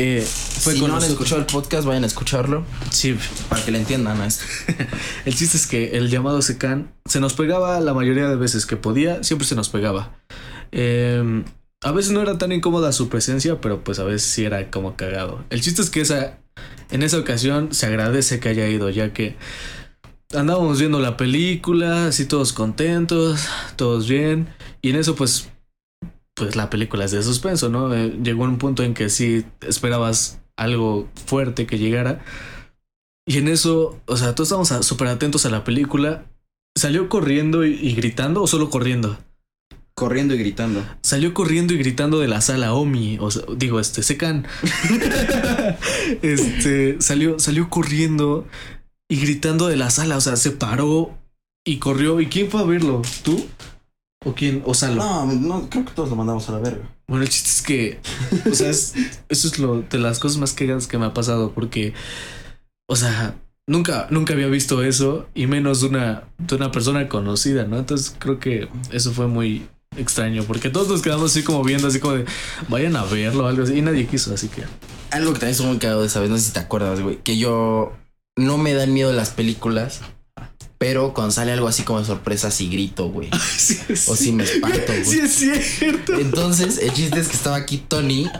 Eh, 0.00 0.24
fue 0.24 0.74
si 0.74 0.80
con 0.80 0.90
no 0.90 0.96
han 0.96 1.02
escuchado 1.02 1.40
el 1.40 1.46
podcast, 1.46 1.84
vayan 1.84 2.04
a 2.04 2.06
escucharlo 2.06 2.64
Sí, 2.90 3.18
para 3.48 3.64
que 3.64 3.72
le 3.72 3.78
entiendan 3.78 4.20
a 4.20 4.26
esto. 4.26 4.44
el 5.24 5.34
chiste 5.34 5.56
es 5.56 5.66
que 5.66 5.98
el 5.98 6.08
llamado 6.08 6.40
Secan 6.40 6.92
se 7.04 7.18
nos 7.18 7.34
pegaba 7.34 7.80
la 7.80 7.94
mayoría 7.94 8.28
de 8.28 8.36
veces 8.36 8.64
que 8.64 8.76
podía, 8.76 9.24
siempre 9.24 9.46
se 9.46 9.56
nos 9.56 9.68
pegaba. 9.68 10.16
Eh, 10.70 11.42
a 11.82 11.92
veces 11.92 12.12
no 12.12 12.22
era 12.22 12.38
tan 12.38 12.52
incómoda 12.52 12.92
su 12.92 13.08
presencia, 13.08 13.60
pero 13.60 13.84
pues 13.84 13.98
a 13.98 14.04
veces 14.04 14.22
sí 14.22 14.44
era 14.44 14.70
como 14.70 14.96
cagado. 14.96 15.44
El 15.50 15.60
chiste 15.60 15.82
es 15.82 15.90
que 15.90 16.00
esa, 16.00 16.38
en 16.90 17.02
esa 17.02 17.18
ocasión 17.18 17.72
se 17.72 17.86
agradece 17.86 18.40
que 18.40 18.48
haya 18.48 18.68
ido, 18.68 18.90
ya 18.90 19.12
que 19.12 19.36
andábamos 20.34 20.78
viendo 20.78 20.98
la 20.98 21.16
película, 21.16 22.06
así 22.06 22.24
todos 22.24 22.52
contentos, 22.52 23.46
todos 23.76 24.08
bien, 24.08 24.48
y 24.82 24.90
en 24.90 24.96
eso 24.96 25.14
pues, 25.14 25.48
pues 26.38 26.56
la 26.56 26.70
película 26.70 27.04
es 27.04 27.10
de 27.10 27.22
suspenso, 27.22 27.68
¿no? 27.68 27.94
Eh, 27.94 28.16
llegó 28.22 28.44
un 28.44 28.58
punto 28.58 28.82
en 28.82 28.94
que 28.94 29.10
sí 29.10 29.44
esperabas 29.60 30.40
algo 30.56 31.08
fuerte 31.26 31.66
que 31.66 31.78
llegara. 31.78 32.24
Y 33.26 33.38
en 33.38 33.48
eso, 33.48 34.00
o 34.06 34.16
sea, 34.16 34.34
todos 34.34 34.48
estábamos 34.48 34.86
súper 34.86 35.08
atentos 35.08 35.44
a 35.44 35.50
la 35.50 35.64
película. 35.64 36.24
¿Salió 36.76 37.08
corriendo 37.08 37.66
y, 37.66 37.74
y 37.74 37.94
gritando 37.94 38.42
o 38.42 38.46
solo 38.46 38.70
corriendo? 38.70 39.18
Corriendo 39.98 40.34
y 40.34 40.38
gritando. 40.38 40.84
Salió 41.02 41.34
corriendo 41.34 41.74
y 41.74 41.78
gritando 41.78 42.20
de 42.20 42.28
la 42.28 42.40
sala 42.40 42.72
Omi, 42.72 43.18
o 43.20 43.32
sea, 43.32 43.42
digo, 43.56 43.80
este, 43.80 44.04
Secan. 44.04 44.46
este, 46.22 47.00
salió, 47.00 47.40
salió 47.40 47.68
corriendo 47.68 48.46
y 49.10 49.16
gritando 49.20 49.66
de 49.66 49.76
la 49.76 49.90
sala, 49.90 50.16
o 50.16 50.20
sea, 50.20 50.36
se 50.36 50.52
paró 50.52 51.18
y 51.66 51.78
corrió. 51.78 52.20
¿Y 52.20 52.26
quién 52.26 52.48
fue 52.48 52.60
a 52.60 52.64
verlo? 52.64 53.02
¿Tú? 53.24 53.44
¿O 54.24 54.34
quién? 54.34 54.62
¿O 54.66 54.74
Salo? 54.74 54.96
No, 54.96 55.26
no, 55.26 55.70
creo 55.70 55.84
que 55.84 55.92
todos 55.92 56.10
lo 56.10 56.16
mandamos 56.16 56.48
a 56.48 56.52
la 56.52 56.58
verga. 56.58 56.88
Bueno, 57.06 57.22
el 57.22 57.30
chiste 57.30 57.48
es 57.50 57.62
que, 57.62 58.00
o 58.50 58.54
sea, 58.54 58.70
es- 58.70 58.94
eso 59.28 59.48
es 59.48 59.58
lo 59.58 59.82
de 59.82 59.98
las 59.98 60.18
cosas 60.18 60.38
más 60.38 60.52
cagadas 60.52 60.86
que 60.86 60.98
me 60.98 61.06
ha 61.06 61.14
pasado 61.14 61.52
porque, 61.52 61.94
o 62.88 62.96
sea, 62.96 63.36
nunca, 63.66 64.08
nunca 64.10 64.34
había 64.34 64.48
visto 64.48 64.82
eso 64.82 65.28
y 65.34 65.46
menos 65.46 65.80
de 65.80 65.88
una, 65.88 66.24
de 66.38 66.54
una 66.56 66.72
persona 66.72 67.08
conocida, 67.08 67.64
¿no? 67.64 67.78
Entonces 67.78 68.14
creo 68.18 68.38
que 68.40 68.68
eso 68.90 69.12
fue 69.12 69.28
muy 69.28 69.68
extraño 69.96 70.42
porque 70.44 70.68
todos 70.68 70.88
nos 70.88 71.00
quedamos 71.02 71.30
así 71.30 71.42
como 71.44 71.62
viendo, 71.64 71.86
así 71.88 72.00
como 72.00 72.14
de, 72.14 72.24
vayan 72.68 72.96
a 72.96 73.04
verlo 73.04 73.44
o 73.44 73.46
algo 73.48 73.62
así 73.62 73.74
y 73.78 73.82
nadie 73.82 74.06
quiso, 74.06 74.34
así 74.34 74.48
que. 74.48 74.64
Algo 75.10 75.32
que 75.32 75.38
también 75.38 75.52
estuvo 75.52 75.68
muy 75.68 75.78
cagado 75.78 76.04
esa 76.04 76.20
vez, 76.20 76.28
no 76.28 76.36
sé 76.36 76.44
si 76.44 76.52
te 76.52 76.60
acuerdas, 76.60 77.00
güey, 77.00 77.18
que 77.22 77.38
yo 77.38 77.92
no 78.36 78.58
me 78.58 78.74
dan 78.74 78.92
miedo 78.92 79.12
las 79.12 79.30
películas, 79.30 80.00
pero 80.78 81.12
cuando 81.12 81.32
sale 81.32 81.52
algo 81.52 81.66
así 81.66 81.82
como 81.82 81.98
de 81.98 82.06
sorpresa, 82.06 82.50
sí 82.50 82.68
grito, 82.68 83.08
güey. 83.08 83.28
Sí, 83.58 83.76
O 84.06 84.16
sí 84.16 84.32
me 84.32 84.44
espanto, 84.44 84.78
güey. 84.86 85.04
Sí, 85.04 85.50
es 85.50 85.78
cierto. 85.78 86.14
Entonces, 86.14 86.78
el 86.78 86.92
chiste 86.92 87.18
es 87.18 87.28
que 87.28 87.36
estaba 87.36 87.56
aquí 87.56 87.78
Tony, 87.78 88.30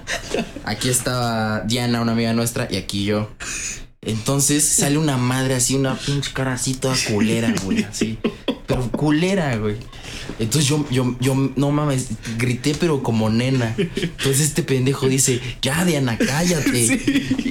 aquí 0.64 0.88
estaba 0.88 1.60
Diana, 1.62 2.00
una 2.00 2.12
amiga 2.12 2.32
nuestra, 2.32 2.68
y 2.70 2.76
aquí 2.76 3.04
yo. 3.04 3.28
Entonces 4.00 4.64
sale 4.64 4.96
una 4.96 5.16
madre 5.16 5.54
así, 5.54 5.74
una 5.74 5.96
pinche 5.96 6.32
cara 6.32 6.54
así 6.54 6.74
toda 6.74 6.96
culera, 7.08 7.52
güey, 7.64 7.82
así. 7.82 8.18
Pero 8.66 8.88
culera, 8.92 9.56
güey. 9.56 9.76
Entonces 10.38 10.68
yo, 10.68 10.86
yo, 10.90 11.16
yo, 11.20 11.34
no 11.56 11.72
mames, 11.72 12.08
grité, 12.38 12.74
pero 12.78 13.02
como 13.02 13.28
nena. 13.28 13.74
Entonces 13.76 14.40
este 14.40 14.62
pendejo 14.62 15.08
dice, 15.08 15.40
ya, 15.60 15.84
Diana, 15.84 16.16
cállate. 16.16 16.78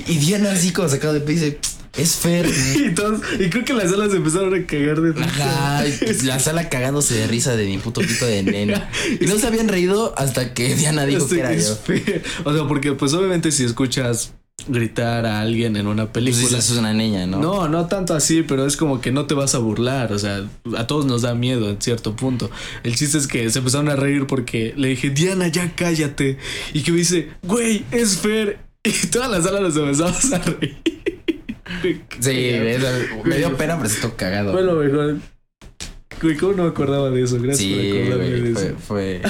Y 0.07 0.17
Diana 0.17 0.51
así 0.51 0.71
como 0.71 0.87
sacado 0.87 1.13
de 1.13 1.19
pe 1.19 1.33
dice, 1.33 1.59
es 1.97 2.15
Fer. 2.15 2.45
Y, 2.75 2.93
todos- 2.93 3.21
y 3.39 3.49
creo 3.49 3.65
que 3.65 3.73
las 3.73 3.89
salas 3.91 4.13
empezaron 4.13 4.53
a 4.53 4.65
cagar 4.65 5.01
de 5.01 5.11
risa. 5.13 5.25
Ajá, 5.25 5.83
pues 6.03 6.23
la 6.25 6.39
sala 6.39 6.69
cagándose 6.69 7.15
de 7.15 7.27
risa 7.27 7.55
de 7.55 7.65
mi 7.65 7.77
puto 7.77 8.01
pito 8.01 8.25
de 8.25 8.43
nena. 8.43 8.89
Y 9.19 9.25
no 9.25 9.37
se 9.37 9.47
habían 9.47 9.67
reído 9.67 10.13
hasta 10.17 10.53
que 10.53 10.75
Diana 10.75 11.05
dijo 11.05 11.27
que 11.27 11.39
era 11.39 11.51
es 11.53 11.67
yo. 11.85 11.93
O 12.45 12.53
sea, 12.53 12.67
porque 12.67 12.93
pues 12.93 13.13
obviamente 13.13 13.51
si 13.51 13.63
escuchas 13.63 14.33
gritar 14.67 15.25
a 15.27 15.39
alguien 15.41 15.77
en 15.77 15.85
una 15.87 16.11
Pues 16.11 16.25
película. 16.25 16.57
eso 16.57 16.73
es 16.73 16.79
una 16.79 16.91
niña, 16.93 17.25
¿no? 17.27 17.39
No, 17.39 17.67
no 17.69 17.85
tanto 17.85 18.15
así, 18.15 18.41
pero 18.41 18.65
es 18.65 18.75
como 18.75 18.99
que 19.01 19.11
no 19.11 19.25
te 19.25 19.33
vas 19.35 19.53
a 19.55 19.59
burlar, 19.59 20.11
o 20.11 20.19
sea, 20.19 20.45
a 20.75 20.87
todos 20.87 21.05
nos 21.05 21.21
da 21.21 21.35
miedo 21.35 21.69
en 21.69 21.79
cierto 21.81 22.15
punto. 22.15 22.49
El 22.83 22.95
chiste 22.95 23.17
es 23.19 23.27
que 23.27 23.49
se 23.49 23.59
empezaron 23.59 23.87
a 23.89 23.95
reír 23.95 24.25
porque 24.27 24.73
le 24.75 24.89
dije, 24.89 25.11
Diana, 25.11 25.47
ya 25.47 25.73
cállate. 25.75 26.37
Y 26.73 26.81
que 26.81 26.91
me 26.91 26.97
dice, 26.97 27.29
güey, 27.43 27.85
es 27.91 28.17
Fer. 28.17 28.59
Y 28.83 29.07
toda 29.07 29.27
la 29.27 29.41
sala 29.41 29.61
nos 29.61 29.75
empezamos 29.77 30.33
a 30.33 30.39
reír. 30.39 30.77
Sí, 32.19 32.51
me 33.23 33.37
dio 33.37 33.55
pena, 33.57 33.75
pero 33.77 33.87
estuvo 33.87 34.15
cagado. 34.15 34.51
Fue 34.51 34.63
lo 34.63 34.75
mejor. 34.75 35.17
Güey, 36.21 36.35
¿cómo 36.35 36.53
no 36.53 36.63
me 36.63 36.69
acordaba 36.69 37.11
de 37.11 37.23
eso? 37.23 37.39
Gracias 37.39 37.59
sí, 37.59 37.73
por 37.73 38.01
acordarme 38.01 38.39
güey, 38.39 38.41
de 38.41 38.53
fue, 38.53 38.67
eso. 38.67 38.77
fue. 38.79 39.21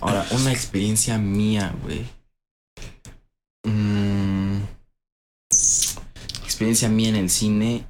Ahora, 0.00 0.26
una 0.32 0.52
experiencia 0.52 1.18
mía, 1.18 1.74
güey. 1.82 2.04
Mm, 3.64 4.62
experiencia 6.44 6.88
mía 6.88 7.10
en 7.10 7.16
el 7.16 7.30
cine. 7.30 7.84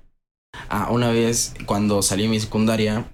Ah, 0.69 0.89
una 0.91 1.11
vez 1.11 1.55
cuando 1.65 2.03
salí 2.03 2.25
de 2.25 2.29
mi 2.29 2.41
secundaria. 2.41 3.07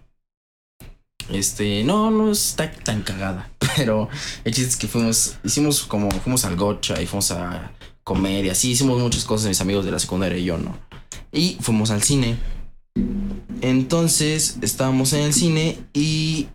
Este, 1.28 1.84
no, 1.84 2.10
no 2.10 2.32
está 2.32 2.70
tan 2.70 3.02
cagada. 3.02 3.50
Pero 3.76 4.08
el 4.44 4.54
chiste 4.54 4.70
es 4.70 4.76
que 4.76 4.88
fuimos, 4.88 5.36
hicimos 5.44 5.84
como, 5.84 6.10
fuimos 6.10 6.44
al 6.46 6.56
gocha 6.56 7.00
y 7.02 7.06
fuimos 7.06 7.30
a 7.30 7.72
comer 8.08 8.46
y 8.46 8.48
así. 8.48 8.70
Hicimos 8.70 8.98
muchas 9.00 9.26
cosas 9.26 9.48
mis 9.48 9.60
amigos 9.60 9.84
de 9.84 9.90
la 9.90 9.98
secundaria 9.98 10.38
y 10.38 10.44
yo, 10.44 10.56
¿no? 10.56 10.74
Y 11.30 11.58
fuimos 11.60 11.90
al 11.90 12.02
cine. 12.02 12.38
Entonces 13.60 14.56
estábamos 14.62 15.12
en 15.12 15.24
el 15.24 15.34
cine 15.34 15.78
y 15.92 16.48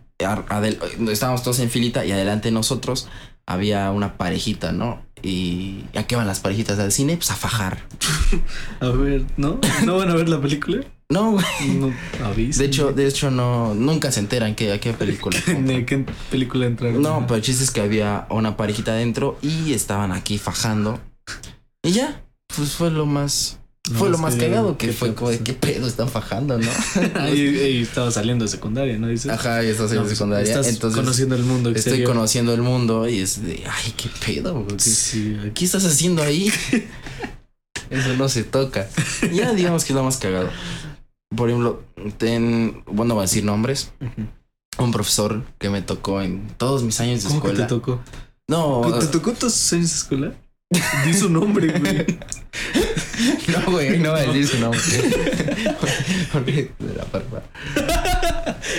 estábamos 1.08 1.44
todos 1.44 1.60
en 1.60 1.70
filita 1.70 2.04
y 2.04 2.10
adelante 2.10 2.48
de 2.48 2.52
nosotros 2.52 3.08
había 3.46 3.92
una 3.92 4.18
parejita, 4.18 4.72
¿no? 4.72 5.00
¿Y 5.22 5.84
a 5.94 6.02
qué 6.08 6.16
van 6.16 6.26
las 6.26 6.40
parejitas 6.40 6.76
del 6.76 6.90
cine? 6.90 7.16
Pues 7.16 7.30
a 7.30 7.36
fajar. 7.36 7.86
A 8.80 8.88
ver, 8.88 9.24
¿no? 9.36 9.60
¿No 9.84 9.96
van 9.96 10.10
a 10.10 10.14
ver 10.14 10.28
la 10.28 10.40
película? 10.40 10.84
No, 11.08 11.32
güey. 11.32 11.44
No. 11.78 11.92
De 12.34 12.64
hecho, 12.64 12.92
de 12.92 13.06
hecho 13.06 13.30
no, 13.30 13.74
nunca 13.74 14.10
se 14.10 14.20
enteran 14.20 14.54
que 14.54 14.72
a 14.72 14.80
qué 14.80 14.92
película. 14.92 15.38
¿De 15.46 15.86
qué 15.86 16.04
película 16.30 16.66
entraron? 16.66 17.00
No, 17.00 17.20
pero 17.26 17.36
el 17.36 17.42
chiste 17.42 17.62
es 17.62 17.70
que 17.70 17.80
había 17.80 18.26
una 18.30 18.56
parejita 18.56 18.92
adentro 18.92 19.38
y 19.40 19.72
estaban 19.72 20.10
aquí 20.12 20.38
fajando. 20.38 21.00
Y 21.84 21.92
ya, 21.92 22.24
pues 22.56 22.72
fue 22.72 22.90
lo 22.90 23.06
más... 23.06 23.58
No, 23.90 23.98
fue 23.98 24.08
lo 24.08 24.16
más 24.16 24.34
que- 24.36 24.40
cagado 24.48 24.78
que 24.78 24.86
¿qué 24.86 24.92
fue 24.94 25.14
como 25.14 25.28
de 25.28 25.34
eso? 25.36 25.44
qué 25.44 25.52
pedo 25.52 25.86
están 25.86 26.08
fajando, 26.08 26.58
¿no? 26.58 26.66
Ahí 27.20 27.82
estaba 27.82 28.10
saliendo 28.10 28.46
de 28.46 28.50
secundaria, 28.50 28.96
¿no? 28.98 29.08
Dices. 29.08 29.30
Ajá, 29.30 29.62
y 29.62 29.66
estás 29.68 29.90
en 29.90 29.96
No, 29.96 30.02
la 30.02 30.06
pues, 30.06 30.16
secundaria. 30.18 30.48
Estás 30.48 30.68
entonces 30.68 30.98
conociendo 30.98 31.34
el 31.34 31.42
mundo 31.42 31.68
estoy 31.68 31.80
exterior. 31.92 32.08
conociendo 32.10 32.54
el 32.54 32.62
mundo 32.62 33.06
y 33.06 33.18
es 33.18 33.42
de, 33.44 33.62
ay, 33.70 33.92
qué 33.96 34.08
pedo, 34.24 34.66
¿qué- 34.66 34.78
Sí. 34.78 35.36
¿Qué 35.54 35.64
estás 35.66 35.84
haciendo 35.84 36.22
ahí? 36.22 36.50
Eso 37.90 38.14
no 38.16 38.28
se 38.30 38.44
toca. 38.44 38.88
Ya 39.32 39.52
digamos 39.52 39.84
que 39.84 39.92
es 39.92 39.96
lo 39.96 40.02
más 40.02 40.16
cagado. 40.16 40.48
Por 41.36 41.50
ejemplo, 41.50 41.82
ten, 42.16 42.82
bueno, 42.86 43.14
voy 43.14 43.22
a 43.22 43.26
decir 43.26 43.44
nombres. 43.44 43.92
Un 44.78 44.92
profesor 44.92 45.44
que 45.58 45.68
me 45.68 45.82
tocó 45.82 46.22
en 46.22 46.48
todos 46.56 46.82
mis 46.82 46.98
años 47.00 47.22
de 47.22 47.28
¿Cómo 47.28 47.42
que 47.42 47.48
te 47.48 47.52
escuela. 47.62 47.66
tocó? 47.68 48.00
No, 48.48 48.80
¿Te 48.98 49.06
tocó 49.08 49.32
todos 49.32 49.52
tus 49.52 49.72
años 49.74 49.90
de 49.90 49.96
escuela? 49.96 50.32
Di 51.04 51.14
su 51.14 51.28
nombre, 51.28 51.78
güey. 51.78 52.06
no, 53.48 53.72
güey, 53.72 53.98
no 53.98 54.10
voy 54.12 54.20
a 54.20 54.26
decir 54.26 54.48
su 54.48 54.58
nombre. 54.58 54.80
Porque 56.32 56.72
de 56.78 56.94
la 56.94 57.04
barba. 57.04 57.42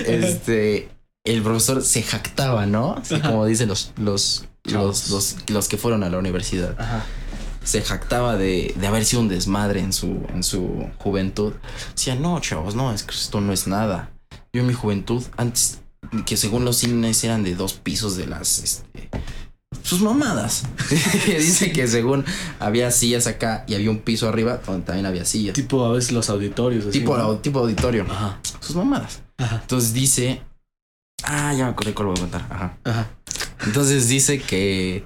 Este, 0.05 0.89
el 1.23 1.41
profesor 1.41 1.81
se 1.83 2.03
jactaba, 2.03 2.65
¿no? 2.65 2.95
Así 2.95 3.19
como 3.19 3.45
dicen 3.45 3.69
los, 3.69 3.93
los, 3.97 4.45
los, 4.63 5.09
los, 5.09 5.35
los 5.47 5.67
que 5.67 5.77
fueron 5.77 6.03
a 6.03 6.09
la 6.09 6.17
universidad. 6.17 6.75
Ajá. 6.79 7.05
se 7.63 7.81
jactaba 7.81 8.35
de, 8.35 8.73
de 8.77 8.87
haber 8.87 9.05
sido 9.05 9.21
un 9.21 9.27
desmadre 9.29 9.79
en 9.79 9.93
su, 9.93 10.25
en 10.33 10.43
su 10.43 10.87
juventud. 10.97 11.53
Decía, 11.95 12.15
no, 12.15 12.39
chavos, 12.39 12.75
no, 12.75 12.93
es 12.93 13.03
que 13.03 13.13
esto 13.15 13.41
no 13.41 13.53
es 13.53 13.67
nada. 13.67 14.11
Yo 14.53 14.61
en 14.61 14.67
mi 14.67 14.73
juventud, 14.73 15.23
antes, 15.37 15.81
que 16.25 16.37
según 16.37 16.65
los 16.65 16.77
cines 16.77 17.23
eran 17.23 17.43
de 17.43 17.55
dos 17.55 17.73
pisos 17.73 18.17
de 18.17 18.27
las, 18.27 18.59
este, 18.59 19.09
sus 19.83 20.01
mamadas. 20.01 20.63
Dice 21.27 21.71
que 21.71 21.87
según 21.87 22.25
había 22.59 22.91
sillas 22.91 23.27
acá 23.27 23.63
y 23.67 23.75
había 23.75 23.89
un 23.89 23.99
piso 23.99 24.27
arriba 24.29 24.59
donde 24.65 24.85
también 24.85 25.05
había 25.05 25.25
sillas. 25.25 25.53
Tipo 25.53 25.85
a 25.85 25.91
veces 25.93 26.11
los 26.11 26.29
auditorios. 26.29 26.85
así, 26.85 26.99
Tipo, 26.99 27.17
¿no? 27.17 27.35
tipo 27.37 27.59
auditorio. 27.59 28.05
Ajá. 28.09 28.39
Sus 28.59 28.75
mamadas. 28.75 29.21
Ajá. 29.37 29.59
Entonces 29.61 29.93
dice, 29.93 30.41
ah, 31.23 31.53
ya 31.53 31.65
me 31.65 31.71
acordé 31.71 31.93
cuál 31.93 32.07
voy 32.07 32.17
a 32.17 32.21
contar. 32.21 32.47
Ajá. 32.49 32.77
Ajá. 32.83 33.07
Entonces 33.65 34.07
dice 34.07 34.39
que, 34.41 35.05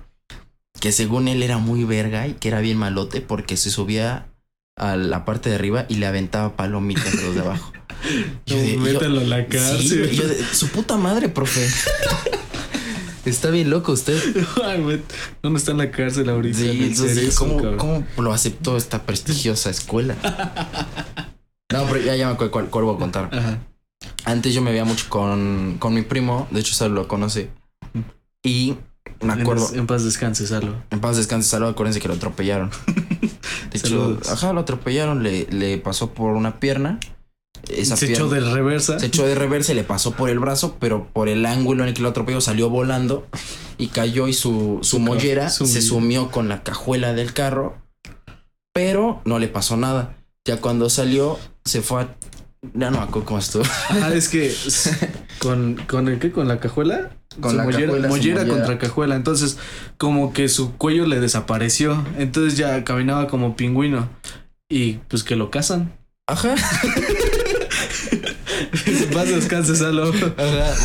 que 0.79 0.91
según 0.91 1.27
él 1.27 1.43
era 1.43 1.57
muy 1.57 1.83
verga 1.83 2.27
y 2.27 2.33
que 2.33 2.47
era 2.49 2.59
bien 2.61 2.77
malote 2.77 3.21
porque 3.21 3.57
se 3.57 3.69
subía 3.69 4.27
a 4.77 4.95
la 4.95 5.25
parte 5.25 5.49
de 5.49 5.55
arriba 5.55 5.85
y 5.89 5.95
le 5.95 6.05
aventaba 6.07 6.55
palomitas 6.55 7.13
a 7.13 7.21
los 7.21 7.35
de 7.35 7.41
abajo. 7.41 7.71
Yo 8.45 8.55
No, 8.55 8.61
de- 8.61 8.73
yo- 8.75 8.79
mételo 8.79 9.19
a 9.19 9.23
la 9.25 9.37
sí, 9.41 9.45
cárcel. 9.49 10.11
yo 10.11 10.23
su 10.53 10.69
puta 10.69 10.95
madre, 10.95 11.27
profe. 11.27 11.67
Está 13.29 13.49
bien 13.49 13.69
loco 13.69 13.91
usted. 13.93 14.17
Ay, 14.63 14.81
güey, 14.81 15.01
¿Dónde 15.41 15.59
está 15.59 15.71
en 15.71 15.77
la 15.77 15.91
cárcel 15.91 16.29
ahorita? 16.29 16.57
Sí, 16.57 16.83
entonces, 16.83 17.35
¿cómo. 17.35 17.77
¿cómo 17.77 18.03
lo 18.17 18.33
aceptó 18.33 18.75
esta 18.77 19.03
prestigiosa 19.03 19.69
escuela? 19.69 20.15
No, 21.71 21.85
pero 21.85 22.03
ya, 22.03 22.15
ya 22.15 22.25
me 22.25 22.33
acuerdo 22.33 22.51
cuál, 22.51 22.69
cuál 22.71 22.85
voy 22.85 22.95
a 22.95 22.97
contar. 22.97 23.29
Ajá. 23.31 23.59
Antes 24.25 24.55
yo 24.55 24.61
me 24.63 24.71
veía 24.71 24.85
mucho 24.85 25.05
con, 25.07 25.75
con 25.77 25.93
mi 25.93 26.01
primo, 26.01 26.47
de 26.49 26.61
hecho 26.61 26.73
Salo 26.73 26.95
lo 26.95 27.07
conoce. 27.07 27.51
Y 28.43 28.73
me 29.21 29.33
En, 29.33 29.41
acuerdo, 29.41 29.69
en 29.75 29.85
paz 29.85 30.03
descanse, 30.03 30.47
Salo. 30.47 30.81
en 30.89 30.99
paz 30.99 31.17
descanse 31.17 31.47
Salo, 31.47 31.67
acuérdense 31.67 31.99
que 32.01 32.07
lo 32.07 32.15
atropellaron. 32.15 32.71
De 33.71 33.77
hecho, 33.77 33.87
Saludos. 33.87 34.29
ajá, 34.31 34.51
lo 34.51 34.61
atropellaron, 34.61 35.21
le, 35.21 35.45
le 35.51 35.77
pasó 35.77 36.11
por 36.11 36.33
una 36.35 36.59
pierna. 36.59 36.99
Esa 37.67 37.95
Se 37.97 38.07
pierna- 38.07 38.25
echó 38.25 38.29
de 38.29 38.39
reversa. 38.39 38.99
se 38.99 39.05
echó 39.07 39.25
de 39.25 39.35
reversa 39.35 39.71
y 39.71 39.75
le 39.75 39.83
pasó 39.83 40.11
por 40.13 40.29
el 40.29 40.39
brazo, 40.39 40.77
pero 40.79 41.07
por 41.13 41.27
el 41.29 41.45
ángulo 41.45 41.83
en 41.83 41.89
el 41.89 41.95
que 41.95 42.01
lo 42.01 42.09
atropelló 42.09 42.41
salió 42.41 42.69
volando 42.69 43.27
y 43.77 43.87
cayó 43.87 44.27
y 44.27 44.33
su, 44.33 44.79
su 44.81 44.99
mollera 44.99 45.49
su- 45.49 45.65
se 45.67 45.81
sumió 45.81 46.31
con 46.31 46.49
la 46.49 46.63
cajuela 46.63 47.13
del 47.13 47.33
carro, 47.33 47.77
pero 48.73 49.21
no 49.25 49.39
le 49.39 49.47
pasó 49.47 49.77
nada. 49.77 50.15
Ya 50.45 50.57
cuando 50.61 50.89
salió, 50.89 51.37
se 51.65 51.81
fue 51.81 52.01
a... 52.03 52.15
Ya 52.73 52.89
no 52.91 52.97
me 52.97 53.03
acuerdo 53.03 53.25
cómo 53.25 53.39
estuvo. 53.39 53.63
Ah, 53.89 54.11
es 54.13 54.27
que 54.29 54.53
con, 55.39 55.75
con 55.87 56.07
el 56.09 56.19
qué, 56.19 56.31
con 56.31 56.47
la 56.47 56.59
cajuela. 56.59 57.11
Con 57.39 57.51
Su 57.51 57.57
la 57.57 57.63
mollera, 57.63 57.85
cajuela, 57.85 58.07
su 58.09 58.15
mollera 58.15 58.41
mollera. 58.41 58.57
contra 58.57 58.77
cajuela. 58.79 59.15
Entonces, 59.15 59.57
como 59.97 60.33
que 60.33 60.49
su 60.49 60.73
cuello 60.75 61.05
le 61.05 61.19
desapareció. 61.21 62.03
Entonces 62.17 62.57
ya 62.57 62.83
caminaba 62.83 63.27
como 63.27 63.55
pingüino. 63.55 64.09
Y 64.69 64.93
pues 65.07 65.23
que 65.23 65.35
lo 65.37 65.51
cazan. 65.51 65.93
Ajá. 66.27 66.55
Vas 69.13 69.29
descanse, 69.29 69.75
Salo. 69.75 70.11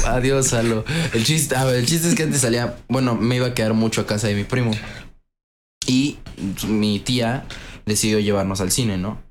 Adiós, 0.07 0.49
Salo. 0.49 0.85
El 1.13 1.25
chiste, 1.25 1.55
el 1.57 1.87
chiste 1.87 2.09
es 2.09 2.15
que 2.15 2.25
antes 2.25 2.41
salía, 2.41 2.77
bueno, 2.89 3.15
me 3.15 3.37
iba 3.37 3.49
a 3.49 3.55
quedar 3.55 3.75
mucho 3.75 4.01
a 4.01 4.07
casa 4.07 4.29
de 4.29 4.35
mi 4.35 4.45
primo. 4.45 4.73
Y 5.87 6.19
mi 6.67 6.99
tía 7.01 7.47
decidió 7.87 8.19
llevarnos 8.19 8.61
al 8.61 8.71
cine, 8.71 8.97
¿no? 8.97 9.23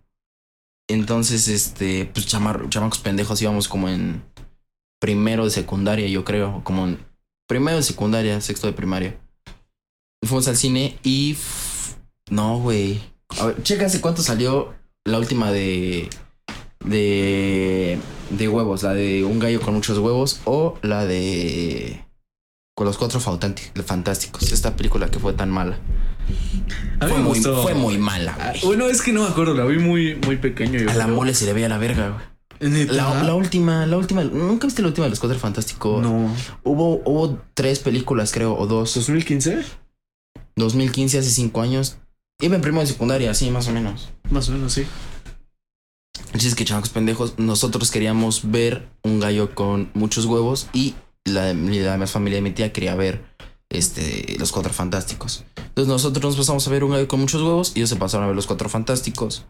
Entonces, 0.88 1.48
este, 1.48 2.06
pues 2.14 2.28
chamar, 2.28 2.70
chamacos 2.70 3.00
pendejos 3.00 3.42
íbamos 3.42 3.68
como 3.68 3.90
en 3.90 4.24
primero 5.00 5.46
de 5.46 5.52
secundaria, 5.52 6.08
yo 6.08 6.24
creo, 6.24 6.62
como 6.64 6.86
en 6.86 7.00
primero 7.48 7.78
de 7.78 7.84
secundaria, 7.84 8.40
sexto 8.42 8.68
de 8.68 8.74
primaria. 8.74 9.20
Fuimos 10.24 10.48
al 10.48 10.58
cine 10.58 10.98
y 11.04 11.38
no, 12.30 12.60
güey. 12.60 13.02
A 13.40 13.48
ver, 13.48 13.64
chécase 13.64 14.02
cuánto 14.02 14.22
salió 14.22 14.74
la 15.06 15.20
última 15.20 15.52
de 15.52 16.10
de 16.84 17.98
de 18.30 18.50
huevos, 18.50 18.84
la 18.84 18.94
de 18.94 19.24
un 19.24 19.40
gallo 19.40 19.62
con 19.62 19.74
muchos 19.76 19.98
huevos 20.00 20.42
o 20.46 20.78
la 20.82 21.06
de 21.06 22.04
con 22.76 22.88
los 22.88 22.98
cuatro 22.98 23.20
fantásticos. 23.20 24.52
Esta 24.52 24.76
película 24.76 25.10
que 25.10 25.20
fue 25.20 25.34
tan 25.34 25.50
mala. 25.52 25.78
A 27.00 27.06
mí 27.06 27.12
Fue 27.12 27.18
me 27.18 27.24
muy, 27.24 27.34
gustó. 27.36 27.62
fue 27.62 27.74
muy 27.76 27.98
mala, 27.98 28.36
Ah, 28.40 28.50
güey. 28.52 28.62
Bueno, 28.64 28.88
es 28.88 29.02
que 29.02 29.12
no 29.14 29.22
me 29.24 29.28
acuerdo, 29.30 29.54
la 29.54 29.66
vi 29.66 29.78
muy, 29.78 30.16
muy 30.26 30.38
pequeño. 30.38 30.80
yo 30.80 30.90
A 30.90 30.94
la 30.96 31.04
creo. 31.06 31.16
mole 31.16 31.34
se 31.36 31.46
le 31.46 31.54
veía 31.54 31.70
la 31.70 31.78
verga. 31.78 32.32
La, 32.60 33.24
la 33.24 33.36
última, 33.36 33.86
la 33.86 33.98
última, 33.98 34.24
¿nunca 34.24 34.68
viste 34.68 34.82
la 34.82 34.88
última 34.88 35.06
de 35.06 35.10
los 35.12 35.20
cuatro 35.20 35.38
fantásticos? 35.38 36.02
No. 36.02 36.34
Hubo, 36.64 37.02
hubo 37.06 37.38
tres 37.54 37.80
películas, 37.80 38.32
creo, 38.32 38.58
o 38.58 38.66
dos. 38.68 38.96
¿2015? 38.98 39.64
2015, 40.56 41.20
hace 41.20 41.30
cinco 41.30 41.62
años. 41.62 41.98
Iba 42.40 42.56
en 42.56 42.62
primero 42.62 42.82
de 42.82 42.88
secundaria, 42.88 43.34
sí, 43.34 43.52
más 43.52 43.68
o 43.68 43.72
menos. 43.72 44.12
Más 44.32 44.48
o 44.50 44.54
menos, 44.54 44.74
sí. 44.74 44.86
El 46.34 46.40
chiste 46.40 46.50
es 46.50 46.56
que 46.56 46.66
chamacos 46.66 46.90
pendejos, 46.90 47.36
nosotros 47.38 47.92
queríamos 47.92 48.52
ver 48.52 48.88
un 49.04 49.20
gallo 49.20 49.54
con 49.56 49.90
muchos 49.94 50.26
huevos 50.26 50.68
y 50.74 50.96
la, 51.26 51.54
la 51.54 51.92
demás 51.92 52.12
familia 52.12 52.38
de 52.38 52.42
mi 52.42 52.52
tía 52.52 52.74
quería 52.74 52.96
ver 52.96 53.24
este, 53.70 54.36
los 54.38 54.52
cuatro 54.52 54.74
fantásticos. 54.74 55.44
Entonces 55.58 55.88
nosotros 55.88 56.24
nos 56.24 56.38
pasamos 56.38 56.68
a 56.68 56.72
ver 56.72 56.84
un 56.84 56.92
gallo 56.92 57.08
con 57.08 57.20
muchos 57.20 57.42
huevos 57.42 57.72
y 57.76 57.80
ellos 57.80 57.90
se 57.90 57.96
pasaron 57.96 58.26
a 58.26 58.28
ver 58.28 58.36
los 58.36 58.48
cuatro 58.48 58.70
fantásticos. 58.70 59.46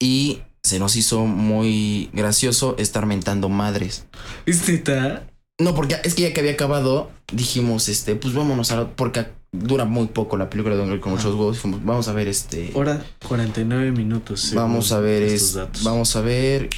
Y 0.00 0.42
se 0.62 0.78
nos 0.78 0.96
hizo 0.96 1.24
muy 1.26 2.10
gracioso 2.12 2.74
estar 2.78 3.06
mentando 3.06 3.48
madres. 3.48 4.06
¿Es 4.46 4.68
neta? 4.68 5.28
No, 5.58 5.74
porque 5.74 5.96
es 6.04 6.14
que 6.14 6.22
ya 6.22 6.32
que 6.34 6.40
había 6.40 6.52
acabado, 6.52 7.10
dijimos, 7.32 7.88
este, 7.88 8.14
pues 8.16 8.34
vámonos 8.34 8.72
a... 8.72 8.94
Porque 8.94 9.26
dura 9.58 9.84
muy 9.84 10.06
poco 10.06 10.36
la 10.36 10.48
película 10.50 10.76
de 10.76 11.00
con 11.00 11.12
muchos 11.12 11.34
huevos. 11.34 11.60
vamos 11.64 12.08
a 12.08 12.12
ver 12.12 12.28
este... 12.28 12.70
Hora 12.74 13.04
49 13.28 13.92
minutos. 13.92 14.52
Vamos 14.54 14.92
a 14.92 15.00
ver 15.00 15.22
estos 15.22 15.48
es, 15.48 15.54
datos. 15.54 15.84
vamos 15.84 16.14
a 16.16 16.20
ver 16.20 16.68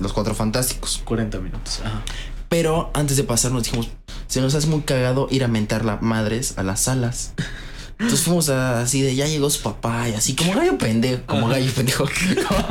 los 0.00 0.12
cuatro 0.12 0.34
fantásticos. 0.34 1.00
40 1.04 1.38
minutos. 1.40 1.80
Ajá. 1.84 2.02
Pero 2.48 2.90
antes 2.94 3.16
de 3.16 3.24
pasar 3.24 3.52
nos 3.52 3.64
dijimos, 3.64 3.88
se 4.26 4.40
nos 4.40 4.54
hace 4.54 4.66
muy 4.66 4.80
cagado 4.82 5.26
ir 5.30 5.42
a 5.44 5.48
mentar 5.48 5.84
las 5.84 6.02
madres 6.02 6.54
a 6.58 6.62
las 6.62 6.80
salas. 6.82 7.32
Entonces 7.98 8.22
fuimos 8.22 8.48
a- 8.48 8.80
así 8.82 9.00
de 9.00 9.14
ya 9.14 9.26
llegó 9.26 9.48
su 9.48 9.62
papá 9.62 10.08
y 10.08 10.14
así 10.14 10.34
como 10.34 10.54
gallo 10.54 10.76
pendejo, 10.76 11.22
como 11.26 11.46
Ajá. 11.46 11.58
gallo 11.58 11.72
pendejo, 11.72 12.04
como, 12.48 12.66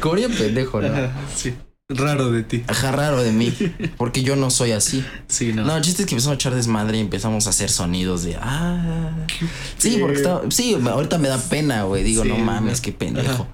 como 0.00 0.14
gallo 0.16 0.28
pendejo, 0.36 0.80
¿no? 0.82 0.88
Ajá, 0.88 1.12
Sí. 1.34 1.54
Raro 1.88 2.32
de 2.32 2.42
ti. 2.42 2.64
Ajá, 2.66 2.90
raro 2.90 3.22
de 3.22 3.30
mí, 3.30 3.54
porque 3.96 4.22
yo 4.24 4.34
no 4.34 4.50
soy 4.50 4.72
así. 4.72 5.04
Sí, 5.28 5.52
no. 5.52 5.64
No, 5.64 5.76
el 5.76 5.82
chiste 5.82 6.02
es 6.02 6.08
que 6.08 6.14
empezamos 6.14 6.34
a 6.34 6.36
echar 6.36 6.54
desmadre 6.54 6.98
y 6.98 7.00
empezamos 7.00 7.46
a 7.46 7.50
hacer 7.50 7.70
sonidos 7.70 8.24
de 8.24 8.36
ah. 8.40 9.12
Sí, 9.78 9.98
porque 10.00 10.16
estaba, 10.16 10.42
sí, 10.50 10.74
ahorita 10.74 11.18
me 11.18 11.28
da 11.28 11.38
pena, 11.38 11.84
güey. 11.84 12.02
Digo, 12.02 12.22
Sí, 12.22 12.28
no 12.28 12.38
mames, 12.38 12.80
qué 12.80 12.92
pendejo. 12.92 13.46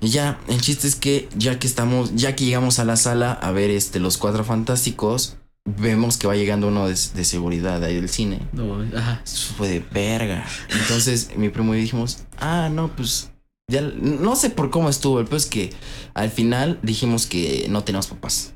Y 0.00 0.08
ya, 0.08 0.38
el 0.48 0.60
chiste 0.60 0.86
es 0.86 0.94
que 0.94 1.28
ya 1.36 1.58
que 1.58 1.66
estamos, 1.66 2.14
ya 2.14 2.36
que 2.36 2.44
llegamos 2.44 2.78
a 2.78 2.84
la 2.84 2.96
sala 2.96 3.32
a 3.32 3.50
ver 3.50 3.70
este 3.70 4.00
los 4.00 4.16
cuatro 4.16 4.44
fantásticos, 4.44 5.36
vemos 5.64 6.16
que 6.16 6.26
va 6.26 6.36
llegando 6.36 6.68
uno 6.68 6.86
de, 6.86 6.94
de 7.14 7.24
seguridad 7.24 7.82
ahí 7.82 7.96
del 7.96 8.08
cine. 8.08 8.40
No, 8.52 8.80
ajá. 8.96 9.20
Eso 9.24 9.54
fue 9.56 9.68
de 9.68 9.80
verga. 9.80 10.46
Entonces 10.70 11.30
mi 11.36 11.48
primo 11.48 11.74
y 11.74 11.80
dijimos, 11.80 12.24
ah, 12.38 12.68
no, 12.72 12.94
pues 12.94 13.30
ya 13.70 13.82
no 13.82 14.34
sé 14.36 14.50
por 14.50 14.70
cómo 14.70 14.88
estuvo. 14.88 15.20
El 15.20 15.26
pues 15.26 15.44
es 15.44 15.50
que 15.50 15.70
al 16.14 16.30
final 16.30 16.78
dijimos 16.82 17.26
que 17.26 17.66
no 17.68 17.84
teníamos 17.84 18.06
papás. 18.06 18.54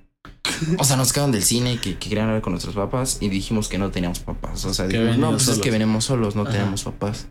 O 0.79 0.85
sea, 0.85 0.97
nos 0.97 1.13
quedaron 1.13 1.33
del 1.33 1.43
cine 1.43 1.79
que, 1.81 1.99
que 1.99 2.09
querían 2.09 2.27
hablar 2.29 2.43
con 2.43 2.53
nuestros 2.53 2.75
papás 2.75 3.19
y 3.21 3.29
dijimos 3.29 3.69
que 3.69 3.79
no 3.79 3.91
teníamos 3.91 4.21
papás. 4.21 4.65
O 4.65 4.75
sea, 4.75 4.87
dijimos, 4.87 5.19
no, 5.19 5.31
pues 5.31 5.49
es 5.49 5.59
que 5.59 5.71
venimos 5.71 6.05
solos, 6.05 6.35
no 6.35 6.43
Ajá. 6.43 6.53
tenemos 6.53 6.83
papás. 6.85 7.29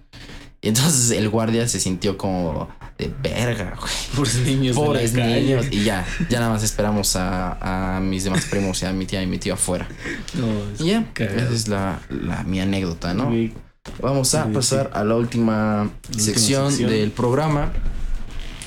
Y 0.64 0.68
entonces 0.68 1.10
el 1.12 1.28
guardia 1.30 1.68
se 1.68 1.80
sintió 1.80 2.18
como 2.20 2.70
de 3.00 3.12
verga, 3.24 3.76
güey. 3.80 3.92
Pobres 4.16 4.38
niños. 4.46 4.76
Pobres 4.76 5.12
calle. 5.12 5.42
niños. 5.42 5.66
Y 5.72 5.84
ya, 5.84 6.06
ya 6.30 6.40
nada 6.40 6.52
más 6.52 6.62
esperamos 6.62 7.16
a, 7.16 7.96
a 7.96 8.00
mis 8.00 8.24
demás 8.26 8.46
primos 8.46 8.80
y 8.84 8.86
a 8.86 8.94
mi 8.94 9.08
tía 9.08 9.24
y 9.24 9.28
mi 9.28 9.40
tío 9.40 9.56
afuera. 9.56 9.88
No, 10.36 10.48
es 10.74 10.82
Y 10.82 10.90
ya, 10.90 11.12
esa 11.16 11.50
es 11.54 11.68
la, 11.68 12.00
la- 12.10 12.44
mi 12.44 12.60
anécdota, 12.60 13.16
¿no? 13.16 13.26
muy- 13.32 13.54
Vamos 14.02 14.34
a 14.36 14.46
Sí, 14.46 14.52
pasar 14.54 14.92
a 14.94 15.04
la 15.04 15.16
última 15.16 15.84
última 15.84 16.24
sección, 16.24 16.70
sección. 16.70 16.90
del 16.92 17.12
programa. 17.12 17.72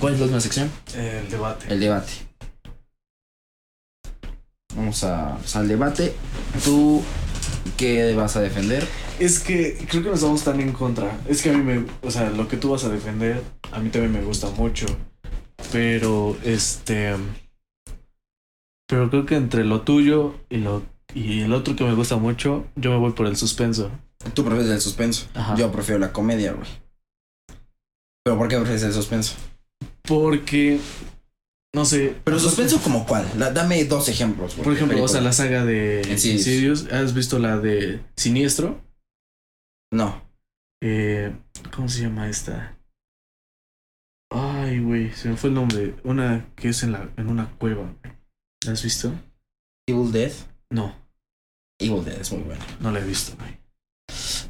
¿Cuál 0.01 0.15
es 0.15 0.19
la 0.21 0.25
última 0.27 0.41
sección? 0.41 0.71
El 0.97 1.29
debate. 1.31 1.67
El 1.73 1.81
debate. 1.81 2.13
Vamos 4.77 5.05
a, 5.05 5.37
pues, 5.39 5.55
al 5.57 5.69
debate. 5.69 6.15
¿Tú 6.65 7.03
qué 7.77 8.15
vas 8.15 8.37
a 8.37 8.41
defender? 8.41 8.87
Es 9.21 9.39
que 9.39 9.87
creo 9.89 10.03
que 10.03 10.09
no 10.09 10.15
estamos 10.17 10.43
tan 10.43 10.61
en 10.61 10.73
contra. 10.73 11.17
Es 11.29 11.43
que 11.43 11.51
a 11.51 11.53
mí 11.53 11.63
me. 11.63 11.87
O 12.03 12.11
sea, 12.11 12.31
lo 12.31 12.49
que 12.49 12.57
tú 12.57 12.71
vas 12.71 12.85
a 12.85 12.89
defender, 12.89 13.43
a 13.71 13.79
mí 13.79 13.91
también 13.91 14.13
me 14.13 14.23
gusta 14.23 14.51
mucho. 14.51 14.87
Pero, 15.73 16.37
este. 16.45 17.15
Pero 18.89 19.09
creo 19.11 19.27
que 19.27 19.37
entre 19.37 19.65
lo 19.65 19.83
tuyo 19.83 20.35
y 20.51 20.57
lo. 20.59 20.83
Y 21.15 21.43
el 21.43 21.53
otro 21.53 21.77
que 21.77 21.85
me 21.85 21.95
gusta 21.95 22.17
mucho, 22.17 22.67
yo 22.75 22.91
me 22.91 22.97
voy 22.97 23.13
por 23.13 23.27
el 23.29 23.37
suspenso. 23.37 23.91
Tú 24.33 24.45
prefieres 24.45 24.71
el 24.73 24.81
suspenso. 24.81 25.27
Ajá. 25.35 25.55
Yo 25.57 25.71
prefiero 25.73 25.99
la 25.99 26.13
comedia, 26.13 26.53
güey. 26.53 26.69
¿Pero 28.25 28.39
por 28.39 28.49
qué 28.49 28.57
prefieres 28.57 28.83
el 28.85 28.93
suspenso? 28.93 29.35
Porque. 30.03 30.81
No 31.75 31.85
sé. 31.85 32.17
Pero 32.25 32.39
suspenso 32.39 32.81
como 32.81 33.05
cuál? 33.07 33.29
La- 33.37 33.51
dame 33.53 33.85
dos 33.85 34.09
ejemplos. 34.09 34.55
güey, 34.55 34.65
Por 34.65 34.73
ejemplo, 34.75 34.97
de 34.97 35.03
o 35.03 35.09
sea, 35.09 35.21
película. 35.21 35.29
la 35.29 35.33
saga 35.33 35.65
de 35.65 36.03
Insidious. 36.09 36.91
¿Has 36.93 37.15
visto 37.15 37.39
la 37.39 37.59
de 37.59 38.01
Siniestro? 38.17 38.81
No. 39.93 40.23
Eh, 40.83 41.37
¿Cómo 41.75 41.89
se 41.89 42.03
llama 42.03 42.29
esta? 42.29 42.79
Ay, 44.31 44.81
güey, 44.81 45.13
se 45.13 45.29
me 45.29 45.37
fue 45.37 45.49
el 45.51 45.55
nombre. 45.55 45.95
Una 46.05 46.47
que 46.57 46.69
es 46.71 46.83
en, 46.83 46.93
la, 46.93 47.09
en 47.17 47.29
una 47.29 47.51
cueva. 47.57 47.95
¿La 48.65 48.73
has 48.73 48.83
visto? 48.83 49.13
Evil 49.87 50.11
Dead. 50.13 50.33
No, 50.71 50.97
Evil 51.79 52.05
Dead 52.05 52.21
es 52.21 52.33
muy 52.33 52.43
bueno. 52.43 52.65
no 52.81 52.91
la 52.91 53.01
he 53.01 53.05
visto, 53.05 53.37
güey. 53.37 53.59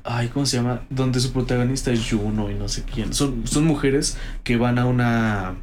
Ay, 0.05 0.29
¿cómo 0.29 0.45
se 0.47 0.59
llama? 0.59 0.83
Donde 0.91 1.19
su 1.19 1.33
protagonista 1.33 1.91
es 1.91 2.09
Juno 2.09 2.51
y 2.51 2.55
no 2.55 2.69
sé 2.69 2.85
quién. 2.85 3.15
Son, 3.15 3.47
son 3.47 3.65
mujeres 3.65 4.19
que 4.43 4.57
van 4.57 4.79
a 4.79 4.87
una. 4.87 5.57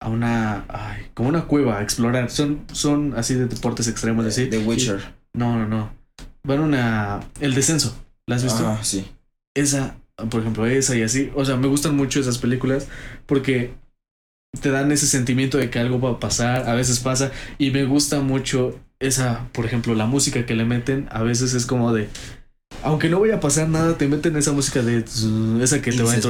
A 0.00 0.08
una. 0.08 0.64
Ay, 0.68 1.10
como 1.14 1.28
una 1.28 1.44
cueva 1.44 1.78
a 1.78 1.82
explorar. 1.82 2.30
Son, 2.30 2.64
son 2.72 3.14
así 3.16 3.34
de 3.34 3.46
deportes 3.46 3.86
extremos, 3.86 4.24
así. 4.24 4.46
The 4.46 4.58
Witcher. 4.58 5.14
No, 5.34 5.58
no, 5.58 5.68
no. 5.68 5.92
Van 6.42 6.58
a 6.58 6.62
una. 6.62 7.20
El 7.40 7.54
descenso. 7.54 8.02
¿La 8.26 8.36
has 8.36 8.44
visto? 8.44 8.66
Ah, 8.66 8.78
sí. 8.82 9.06
esa, 9.54 9.96
por 10.30 10.40
ejemplo, 10.40 10.66
esa 10.66 10.96
y 10.96 11.02
así. 11.02 11.30
O 11.34 11.44
sea, 11.44 11.56
me 11.56 11.68
gustan 11.68 11.96
mucho 11.96 12.20
esas 12.20 12.38
películas 12.38 12.88
porque 13.26 13.74
te 14.60 14.70
dan 14.70 14.90
ese 14.92 15.06
sentimiento 15.06 15.58
de 15.58 15.70
que 15.70 15.78
algo 15.78 16.00
va 16.00 16.12
a 16.12 16.20
pasar, 16.20 16.68
a 16.68 16.74
veces 16.74 17.00
pasa, 17.00 17.30
y 17.58 17.70
me 17.70 17.84
gusta 17.84 18.20
mucho 18.20 18.78
esa, 18.98 19.48
por 19.52 19.66
ejemplo, 19.66 19.94
la 19.94 20.06
música 20.06 20.46
que 20.46 20.54
le 20.54 20.64
meten, 20.64 21.08
a 21.10 21.22
veces 21.22 21.54
es 21.54 21.66
como 21.66 21.92
de. 21.92 22.08
Aunque 22.82 23.08
no 23.08 23.20
vaya 23.20 23.36
a 23.36 23.40
pasar 23.40 23.68
nada, 23.68 23.96
te 23.96 24.06
meten 24.06 24.36
esa 24.36 24.52
música 24.52 24.82
de. 24.82 24.98
Esa 25.62 25.82
que 25.82 25.90
Y 25.90 25.96
te 25.96 26.02
va 26.02 26.12
a 26.12 26.20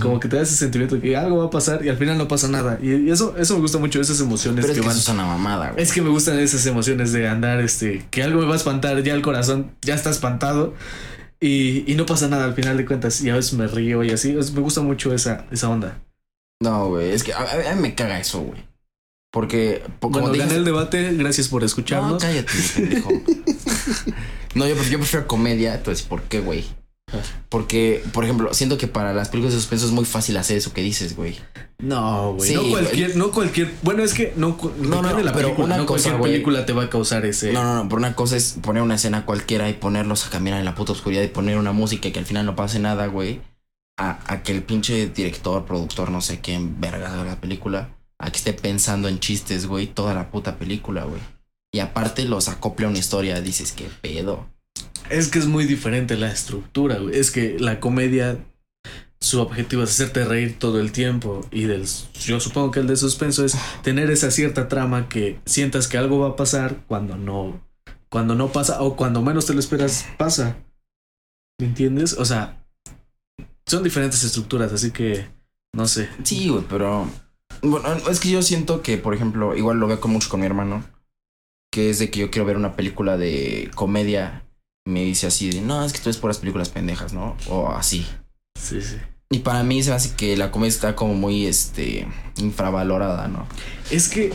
Como 0.00 0.20
que 0.20 0.28
te 0.28 0.36
da 0.36 0.42
ese 0.42 0.54
sentimiento 0.54 0.96
de 0.96 1.00
que 1.00 1.16
algo 1.16 1.38
va 1.38 1.46
a 1.46 1.50
pasar 1.50 1.84
y 1.84 1.88
al 1.88 1.96
final 1.96 2.18
no 2.18 2.28
pasa 2.28 2.48
nada. 2.48 2.78
Y, 2.82 3.10
eso, 3.10 3.36
eso 3.38 3.54
me 3.54 3.60
gusta 3.60 3.78
mucho, 3.78 4.00
esas 4.00 4.20
emociones 4.20 4.64
Pero 4.64 4.72
es 4.72 4.78
que 4.78 4.82
que 4.82 4.86
van. 4.86 4.96
eso 4.96 5.10
es 5.10 5.14
una 5.14 5.26
mamada, 5.26 5.70
güey. 5.70 5.82
Es 5.82 5.92
que 5.92 6.02
me 6.02 6.10
gustan 6.10 6.38
esas 6.38 6.64
emociones 6.66 7.12
de 7.12 7.28
andar, 7.28 7.60
este, 7.60 8.06
que 8.10 8.22
algo 8.22 8.40
me 8.40 8.46
va 8.46 8.54
a 8.54 8.58
espantar, 8.58 9.02
ya 9.02 9.14
el 9.14 9.22
corazón 9.22 9.72
ya 9.82 9.94
está 9.94 10.10
espantado 10.10 10.74
y, 11.40 11.90
y 11.90 11.94
no 11.94 12.06
pasa 12.06 12.28
nada 12.28 12.44
al 12.44 12.54
final 12.54 12.76
de 12.76 12.84
cuentas. 12.84 13.20
Y 13.22 13.30
a 13.30 13.34
veces 13.34 13.54
me 13.54 13.66
río 13.66 14.04
y 14.04 14.10
así. 14.10 14.32
Me 14.32 14.60
gusta 14.60 14.82
mucho 14.82 15.14
esa, 15.14 15.46
esa 15.50 15.68
onda. 15.68 16.02
No, 16.60 16.88
güey, 16.88 17.10
es 17.10 17.22
que 17.22 17.32
a 17.32 17.74
mí 17.74 17.80
me 17.80 17.94
caga 17.94 18.18
eso, 18.18 18.40
güey. 18.40 18.64
Porque, 19.36 19.82
Bueno, 20.00 20.30
dices- 20.30 20.46
gané 20.46 20.54
el 20.56 20.64
debate, 20.64 21.12
gracias 21.12 21.48
por 21.48 21.60
No, 21.60 21.66
escucharnos. 21.66 22.22
cállate, 22.22 22.50
pendejo. 22.74 23.10
no, 24.54 24.66
yo, 24.66 24.74
yo 24.84 24.98
prefiero 24.98 25.26
comedia, 25.26 25.74
entonces, 25.74 26.06
¿por 26.06 26.22
qué, 26.22 26.40
güey? 26.40 26.64
Ah. 27.12 27.18
Porque, 27.50 28.02
por 28.14 28.24
ejemplo, 28.24 28.54
siento 28.54 28.78
que 28.78 28.88
para 28.88 29.12
las 29.12 29.28
películas 29.28 29.52
de 29.52 29.60
suspenso 29.60 29.84
es 29.84 29.92
muy 29.92 30.06
fácil 30.06 30.38
hacer 30.38 30.56
eso 30.56 30.72
que 30.72 30.80
dices, 30.80 31.14
güey. 31.16 31.36
No, 31.78 32.32
güey. 32.32 32.48
Sí, 32.48 32.54
no 32.54 32.62
güey. 32.62 32.72
cualquier, 32.72 33.16
no 33.16 33.30
cualquier. 33.30 33.74
Bueno, 33.82 34.02
es 34.04 34.14
que 34.14 34.32
no, 34.36 34.56
No, 34.80 35.02
no, 35.02 35.14
de 35.14 35.22
la 35.22 35.32
pero 35.34 35.48
película. 35.48 35.66
una 35.66 35.76
no 35.76 35.84
cosa, 35.86 36.04
cualquier 36.04 36.18
güey. 36.18 36.32
película 36.32 36.64
te 36.64 36.72
va 36.72 36.84
a 36.84 36.88
causar 36.88 37.26
ese. 37.26 37.52
No, 37.52 37.62
no, 37.62 37.74
no, 37.74 37.88
pero 37.90 37.98
una 37.98 38.14
cosa 38.14 38.38
es 38.38 38.56
poner 38.62 38.82
una 38.82 38.94
escena 38.94 39.26
cualquiera 39.26 39.68
y 39.68 39.74
ponerlos 39.74 40.26
a 40.26 40.30
caminar 40.30 40.60
en 40.60 40.64
la 40.64 40.74
puta 40.74 40.92
oscuridad 40.92 41.20
y 41.22 41.28
poner 41.28 41.58
una 41.58 41.72
música 41.72 42.08
y 42.08 42.12
que 42.12 42.18
al 42.20 42.24
final 42.24 42.46
no 42.46 42.56
pase 42.56 42.78
nada, 42.78 43.06
güey. 43.08 43.42
A, 43.98 44.18
a 44.26 44.42
que 44.42 44.52
el 44.52 44.62
pinche 44.62 45.08
director, 45.08 45.66
productor, 45.66 46.10
no 46.10 46.22
sé 46.22 46.40
quién, 46.40 46.80
verga 46.80 47.14
de 47.14 47.24
la 47.24 47.38
película, 47.40 47.90
a 48.18 48.30
que 48.30 48.38
esté 48.38 48.52
pensando 48.52 49.08
en 49.08 49.20
chistes, 49.20 49.66
güey, 49.66 49.86
toda 49.86 50.14
la 50.14 50.30
puta 50.30 50.56
película, 50.58 51.04
güey. 51.04 51.20
Y 51.72 51.80
aparte 51.80 52.24
los 52.24 52.48
acople 52.48 52.86
a 52.86 52.88
una 52.88 52.98
historia, 52.98 53.40
dices, 53.40 53.72
qué 53.72 53.88
pedo. 54.00 54.48
Es 55.10 55.28
que 55.28 55.38
es 55.38 55.46
muy 55.46 55.66
diferente 55.66 56.16
la 56.16 56.30
estructura, 56.30 56.98
güey. 56.98 57.18
Es 57.18 57.30
que 57.30 57.58
la 57.58 57.80
comedia, 57.80 58.38
su 59.20 59.40
objetivo 59.40 59.82
es 59.82 59.90
hacerte 59.90 60.24
reír 60.24 60.58
todo 60.58 60.80
el 60.80 60.92
tiempo. 60.92 61.46
Y 61.50 61.64
del, 61.64 61.86
yo 62.14 62.40
supongo 62.40 62.70
que 62.70 62.80
el 62.80 62.86
de 62.86 62.96
suspenso 62.96 63.44
es 63.44 63.56
tener 63.82 64.10
esa 64.10 64.30
cierta 64.30 64.68
trama 64.68 65.08
que 65.08 65.38
sientas 65.44 65.86
que 65.86 65.98
algo 65.98 66.20
va 66.20 66.28
a 66.28 66.36
pasar 66.36 66.84
cuando 66.86 67.16
no. 67.16 67.62
Cuando 68.08 68.34
no 68.34 68.52
pasa 68.52 68.80
o 68.82 68.96
cuando 68.96 69.20
menos 69.22 69.46
te 69.46 69.52
lo 69.52 69.60
esperas, 69.60 70.06
pasa. 70.16 70.56
¿Me 71.58 71.66
entiendes? 71.66 72.14
O 72.14 72.24
sea, 72.24 72.64
son 73.66 73.82
diferentes 73.82 74.22
estructuras, 74.24 74.72
así 74.72 74.90
que 74.92 75.26
no 75.74 75.86
sé. 75.86 76.08
Sí, 76.22 76.48
güey, 76.48 76.64
pero. 76.68 77.08
Bueno, 77.70 77.94
es 78.10 78.20
que 78.20 78.30
yo 78.30 78.42
siento 78.42 78.82
que, 78.82 78.96
por 78.96 79.14
ejemplo, 79.14 79.56
igual 79.56 79.78
lo 79.78 79.88
veo 79.88 80.00
con 80.00 80.12
mucho 80.12 80.28
con 80.28 80.40
mi 80.40 80.46
hermano. 80.46 80.84
Que 81.72 81.90
es 81.90 81.98
de 81.98 82.10
que 82.10 82.20
yo 82.20 82.30
quiero 82.30 82.46
ver 82.46 82.56
una 82.56 82.76
película 82.76 83.16
de 83.16 83.70
comedia. 83.74 84.44
Me 84.86 85.02
dice 85.02 85.26
así 85.26 85.50
de, 85.50 85.60
no, 85.62 85.84
es 85.84 85.92
que 85.92 85.98
tú 85.98 86.06
ves 86.06 86.16
puras 86.16 86.38
películas 86.38 86.68
pendejas, 86.68 87.12
¿no? 87.12 87.36
O 87.48 87.70
así. 87.70 88.06
Sí, 88.58 88.80
sí. 88.80 88.96
Y 89.30 89.40
para 89.40 89.64
mí 89.64 89.82
se 89.82 89.90
me 89.90 89.96
hace 89.96 90.14
que 90.14 90.36
la 90.36 90.52
comedia 90.52 90.70
está 90.70 90.94
como 90.94 91.14
muy, 91.14 91.46
este, 91.46 92.06
infravalorada, 92.36 93.26
¿no? 93.26 93.46
Es 93.90 94.08
que, 94.08 94.32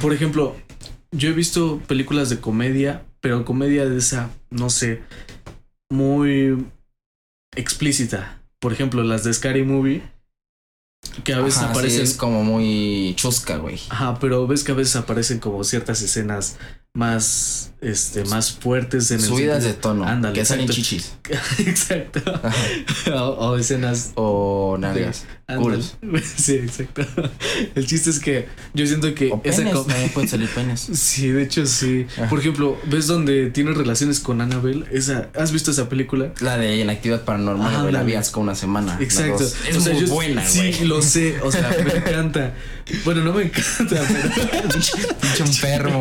por 0.00 0.14
ejemplo, 0.14 0.56
yo 1.10 1.28
he 1.28 1.32
visto 1.32 1.80
películas 1.86 2.30
de 2.30 2.40
comedia, 2.40 3.04
pero 3.20 3.44
comedia 3.44 3.86
de 3.86 3.98
esa, 3.98 4.30
no 4.50 4.70
sé, 4.70 5.02
muy 5.90 6.66
explícita. 7.54 8.42
Por 8.58 8.72
ejemplo, 8.72 9.02
las 9.04 9.24
de 9.24 9.34
Scary 9.34 9.64
Movie, 9.64 10.02
que 11.24 11.34
a 11.34 11.40
veces 11.40 11.58
Ajá, 11.58 11.66
sí, 11.66 11.72
aparecen... 11.72 12.02
es 12.02 12.14
como 12.14 12.44
muy 12.44 13.14
chusca, 13.16 13.56
güey. 13.56 13.78
Ajá, 13.88 14.18
pero 14.18 14.46
ves 14.46 14.64
que 14.64 14.72
a 14.72 14.74
veces 14.74 14.96
aparecen 14.96 15.38
como 15.38 15.64
ciertas 15.64 16.02
escenas 16.02 16.56
más, 16.94 17.72
este, 17.80 18.24
más 18.24 18.52
fuertes 18.52 19.10
en 19.10 19.20
el 19.20 19.24
Subidas 19.24 19.64
de 19.64 19.74
tono. 19.74 20.04
Ándale, 20.04 20.34
que 20.34 20.44
salen 20.44 20.68
chichis. 20.68 21.16
Exacto. 21.58 22.20
O, 23.14 23.50
o 23.50 23.56
escenas 23.56 24.12
O 24.14 24.76
nalgas. 24.78 25.24
Sí, 26.36 26.54
exacto. 26.56 27.02
El 27.74 27.86
chiste 27.86 28.10
es 28.10 28.18
que 28.20 28.46
yo 28.74 28.86
siento 28.86 29.14
que 29.14 29.30
O 29.32 29.40
esa 29.44 29.58
penes. 29.58 29.72
co- 29.74 29.84
También 29.84 30.10
pueden 30.10 30.28
salir 30.28 30.48
penes. 30.54 30.80
Sí, 30.80 31.28
de 31.28 31.42
hecho 31.42 31.64
sí. 31.66 32.06
Ajá. 32.18 32.28
Por 32.28 32.40
ejemplo, 32.40 32.76
¿ves 32.86 33.06
donde 33.06 33.50
tiene 33.50 33.72
relaciones 33.72 34.20
con 34.20 34.40
Annabelle? 34.42 34.84
Esa, 34.92 35.30
¿Has 35.34 35.52
visto 35.52 35.70
esa 35.70 35.88
película? 35.88 36.32
La 36.40 36.58
de 36.58 36.84
la 36.84 36.92
actividad 36.92 37.24
paranormal, 37.24 37.80
güey, 37.80 37.92
la 37.92 38.02
vi 38.02 38.14
hace 38.14 38.30
como 38.32 38.44
una 38.44 38.54
semana. 38.54 38.98
Exacto. 39.00 39.42
Es 39.44 39.76
O 39.76 39.80
sea, 39.80 39.94
muy 39.94 40.02
yo- 40.06 40.12
buena, 40.12 40.44
güey. 40.54 40.72
Sí, 40.74 40.84
lo 40.84 41.00
sé. 41.00 41.40
O 41.42 41.50
sea, 41.50 41.74
me 41.82 41.92
encanta. 41.98 42.54
Bueno, 43.04 43.24
no 43.24 43.32
me 43.32 43.44
encanta, 43.44 44.02
pero. 44.06 44.70
Pinche 45.20 45.42
enfermo. 45.44 46.00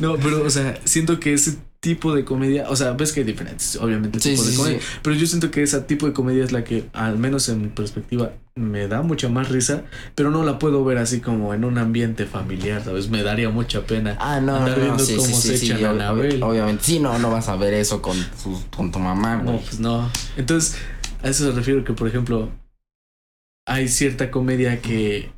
no, 0.00 0.16
pero, 0.16 0.42
o 0.44 0.50
sea, 0.50 0.78
siento 0.84 1.20
que 1.20 1.34
ese 1.34 1.56
tipo 1.80 2.14
de 2.14 2.24
comedia, 2.24 2.64
o 2.70 2.76
sea, 2.76 2.92
ves 2.92 3.12
que 3.12 3.20
hay 3.20 3.26
diferentes, 3.26 3.76
obviamente, 3.76 4.18
Sí, 4.20 4.30
tipos 4.30 4.46
sí, 4.46 4.50
de 4.52 4.56
comedia. 4.56 4.80
sí. 4.80 4.86
Pero 5.02 5.16
yo 5.16 5.26
siento 5.26 5.50
que 5.50 5.62
ese 5.62 5.80
tipo 5.82 6.06
de 6.06 6.14
comedia 6.14 6.42
es 6.44 6.50
la 6.52 6.64
que, 6.64 6.84
al 6.94 7.18
menos 7.18 7.48
en 7.50 7.60
mi 7.60 7.68
perspectiva, 7.68 8.32
me 8.56 8.86
da 8.86 9.02
mucha 9.02 9.28
más 9.28 9.48
risa, 9.48 9.82
pero 10.14 10.30
no 10.30 10.44
la 10.44 10.58
puedo 10.60 10.84
ver 10.84 10.98
así 10.98 11.20
como 11.20 11.54
en 11.54 11.64
un 11.64 11.76
ambiente 11.76 12.24
familiar, 12.26 12.84
¿sabes? 12.84 13.08
Me 13.10 13.22
daría 13.24 13.50
mucha 13.50 13.82
pena. 13.84 14.16
Ah, 14.20 14.40
no, 14.40 14.54
Andar 14.56 14.76
no, 14.76 14.82
viendo 14.82 15.04
sí, 15.04 15.16
cómo 15.16 15.28
sí, 15.28 15.48
se 15.48 15.58
sí, 15.58 15.66
echan 15.66 15.84
a 15.84 15.90
Anabel. 15.90 16.42
Obviamente, 16.42 16.84
sí, 16.84 17.00
no, 17.00 17.18
no 17.18 17.30
vas 17.30 17.48
a 17.48 17.56
ver 17.56 17.74
eso 17.74 18.00
con, 18.00 18.16
tu- 18.42 18.60
con 18.76 18.92
tu 18.92 18.98
mamá, 19.00 19.36
güey. 19.42 19.56
No, 19.56 19.60
pues 19.62 19.80
no. 19.80 20.08
Entonces, 20.36 20.76
a 21.22 21.28
eso 21.28 21.46
me 21.46 21.52
refiero 21.52 21.82
que, 21.84 21.94
por 21.94 22.06
ejemplo, 22.06 22.48
hay 23.66 23.88
cierta 23.88 24.30
comedia 24.30 24.80
que 24.80 25.32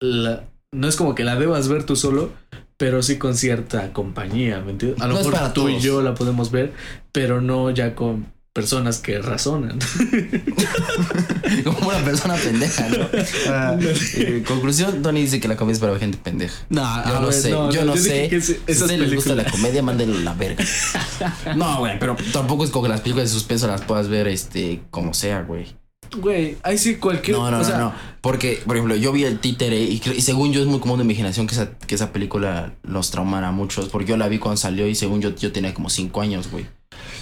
la, 0.00 0.44
no 0.72 0.88
es 0.88 0.96
como 0.96 1.14
que 1.14 1.24
la 1.24 1.36
debas 1.36 1.68
ver 1.68 1.84
tú 1.84 1.96
solo, 1.96 2.32
pero 2.76 3.02
sí 3.02 3.18
con 3.18 3.34
cierta 3.36 3.92
compañía, 3.92 4.60
¿me 4.60 4.72
entiendes? 4.72 5.02
A 5.02 5.06
lo 5.08 5.14
No 5.14 5.20
mejor 5.28 5.52
tú 5.52 5.68
y 5.68 5.80
yo 5.80 6.02
la 6.02 6.14
podemos 6.14 6.50
ver, 6.50 6.72
pero 7.12 7.40
no 7.40 7.70
ya 7.70 7.94
con 7.94 8.32
personas 8.54 8.98
que 9.00 9.18
razonan. 9.18 9.78
Como 11.64 11.88
una 11.88 11.98
persona 12.04 12.34
pendeja, 12.36 12.88
¿no? 12.88 13.08
Ah, 13.48 13.76
eh, 14.16 14.44
conclusión, 14.46 15.02
Tony 15.02 15.22
dice 15.22 15.40
que 15.40 15.48
la 15.48 15.56
comedia 15.56 15.74
es 15.74 15.80
para 15.80 15.98
gente 15.98 16.18
pendeja. 16.22 16.54
No, 16.68 17.04
Yo 17.04 17.20
no 17.20 17.32
sé, 17.32 17.50
yo 17.50 17.84
no 17.84 17.96
sé. 17.96 18.28
que 18.28 18.40
Si 18.40 18.96
les 18.96 19.12
gusta 19.12 19.34
la 19.34 19.44
comedia, 19.44 19.82
mándenlo 19.82 20.18
la 20.20 20.32
verga. 20.34 20.64
No, 21.56 21.78
güey, 21.80 21.98
pero 21.98 22.16
tampoco 22.32 22.64
es 22.64 22.70
como 22.70 22.84
que 22.84 22.88
las 22.90 23.00
películas 23.00 23.28
de 23.28 23.34
suspenso 23.34 23.66
las 23.66 23.82
puedas 23.82 24.08
ver, 24.08 24.28
este, 24.28 24.82
como 24.90 25.14
sea, 25.14 25.42
güey. 25.42 25.76
Güey, 26.16 26.56
ahí 26.62 26.78
sí 26.78 26.96
cualquier. 26.96 27.36
No, 27.36 27.50
no, 27.50 27.56
o 27.56 27.60
no, 27.60 27.64
sea, 27.64 27.78
no. 27.78 27.92
Porque, 28.20 28.62
por 28.64 28.76
ejemplo, 28.76 28.94
yo 28.94 29.10
vi 29.12 29.24
el 29.24 29.40
títere 29.40 29.80
y, 29.80 29.98
según 30.20 30.52
yo 30.52 30.60
es 30.60 30.66
muy 30.66 30.78
común 30.78 30.98
de 30.98 31.04
mi 31.04 31.14
generación 31.14 31.46
que 31.46 31.54
esa, 31.54 31.70
que 31.78 31.94
esa 31.94 32.12
película 32.12 32.74
los 32.82 33.10
traumara 33.10 33.48
a 33.48 33.52
muchos. 33.52 33.88
Porque 33.88 34.06
yo 34.10 34.16
la 34.16 34.28
vi 34.28 34.38
cuando 34.38 34.56
salió 34.56 34.86
y 34.86 34.94
según 34.94 35.20
yo, 35.20 35.34
yo 35.34 35.50
tenía 35.50 35.74
como 35.74 35.90
cinco 35.90 36.20
años, 36.20 36.50
güey. 36.50 36.66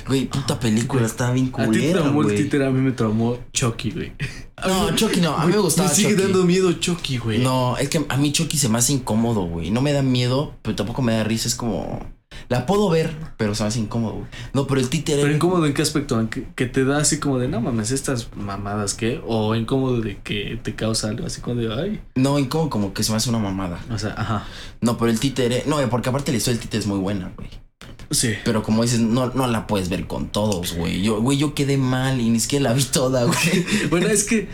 Güey, 0.07 0.27
puta 0.27 0.59
película, 0.59 1.07
estaba 1.07 1.33
bien 1.33 1.47
A 1.47 1.57
ti 1.57 1.63
te 1.63 1.67
culera, 1.67 2.01
traumó 2.01 2.23
el 2.23 2.49
güey. 2.49 2.63
a 2.63 2.71
mí 2.71 2.81
me 2.81 2.93
traumó 2.93 3.39
Chucky, 3.53 3.91
güey. 3.91 4.13
No, 4.67 4.95
Chucky 4.95 5.21
no, 5.21 5.35
a 5.37 5.47
mí 5.47 5.53
me 5.53 5.59
gustaba 5.59 5.89
Me 5.89 5.95
sigue 5.95 6.11
Chucky. 6.11 6.23
dando 6.23 6.45
miedo 6.45 6.73
Chucky, 6.73 7.19
güey. 7.19 7.39
No, 7.39 7.77
es 7.77 7.89
que 7.89 8.05
a 8.09 8.17
mí 8.17 8.33
Chucky 8.33 8.57
se 8.59 8.69
me 8.69 8.79
hace 8.79 8.93
incómodo, 8.93 9.43
güey. 9.43 9.71
No 9.71 9.81
me 9.83 9.93
da 9.93 10.03
miedo, 10.03 10.55
pero 10.63 10.77
tampoco 10.77 11.03
me 11.03 11.13
da 11.15 11.25
risa. 11.25 11.49
Es 11.49 11.55
como. 11.55 12.01
La 12.49 12.65
puedo 12.67 12.89
ver, 12.89 13.15
pero 13.37 13.55
se 13.55 13.63
me 13.63 13.69
hace 13.69 13.79
incómodo, 13.79 14.15
güey. 14.15 14.27
No, 14.53 14.67
pero 14.67 14.81
el 14.81 14.89
títere. 14.89 15.23
Pero 15.23 15.35
incómodo 15.35 15.67
en 15.67 15.75
qué 15.75 15.83
aspecto, 15.83 16.19
¿En 16.19 16.29
que, 16.29 16.47
que 16.55 16.67
te 16.67 16.85
da 16.85 16.99
así 16.99 17.19
como 17.19 17.39
de 17.39 17.49
no 17.49 17.61
mames, 17.61 17.91
estas 17.91 18.35
mamadas 18.37 18.95
qué, 18.95 19.21
o 19.27 19.55
incómodo 19.55 20.01
de 20.01 20.19
que 20.23 20.59
te 20.63 20.75
causa 20.75 21.09
algo 21.09 21.27
así 21.27 21.41
como 21.41 21.57
de 21.57 21.73
ay, 21.73 22.01
No, 22.15 22.39
incómodo 22.39 22.71
como 22.71 22.95
que 22.95 23.03
se 23.03 23.11
me 23.11 23.19
hace 23.19 23.29
una 23.29 23.39
mamada. 23.39 23.81
o 23.91 23.99
sea, 23.99 24.15
ajá, 24.17 24.47
No, 24.81 24.97
pero 24.97 25.11
el 25.11 25.21
títere. 25.21 25.65
No, 25.67 25.77
porque 25.91 26.09
aparte 26.09 26.31
la 26.33 26.39
historia 26.39 26.59
del 26.59 26.63
títere 26.63 26.81
es 26.81 26.87
muy 26.87 26.99
buena, 26.99 27.33
güey. 27.37 27.49
Sí. 28.13 28.35
Pero 28.45 28.63
como 28.63 28.83
dices, 28.83 29.01
no, 29.01 29.33
no 29.35 29.47
la 29.47 29.67
puedes 29.67 29.89
ver 29.89 30.07
con 30.07 30.29
todos, 30.29 30.75
güey. 30.75 31.03
Yo, 31.03 31.21
güey, 31.21 31.39
yo 31.39 31.55
quedé 31.55 31.77
mal 31.77 32.21
y 32.21 32.29
ni 32.31 32.39
siquiera 32.41 32.65
la 32.71 32.73
vi 32.75 32.85
toda, 32.85 33.25
güey. 33.25 33.67
Bueno, 33.91 34.09
es 34.09 34.25
que 34.25 34.49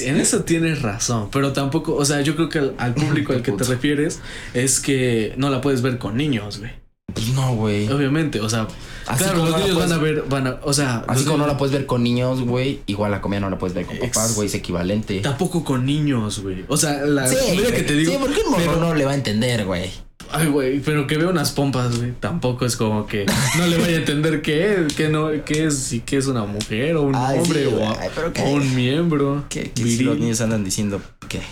en 0.00 0.16
eso 0.18 0.44
tienes 0.44 0.82
razón, 0.82 1.28
pero 1.32 1.52
tampoco, 1.52 1.94
o 1.94 2.04
sea, 2.04 2.20
yo 2.22 2.34
creo 2.36 2.48
que 2.48 2.58
al, 2.58 2.74
al 2.78 2.94
público 2.94 3.32
al 3.32 3.42
que 3.42 3.52
te 3.52 3.64
refieres 3.64 4.20
es 4.54 4.80
que 4.80 5.32
no 5.36 5.48
la 5.50 5.60
puedes 5.60 5.82
ver 5.82 5.98
con 5.98 6.16
niños, 6.16 6.58
güey. 6.58 6.70
Pues 7.14 7.28
no, 7.34 7.54
güey. 7.56 7.88
Obviamente, 7.90 8.40
o 8.40 8.48
sea, 8.48 8.66
Así 9.06 9.24
claro, 9.24 9.40
como 9.40 9.50
los 9.50 9.58
no 9.58 9.66
niños 9.66 9.74
puedes- 9.76 9.90
van 9.90 9.98
a 9.98 10.02
ver, 10.02 10.24
van 10.30 10.46
a, 10.46 10.60
o 10.62 10.72
sea, 10.72 11.04
Así 11.08 11.24
como 11.24 11.36
no 11.38 11.46
la 11.46 11.58
puedes 11.58 11.70
ver 11.74 11.84
con 11.84 12.02
niños, 12.02 12.40
güey. 12.40 12.80
Igual 12.86 13.10
la 13.10 13.20
comida 13.20 13.40
no 13.40 13.50
la 13.50 13.58
puedes 13.58 13.74
ver 13.74 13.84
con 13.84 13.98
papás, 13.98 14.34
güey. 14.34 14.48
Es 14.48 14.54
equivalente. 14.54 15.20
tampoco 15.20 15.62
con 15.62 15.84
niños, 15.84 16.40
güey. 16.40 16.64
O 16.68 16.76
sea, 16.78 17.02
la 17.04 17.26
Sí, 17.26 17.36
que 17.74 17.82
te 17.82 17.94
digo, 17.96 18.12
Sí, 18.12 18.18
porque 18.18 18.40
un 18.46 18.52
morro 18.52 18.64
pero- 18.64 18.80
no 18.80 18.94
le 18.94 19.04
va 19.04 19.10
a 19.12 19.14
entender, 19.14 19.66
güey. 19.66 19.90
Ay, 20.32 20.46
güey, 20.48 20.80
pero 20.80 21.06
que 21.06 21.18
vea 21.18 21.28
unas 21.28 21.52
pompas, 21.52 21.98
güey. 21.98 22.12
Tampoco 22.12 22.64
es 22.64 22.76
como 22.76 23.06
que 23.06 23.26
no 23.58 23.66
le 23.66 23.76
vaya 23.78 23.96
a 23.96 24.00
entender 24.00 24.40
qué 24.40 24.74
es, 24.74 24.94
qué 24.94 25.08
no, 25.08 25.28
qué 25.44 25.66
es, 25.66 25.78
si 25.78 26.00
qué 26.00 26.16
es 26.16 26.26
una 26.26 26.44
mujer 26.44 26.96
o 26.96 27.02
un 27.02 27.14
Ay, 27.14 27.38
hombre 27.38 27.66
o, 27.66 27.96
Ay, 27.98 28.54
un 28.54 28.74
miembro. 28.74 29.44
Que, 29.48 29.70
los 29.76 30.18
niños 30.18 30.40
andan 30.40 30.64
diciendo 30.64 31.02
que. 31.28 31.42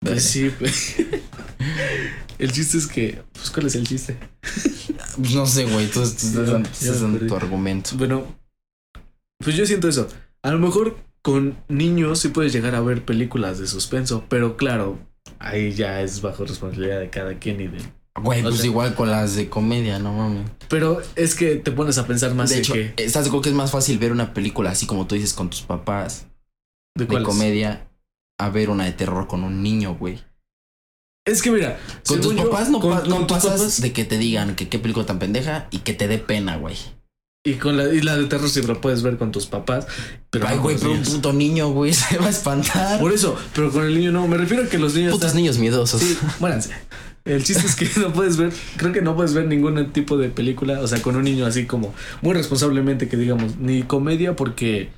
Pues 0.00 0.22
sí, 0.22 0.50
pues. 0.58 0.96
El 2.38 2.52
chiste 2.52 2.78
es 2.78 2.86
que, 2.86 3.22
pues, 3.32 3.50
¿cuál 3.50 3.66
es 3.66 3.74
el 3.74 3.84
chiste? 3.84 4.16
Pues 5.16 5.34
no 5.34 5.44
sé, 5.44 5.64
güey. 5.64 5.88
Tú, 5.88 5.94
tú 5.94 6.02
estás 6.02 6.34
dando, 6.34 6.68
estás 6.68 7.26
tu 7.26 7.34
argumento. 7.34 7.90
Bueno, 7.96 8.24
pues 9.38 9.56
yo 9.56 9.66
siento 9.66 9.88
eso. 9.88 10.06
A 10.42 10.52
lo 10.52 10.60
mejor 10.60 10.96
con 11.22 11.58
niños 11.68 12.20
sí 12.20 12.28
puedes 12.28 12.52
llegar 12.52 12.76
a 12.76 12.80
ver 12.80 13.04
películas 13.04 13.58
de 13.58 13.66
suspenso, 13.66 14.24
pero 14.28 14.56
claro, 14.56 14.98
ahí 15.38 15.72
ya 15.72 16.00
es 16.02 16.20
bajo 16.20 16.44
responsabilidad 16.44 17.00
de 17.00 17.10
cada 17.10 17.38
quien 17.38 17.60
y 17.60 17.66
de. 17.68 17.78
Güey, 18.20 18.42
pues 18.42 18.56
sea- 18.56 18.66
igual 18.66 18.94
con 18.94 19.10
las 19.10 19.36
de 19.36 19.48
comedia, 19.48 19.98
no 20.00 20.12
mames. 20.12 20.50
Pero 20.68 21.00
es 21.14 21.34
que 21.36 21.56
te 21.56 21.70
pones 21.70 21.98
a 21.98 22.06
pensar 22.06 22.34
más 22.34 22.48
De 22.50 22.56
de 22.56 22.60
hecho, 22.62 22.72
que. 22.72 22.94
¿estás 22.96 23.24
de 23.24 23.28
acuerdo 23.28 23.42
que 23.42 23.48
es 23.50 23.54
más 23.54 23.70
fácil 23.70 23.98
ver 23.98 24.10
una 24.12 24.34
película 24.34 24.70
así 24.70 24.86
como 24.86 25.06
tú 25.06 25.14
dices 25.14 25.32
con 25.34 25.50
tus 25.50 25.62
papás 25.62 26.26
¿De, 26.96 27.06
comedia 27.22 27.88
a 28.40 28.48
ver 28.50 28.70
una 28.70 28.84
de 28.86 28.92
terror 28.92 29.28
con 29.28 29.44
un 29.44 29.62
niño, 29.62 29.94
güey? 29.94 30.20
Es 31.24 31.42
que 31.42 31.50
mira, 31.52 31.78
Con 32.06 32.20
tus 32.20 32.34
yo, 32.34 32.44
papás 32.50 32.70
no, 32.70 32.80
con- 32.80 32.90
pa- 32.98 33.04
no 33.06 33.16
con 33.18 33.26
pasas 33.28 33.52
papás- 33.60 33.80
de 33.82 33.92
que 33.92 34.04
te 34.04 34.18
digan 34.18 34.56
que 34.56 34.68
qué 34.68 34.78
película 34.78 35.06
tan 35.06 35.18
pendeja 35.18 35.68
y 35.70 35.78
que 35.78 35.92
te 35.92 36.08
dé 36.08 36.18
pena, 36.18 36.56
güey. 36.56 36.76
Y 37.44 37.54
con 37.54 37.76
la, 37.76 37.92
y 37.94 38.00
la 38.02 38.16
de 38.16 38.24
terror 38.26 38.48
sí 38.50 38.60
lo 38.62 38.80
puedes 38.80 39.02
ver 39.02 39.16
con 39.16 39.32
tus 39.32 39.46
papás. 39.46 39.86
Pero 40.30 40.46
Ay, 40.48 40.58
güey, 40.58 40.76
pero 40.76 40.92
un 40.92 41.02
puto 41.02 41.32
niño, 41.32 41.70
güey, 41.70 41.92
se 41.94 42.18
va 42.18 42.26
a 42.26 42.30
espantar. 42.30 43.00
Por 43.00 43.12
eso, 43.12 43.36
pero 43.54 43.70
con 43.70 43.84
el 43.84 43.94
niño 43.94 44.12
no. 44.12 44.26
Me 44.28 44.36
refiero 44.36 44.64
a 44.64 44.66
que 44.68 44.78
los 44.78 44.94
niños. 44.94 45.12
Putos 45.12 45.28
están- 45.28 45.40
niños 45.42 45.58
miedosos. 45.58 46.00
Sí, 46.00 46.18
muéranse. 46.40 46.70
El 47.24 47.44
chiste 47.44 47.66
es 47.66 47.76
que 47.76 47.88
no 48.00 48.12
puedes 48.12 48.38
ver, 48.38 48.52
creo 48.78 48.90
que 48.92 49.02
no 49.02 49.14
puedes 49.14 49.34
ver 49.34 49.46
ningún 49.46 49.92
tipo 49.92 50.16
de 50.16 50.30
película, 50.30 50.80
o 50.80 50.88
sea, 50.88 51.02
con 51.02 51.14
un 51.14 51.24
niño 51.24 51.44
así 51.44 51.66
como 51.66 51.94
muy 52.22 52.32
responsablemente 52.32 53.06
que 53.08 53.18
digamos, 53.18 53.56
ni 53.58 53.82
comedia 53.82 54.34
porque 54.34 54.88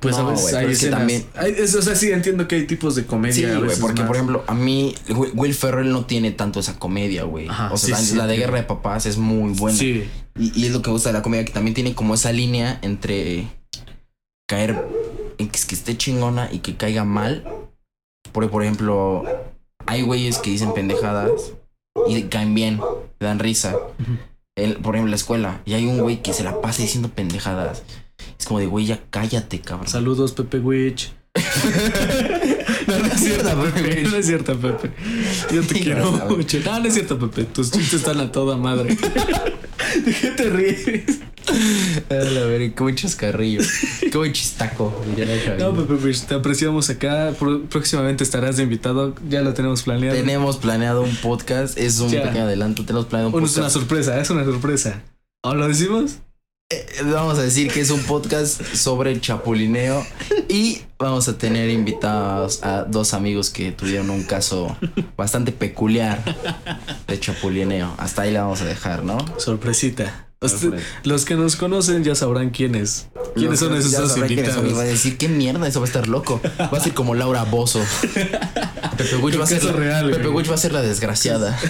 pues 0.00 0.16
No, 0.16 0.28
a 0.28 0.30
veces 0.32 0.54
hay 0.54 0.66
escenas. 0.72 0.98
también- 1.00 1.26
hay- 1.36 1.54
es- 1.58 1.74
o 1.74 1.82
sea, 1.82 1.94
sí 1.94 2.10
entiendo 2.10 2.48
que 2.48 2.56
hay 2.56 2.66
tipos 2.66 2.94
de 2.94 3.04
comedia. 3.06 3.34
Sí, 3.52 3.58
güey, 3.60 3.76
porque 3.80 4.00
más. 4.00 4.06
por 4.08 4.16
ejemplo, 4.16 4.44
a 4.46 4.54
mí 4.54 4.94
Will 5.34 5.54
Ferrell 5.54 5.90
no 5.92 6.06
tiene 6.06 6.30
tanto 6.32 6.60
esa 6.60 6.78
comedia, 6.78 7.24
güey. 7.24 7.48
Ajá, 7.48 7.70
O 7.72 7.76
sea, 7.76 7.96
sí, 7.96 8.02
la, 8.02 8.08
sí, 8.10 8.16
la 8.16 8.26
de. 8.26 8.36
Guerra 8.38 8.56
de 8.58 8.62
Papás 8.64 9.06
es 9.06 9.18
muy 9.18 9.52
buena. 9.52 9.76
Sí, 9.78 10.08
Y, 10.38 10.58
y 10.58 10.66
es 10.66 10.72
lo 10.72 10.80
que 10.80 10.88
me 10.88 10.94
gusta 10.94 11.10
de 11.10 11.12
la 11.14 11.22
comedia, 11.22 11.44
que 11.44 11.52
también 11.52 11.74
tiene 11.74 11.94
como 11.94 12.14
esa 12.14 12.32
línea 12.32 12.78
entre 12.82 13.46
caer 14.48 14.84
en 15.38 15.48
que, 15.48 15.56
es 15.58 15.64
que 15.66 15.74
esté 15.74 15.96
chingona 15.96 16.48
y 16.52 16.58
que 16.60 16.76
caiga 16.76 17.04
mal. 17.04 17.44
Porque, 18.32 18.48
por 18.48 18.62
ejemplo, 18.62 19.24
hay 19.86 20.02
güeyes 20.02 20.38
que 20.38 20.50
dicen 20.50 20.72
pendejadas 20.72 21.52
y 22.06 22.22
caen 22.24 22.54
bien, 22.54 22.80
dan 23.18 23.38
risa. 23.38 23.74
El- 24.56 24.74
por 24.76 24.94
ejemplo, 24.94 25.06
en 25.08 25.10
la 25.10 25.16
escuela. 25.16 25.60
Y 25.64 25.74
hay 25.74 25.86
un 25.86 25.98
güey 25.98 26.22
que 26.22 26.32
se 26.32 26.44
la 26.44 26.60
pasa 26.60 26.82
diciendo 26.82 27.10
pendejadas. 27.14 27.82
Es 28.38 28.46
como 28.46 28.60
de, 28.60 28.66
güey, 28.66 28.86
ya 28.86 29.00
cállate, 29.10 29.60
cabrón. 29.60 29.88
saludos 29.88 30.32
Pepe 30.32 30.58
Witch. 30.58 31.12
no, 32.86 32.98
no 32.98 33.06
es 33.06 33.20
cierto, 33.20 33.62
Pepe. 33.74 34.02
No 34.02 34.16
es 34.16 34.26
cierto, 34.26 34.58
Pepe. 34.58 34.90
Yo 35.52 35.62
te 35.62 35.74
Sí, 35.74 35.80
quiero 35.82 36.10
no, 36.10 36.36
mucho. 36.36 36.58
No, 36.64 36.80
no 36.80 36.86
es 36.86 36.94
cierto, 36.94 37.18
Pepe. 37.18 37.44
Tus 37.44 37.70
chistes 37.70 37.94
están 38.00 38.20
a 38.20 38.32
toda 38.32 38.56
madre. 38.56 38.96
¿De 40.04 40.12
qué 40.12 40.30
te 40.30 40.50
ríes? 40.50 41.18
A 42.10 42.14
verga, 42.14 42.74
qué 42.76 42.82
buen 42.82 42.94
chascarrillo. 42.94 43.60
Qué 44.00 44.16
buen 44.16 44.32
chistaco. 44.32 45.04
No, 45.58 45.74
Pepe 45.74 45.94
Witch, 45.94 46.22
te 46.22 46.34
apreciamos 46.34 46.90
acá. 46.90 47.32
Próximamente 47.68 48.22
estarás 48.24 48.56
de 48.56 48.64
invitado. 48.64 49.14
Ya 49.28 49.42
lo 49.42 49.52
tenemos 49.54 49.82
planeado. 49.82 50.16
Tenemos 50.16 50.58
planeado 50.58 51.02
un 51.02 51.14
podcast. 51.16 51.76
Es 51.78 51.98
un 52.00 52.10
Ya. 52.10 52.22
pequeño 52.22 52.42
adelanto. 52.44 52.84
Tenemos 52.84 53.06
planeado 53.06 53.28
un 53.28 53.32
Bueno, 53.32 53.46
es 53.46 53.52
una 53.56 53.66
podcast. 53.66 53.80
sorpresa, 53.80 54.20
es 54.20 54.30
una 54.30 54.44
sorpresa. 54.44 55.02
¿O 55.42 55.54
lo 55.54 55.66
decimos? 55.66 56.18
Eh, 56.72 56.86
Vamos 57.02 57.36
a 57.38 57.42
decir 57.42 57.68
que 57.72 57.80
es 57.80 57.90
un 57.90 58.00
podcast 58.02 58.62
sobre 58.74 59.10
el 59.10 59.20
chapulineo 59.20 60.06
y 60.48 60.82
vamos 60.98 61.26
a 61.28 61.36
tener 61.36 61.68
invitados 61.68 62.62
a 62.62 62.84
dos 62.84 63.12
amigos 63.12 63.50
que 63.50 63.72
tuvieron 63.72 64.08
un 64.10 64.22
caso 64.22 64.76
bastante 65.16 65.50
peculiar 65.50 66.22
de 67.08 67.18
chapulineo. 67.18 67.92
Hasta 67.98 68.22
ahí 68.22 68.30
la 68.32 68.42
vamos 68.42 68.60
a 68.60 68.66
dejar, 68.66 69.02
¿no? 69.02 69.18
Sorpresita. 69.38 70.28
Usted- 70.42 70.74
los 71.02 71.24
que 71.24 71.34
nos 71.34 71.56
conocen 71.56 72.04
ya 72.04 72.14
sabrán 72.14 72.50
quiénes. 72.50 73.08
¿Quiénes 73.34 73.58
son 73.58 73.74
esos 73.74 73.90
dos. 73.92 74.16
Y 74.16 74.20
Va 74.20 74.26
a 74.26 74.28
invitados? 74.30 74.78
decir, 74.78 75.18
qué 75.18 75.28
mierda, 75.28 75.66
eso 75.66 75.80
va 75.80 75.86
a 75.86 75.88
estar 75.88 76.06
loco. 76.08 76.40
Va 76.60 76.78
a 76.78 76.80
ser 76.80 76.94
como 76.94 77.14
Laura 77.16 77.42
Bozo. 77.44 77.80
Pepe 78.96 79.16
Witch 79.16 79.34
va 79.34 79.40
va 79.40 80.54
a 80.54 80.58
ser 80.58 80.72
la 80.72 80.82
desgraciada. 80.82 81.58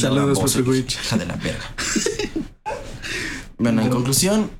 Saludos, 0.00 0.56
Witch. 0.66 0.94
Hija 0.94 1.16
de 1.16 1.26
la 1.26 1.36
verga. 1.36 1.64
Bueno, 3.58 3.82
en 3.82 3.88
conclusión, 3.88 4.50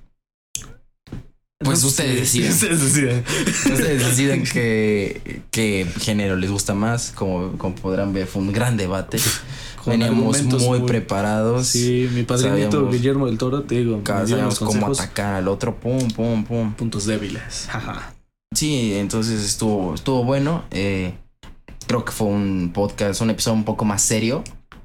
pues 1.59 1.83
ustedes 1.85 2.21
deciden. 2.21 2.53
Ustedes 2.53 2.81
deciden. 2.81 3.25
Ustedes 3.47 4.07
deciden 4.07 4.45
qué, 4.45 5.43
qué 5.51 5.87
género 6.01 6.37
les 6.37 6.51
gusta 6.51 6.75
más. 6.75 7.13
Como, 7.13 7.57
como 7.59 7.75
podrán 7.75 8.13
ver, 8.13 8.27
fue 8.27 8.43
un 8.43 8.53
gran 8.53 8.77
debate. 8.77 9.19
Con 9.83 9.93
Veníamos 9.93 10.43
muy, 10.45 10.59
muy- 10.61 10.81
preparados. 10.89 11.67
Sí, 11.67 12.09
mi 12.13 12.23
padrinito 12.23 12.71
Sabíamos- 12.79 12.93
Guillermo 12.93 13.27
del 13.27 13.37
Toro, 13.37 13.63
te 13.65 13.75
digo, 13.77 14.03
Cada- 14.03 14.27
Sabíamos 14.27 14.59
cómo 14.59 14.87
atacar 14.87 15.35
al 15.35 15.49
otro. 15.49 15.79
Pum, 15.79 16.09
pum, 16.11 16.45
pum. 16.45 16.73
puntos 16.75 17.05
débiles. 17.07 17.67
Jaja. 17.69 18.15
Sí, 18.55 18.95
entonces 18.95 19.45
estuvo, 19.45 19.95
estuvo 19.95 20.25
bueno. 20.25 20.65
Eh, 20.71 21.15
creo 21.87 22.05
que 22.05 22.13
fue 22.13 22.29
un 22.29 22.71
podcast, 22.73 23.21
un 23.21 23.31
episodio 23.31 23.57
un 23.57 23.65
poco 23.65 23.85
más 23.85 24.01
serio. 24.01 24.43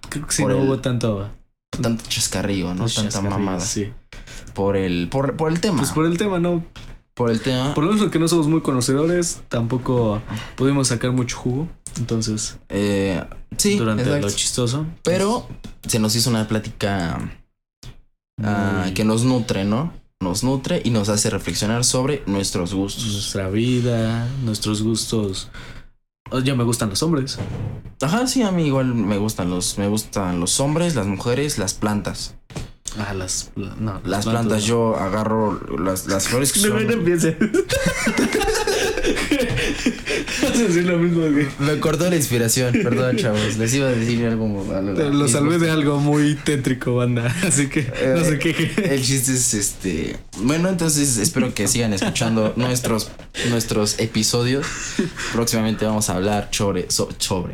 Creo 0.07 0.25
que 0.27 0.33
sí, 0.33 0.43
no 0.45 0.51
el- 0.51 0.67
hubo 0.67 0.79
tanto. 0.79 1.29
Tanto 1.81 2.03
chascarrillo, 2.07 2.73
¿no? 2.73 2.87
Tanta 2.87 3.21
mamada. 3.21 3.59
Sí. 3.59 3.91
Por 4.53 4.75
el, 4.77 5.07
por, 5.09 5.35
por 5.37 5.51
el 5.51 5.59
tema. 5.59 5.77
Pues 5.79 5.91
por 5.91 6.05
el 6.05 6.17
tema, 6.17 6.39
¿no? 6.39 6.63
por 7.13 7.29
el 7.31 7.41
tema. 7.41 7.73
Por 7.73 7.83
lo 7.83 7.91
menos 7.91 8.09
que 8.11 8.17
no 8.17 8.29
somos 8.29 8.47
muy 8.47 8.61
conocedores, 8.61 9.41
tampoco 9.49 10.21
pudimos 10.55 10.87
sacar 10.87 11.11
mucho 11.11 11.35
jugo. 11.37 11.67
Entonces, 11.97 12.57
Eh, 12.69 13.21
sí, 13.57 13.77
durante 13.77 14.03
exacto. 14.03 14.27
lo 14.27 14.33
chistoso. 14.33 14.85
Pero 15.03 15.45
se 15.85 15.99
nos 15.99 16.15
hizo 16.15 16.29
una 16.29 16.47
plática 16.47 17.19
ah, 18.41 18.87
que 18.95 19.03
nos 19.03 19.23
nutre, 19.25 19.65
¿no? 19.65 19.91
Nos 20.21 20.43
nutre 20.45 20.81
y 20.83 20.91
nos 20.91 21.09
hace 21.09 21.29
reflexionar 21.29 21.83
sobre 21.83 22.23
nuestros 22.25 22.73
gustos. 22.73 23.05
nuestra 23.11 23.49
vida, 23.49 24.27
nuestros 24.43 24.81
gustos. 24.81 25.49
Oh, 26.31 26.39
ya 26.39 26.55
me 26.55 26.63
gustan 26.63 26.89
los 26.89 27.01
hombres. 27.03 27.37
Ajá, 28.01 28.27
sí, 28.27 28.41
a 28.43 28.51
mí 28.51 28.65
igual 28.65 28.93
me 28.93 29.17
gustan 29.17 29.49
los, 29.49 29.77
me 29.77 29.87
gustan 29.87 30.39
los 30.39 30.59
hombres, 30.59 30.95
las 30.95 31.07
mujeres, 31.07 31.57
las 31.57 31.73
plantas. 31.73 32.35
Ah, 32.97 33.13
las, 33.13 33.51
no, 33.55 34.01
Las 34.03 34.25
plantas, 34.25 34.63
yo 34.63 34.95
agarro 34.95 35.59
las, 35.77 36.07
las 36.07 36.27
flores 36.27 36.51
que 36.51 36.59
No, 36.67 36.67
son. 36.69 36.87
no. 36.87 36.93
Vas 40.41 40.57
a 40.57 40.63
decir 40.63 40.85
lo 40.85 40.97
mismo 40.97 41.23
que. 41.23 41.47
Me 41.63 41.79
cortó 41.79 42.09
la 42.09 42.15
inspiración, 42.15 42.73
perdón, 42.83 43.17
chavos. 43.17 43.57
Les 43.57 43.73
iba 43.73 43.87
a 43.87 43.91
decir 43.91 44.25
algo. 44.25 44.45
algo- 44.73 45.09
Lo 45.09 45.27
salvé 45.27 45.57
de 45.59 45.69
algo 45.71 45.99
muy 45.99 46.35
tétrico, 46.35 46.95
banda. 46.95 47.33
Así 47.47 47.67
que 47.67 47.83
no 47.83 48.21
Eh, 48.21 48.25
se 48.25 48.39
queje. 48.39 48.93
El 48.95 49.01
chiste 49.03 49.33
es 49.33 49.53
este. 49.53 50.15
Bueno, 50.41 50.69
entonces 50.69 51.17
espero 51.17 51.53
que 51.53 51.67
sigan 51.67 51.93
escuchando 51.93 52.53
nuestros, 52.55 53.11
nuestros 53.49 53.99
episodios. 53.99 54.65
Próximamente 55.33 55.85
vamos 55.85 56.09
a 56.09 56.15
hablar 56.15 56.49
sobre, 56.51 56.89
so- 56.89 57.09
sobre, 57.17 57.53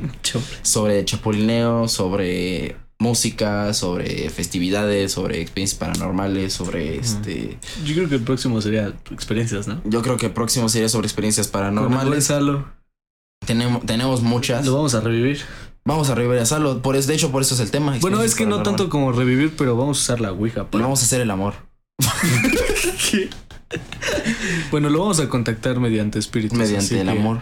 sobre 0.61 1.03
chapulineo, 1.05 1.87
sobre 1.87 2.75
música, 2.99 3.73
sobre 3.73 4.29
festividades, 4.29 5.11
sobre 5.11 5.41
experiencias 5.41 5.79
paranormales, 5.79 6.53
sobre 6.53 6.97
este. 6.97 7.57
Yo 7.85 7.95
creo 7.95 8.09
que 8.09 8.15
el 8.15 8.21
próximo 8.23 8.61
sería 8.61 8.93
experiencias, 9.11 9.67
¿no? 9.67 9.81
Yo 9.85 10.01
creo 10.01 10.17
que 10.17 10.27
el 10.27 10.31
próximo 10.31 10.69
sería 10.69 10.89
sobre 10.89 11.07
experiencias 11.07 11.47
paranormales. 11.47 12.25
Salo. 12.25 12.65
Tenemos, 13.45 13.85
tenemos 13.85 14.21
muchas. 14.21 14.65
Lo 14.65 14.73
vamos 14.75 14.95
a 14.95 15.01
revivir. 15.01 15.41
Vamos 15.87 16.09
a 16.09 16.15
revivir 16.15 16.39
a 16.39 16.45
Salo. 16.45 16.81
Por 16.81 16.95
eso, 16.95 17.09
de 17.09 17.15
hecho, 17.15 17.31
por 17.31 17.43
eso 17.43 17.53
es 17.53 17.59
el 17.61 17.69
tema. 17.69 17.95
Bueno, 18.01 18.23
es 18.23 18.33
que 18.33 18.47
no 18.47 18.63
tanto 18.63 18.89
como 18.89 19.11
revivir, 19.11 19.53
pero 19.55 19.75
vamos 19.77 19.99
a 19.99 20.01
usar 20.01 20.21
la 20.21 20.31
Ouija. 20.31 20.69
Para- 20.71 20.83
vamos 20.83 21.01
a 21.01 21.05
hacer 21.05 21.21
el 21.21 21.29
amor. 21.29 21.53
bueno, 24.71 24.89
lo 24.89 24.99
vamos 24.99 25.19
a 25.19 25.29
contactar 25.29 25.79
mediante 25.79 26.19
espíritus. 26.19 26.57
mediante 26.57 26.99
el 26.99 27.05
que- 27.07 27.11
amor. 27.11 27.41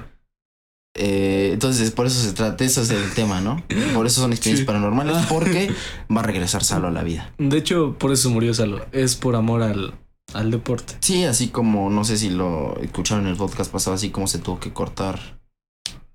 Eh, 0.96 1.50
entonces, 1.54 1.90
por 1.92 2.06
eso 2.06 2.22
se 2.22 2.34
trata, 2.34 2.64
eso 2.64 2.82
es 2.82 2.92
el 2.92 3.14
tema, 3.14 3.42
¿no? 3.42 3.64
Por 3.96 4.06
eso 4.06 4.22
son 4.22 4.32
experiencias 4.32 4.60
Sí. 4.60 4.66
paranormales, 4.66 5.16
Ah. 5.18 5.26
porque 5.28 5.72
va 6.16 6.20
a 6.22 6.24
regresar 6.24 6.64
Salo 6.64 6.88
a 6.88 6.92
la 6.92 7.04
vida. 7.04 7.34
De 7.40 7.58
hecho, 7.58 7.96
por 7.98 8.12
eso 8.12 8.30
murió 8.30 8.54
Salo. 8.54 8.86
Es 8.92 9.16
por 9.16 9.36
amor 9.36 9.64
al, 9.64 9.96
al 10.34 10.52
deporte. 10.52 10.94
Sí, 11.00 11.24
así 11.24 11.48
como, 11.48 11.90
no 11.90 12.04
sé 12.04 12.18
si 12.18 12.30
lo 12.30 12.78
escucharon 12.80 13.26
en 13.26 13.32
el 13.32 13.38
podcast 13.38 13.72
pasado, 13.72 13.96
así 13.96 14.12
como 14.12 14.28
se 14.28 14.38
tuvo 14.40 14.60
que 14.60 14.72
cortar, 14.72 15.40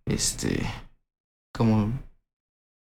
este, 0.06 0.64
como 1.52 1.92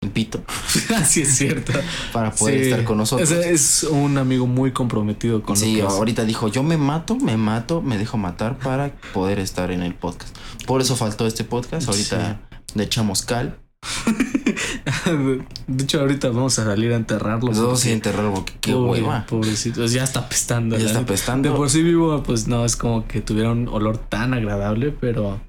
pito 0.10 0.44
Así 0.98 1.22
es 1.22 1.36
cierto. 1.38 1.74
para 2.12 2.32
poder 2.32 2.58
Sí. 2.64 2.70
estar 2.72 2.84
con 2.86 2.98
nosotros. 2.98 3.30
Es 3.30 3.84
un 3.84 4.18
amigo 4.18 4.48
muy 4.48 4.72
comprometido 4.72 5.44
con 5.44 5.56
Sí, 5.56 5.74
lo 5.76 5.82
que 5.82 5.88
hace. 5.88 5.98
ahorita 5.98 6.26
dijo, 6.26 6.48
yo 6.48 6.64
me 6.64 6.76
mato, 6.76 7.16
me 7.18 7.38
mato, 7.38 7.82
me 7.84 8.00
dejo 8.00 8.18
matar 8.18 8.58
para 8.58 8.92
poder 9.14 9.38
estar 9.38 9.70
en 9.70 9.84
el 9.84 9.94
podcast. 9.94 10.36
Por 10.66 10.82
eso 10.82 10.96
faltó 10.96 11.28
este 11.28 11.44
podcast, 11.44 11.88
ahorita 11.88 12.42
le 12.74 12.84
echamos 12.84 13.22
cal. 13.22 13.60
De 15.68 15.84
hecho, 15.84 16.00
ahorita 16.02 16.30
vamos 16.30 16.58
a 16.58 16.66
salir 16.66 16.92
a 16.94 16.96
enterrarlo. 16.96 17.48
Los 17.50 17.58
dos 17.58 17.66
porque- 17.68 17.82
sin 17.84 17.92
enterrar 17.94 18.32
porque 18.34 18.54
qué 18.60 18.74
Pobre- 18.74 19.02
hueva. 19.04 19.26
Pobrecito, 19.28 19.86
ya 19.86 20.04
está 20.04 20.28
pestando. 20.28 20.78
Ya 20.80 20.88
está 20.88 21.06
pestando. 21.06 21.50
De 21.52 21.56
por 21.56 21.70
sí 21.70 21.84
vivo, 21.84 22.24
pues 22.24 22.48
no 22.48 22.66
es 22.66 22.76
como 22.76 23.08
que 23.08 23.22
tuviera 23.22 23.52
un 23.52 23.68
olor 23.68 23.98
tan 24.00 24.34
agradable, 24.34 24.92
pero 24.92 25.40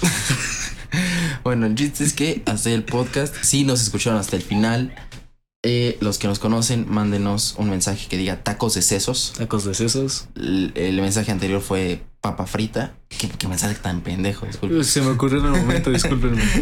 Bueno, 1.48 1.64
el 1.64 1.74
chiste 1.76 2.04
es 2.04 2.12
que 2.12 2.42
hasta 2.44 2.68
el 2.68 2.84
podcast, 2.84 3.34
sí 3.40 3.64
nos 3.64 3.80
escucharon 3.80 4.20
hasta 4.20 4.36
el 4.36 4.42
final. 4.42 4.94
Eh, 5.64 5.96
los 6.02 6.18
que 6.18 6.28
nos 6.28 6.38
conocen, 6.38 6.84
mándenos 6.90 7.54
un 7.56 7.70
mensaje 7.70 8.06
que 8.06 8.18
diga 8.18 8.44
tacos 8.44 8.74
de 8.74 8.82
sesos. 8.82 9.32
Tacos 9.34 9.64
de 9.64 9.72
sesos. 9.72 10.28
El, 10.36 10.72
el 10.74 11.00
mensaje 11.00 11.32
anterior 11.32 11.62
fue 11.62 12.02
papa 12.20 12.44
frita. 12.44 12.98
¿Qué, 13.08 13.30
qué 13.30 13.48
mensaje 13.48 13.76
tan 13.76 14.02
pendejo? 14.02 14.46
Se 14.82 15.00
me 15.00 15.08
ocurrió 15.08 15.40
en 15.40 15.46
el 15.46 15.52
momento, 15.62 15.90
discúlpenme. 15.90 16.42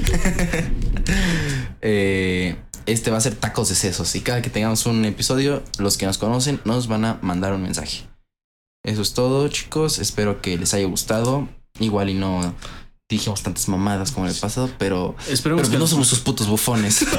Eh, 1.83 2.57
este 2.87 3.11
va 3.11 3.17
a 3.17 3.21
ser 3.21 3.35
tacos 3.35 3.69
de 3.69 3.75
sesos. 3.75 4.15
Y 4.15 4.21
cada 4.21 4.41
que 4.41 4.51
tengamos 4.51 4.87
un 4.87 5.05
episodio, 5.05 5.65
los 5.79 5.99
que 5.99 6.07
nos 6.07 6.19
conocen 6.19 6.61
nos 6.65 6.87
van 6.87 7.05
a 7.05 7.19
mandar 7.23 7.53
un 7.53 7.63
mensaje. 7.63 8.05
Eso 8.85 9.03
es 9.03 9.15
todo, 9.15 9.49
chicos. 9.49 9.99
Espero 9.99 10.41
que 10.41 10.57
les 10.57 10.75
haya 10.75 10.87
gustado. 10.87 11.49
Igual 11.81 12.09
y 12.09 12.15
no 12.15 12.55
dijimos 13.09 13.43
tantas 13.43 13.69
mamadas 13.69 14.13
como 14.13 14.27
en 14.27 14.33
el 14.33 14.39
pasado, 14.39 14.71
pero, 14.79 15.15
Esperemos 15.29 15.63
pero 15.63 15.73
que 15.73 15.79
no 15.79 15.87
somos 15.87 16.09
sus 16.09 16.21
putos 16.21 16.49
bufones. 16.49 17.05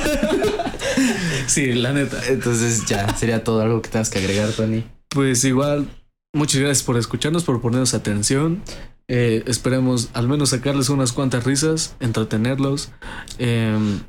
Sí, 1.48 1.74
la 1.74 1.94
neta. 1.94 2.22
Entonces 2.28 2.86
ya 2.86 3.16
sería 3.16 3.44
todo 3.44 3.62
algo 3.62 3.82
que 3.82 3.90
tengas 3.90 4.10
que 4.10 4.20
agregar, 4.20 4.52
Tony. 4.52 4.84
Pues 5.10 5.44
igual, 5.44 5.88
muchas 6.34 6.62
gracias 6.62 6.84
por 6.84 6.98
escucharnos, 6.98 7.44
por 7.44 7.62
ponernos 7.62 7.94
atención. 7.94 8.62
Eh, 9.08 9.44
esperemos 9.48 10.10
al 10.14 10.28
menos 10.28 10.50
sacarles 10.50 10.90
unas 10.90 11.14
cuantas 11.14 11.46
risas, 11.46 11.96
entretenerlos. 12.00 12.92
Em, 13.38 14.02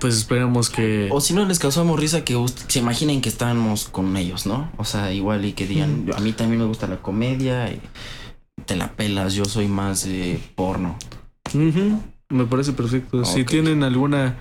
pues 0.00 0.16
esperemos 0.16 0.70
que... 0.70 1.08
O 1.12 1.20
si 1.20 1.34
no 1.34 1.44
les 1.44 1.58
causamos 1.58 2.00
risa, 2.00 2.24
que 2.24 2.42
se 2.68 2.78
imaginen 2.78 3.20
que 3.20 3.28
estamos 3.28 3.84
con 3.84 4.16
ellos, 4.16 4.46
¿no? 4.46 4.72
O 4.78 4.84
sea, 4.84 5.12
igual 5.12 5.44
y 5.44 5.52
que 5.52 5.66
digan, 5.66 6.10
a 6.16 6.20
mí 6.20 6.32
también 6.32 6.60
me 6.60 6.66
gusta 6.66 6.86
la 6.86 7.02
comedia, 7.02 7.70
y 7.70 7.80
te 8.64 8.76
la 8.76 8.92
pelas, 8.92 9.34
yo 9.34 9.44
soy 9.44 9.68
más 9.68 10.04
de 10.04 10.40
porno. 10.54 10.96
Me 11.54 12.44
parece 12.46 12.72
perfecto. 12.72 13.24
Si 13.24 13.44
tienen 13.44 13.82
alguna... 13.82 14.40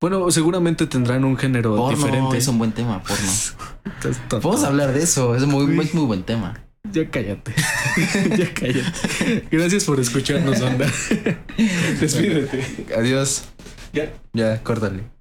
Bueno, 0.00 0.30
seguramente 0.30 0.86
tendrán 0.86 1.24
un 1.24 1.36
género 1.36 1.74
Porno 1.74 1.96
diferente. 1.96 2.36
es 2.38 2.46
un 2.46 2.58
buen 2.58 2.70
tema, 2.70 3.02
porno. 3.02 3.32
Podemos 4.28 4.62
hablar 4.62 4.92
de 4.92 5.02
eso, 5.02 5.34
es 5.34 5.44
muy, 5.44 5.66
muy, 5.66 5.90
muy 5.92 6.04
buen 6.04 6.22
tema. 6.22 6.54
Ya 6.92 7.10
cállate. 7.10 7.52
ya 8.36 8.54
cállate. 8.54 9.48
Gracias 9.50 9.84
por 9.84 9.98
escucharnos, 10.00 10.60
onda. 10.60 10.86
Despídete. 12.00 12.94
Adiós. 12.96 13.44
Ya. 13.92 14.12
Ya, 14.32 14.62
córtale. 14.62 15.17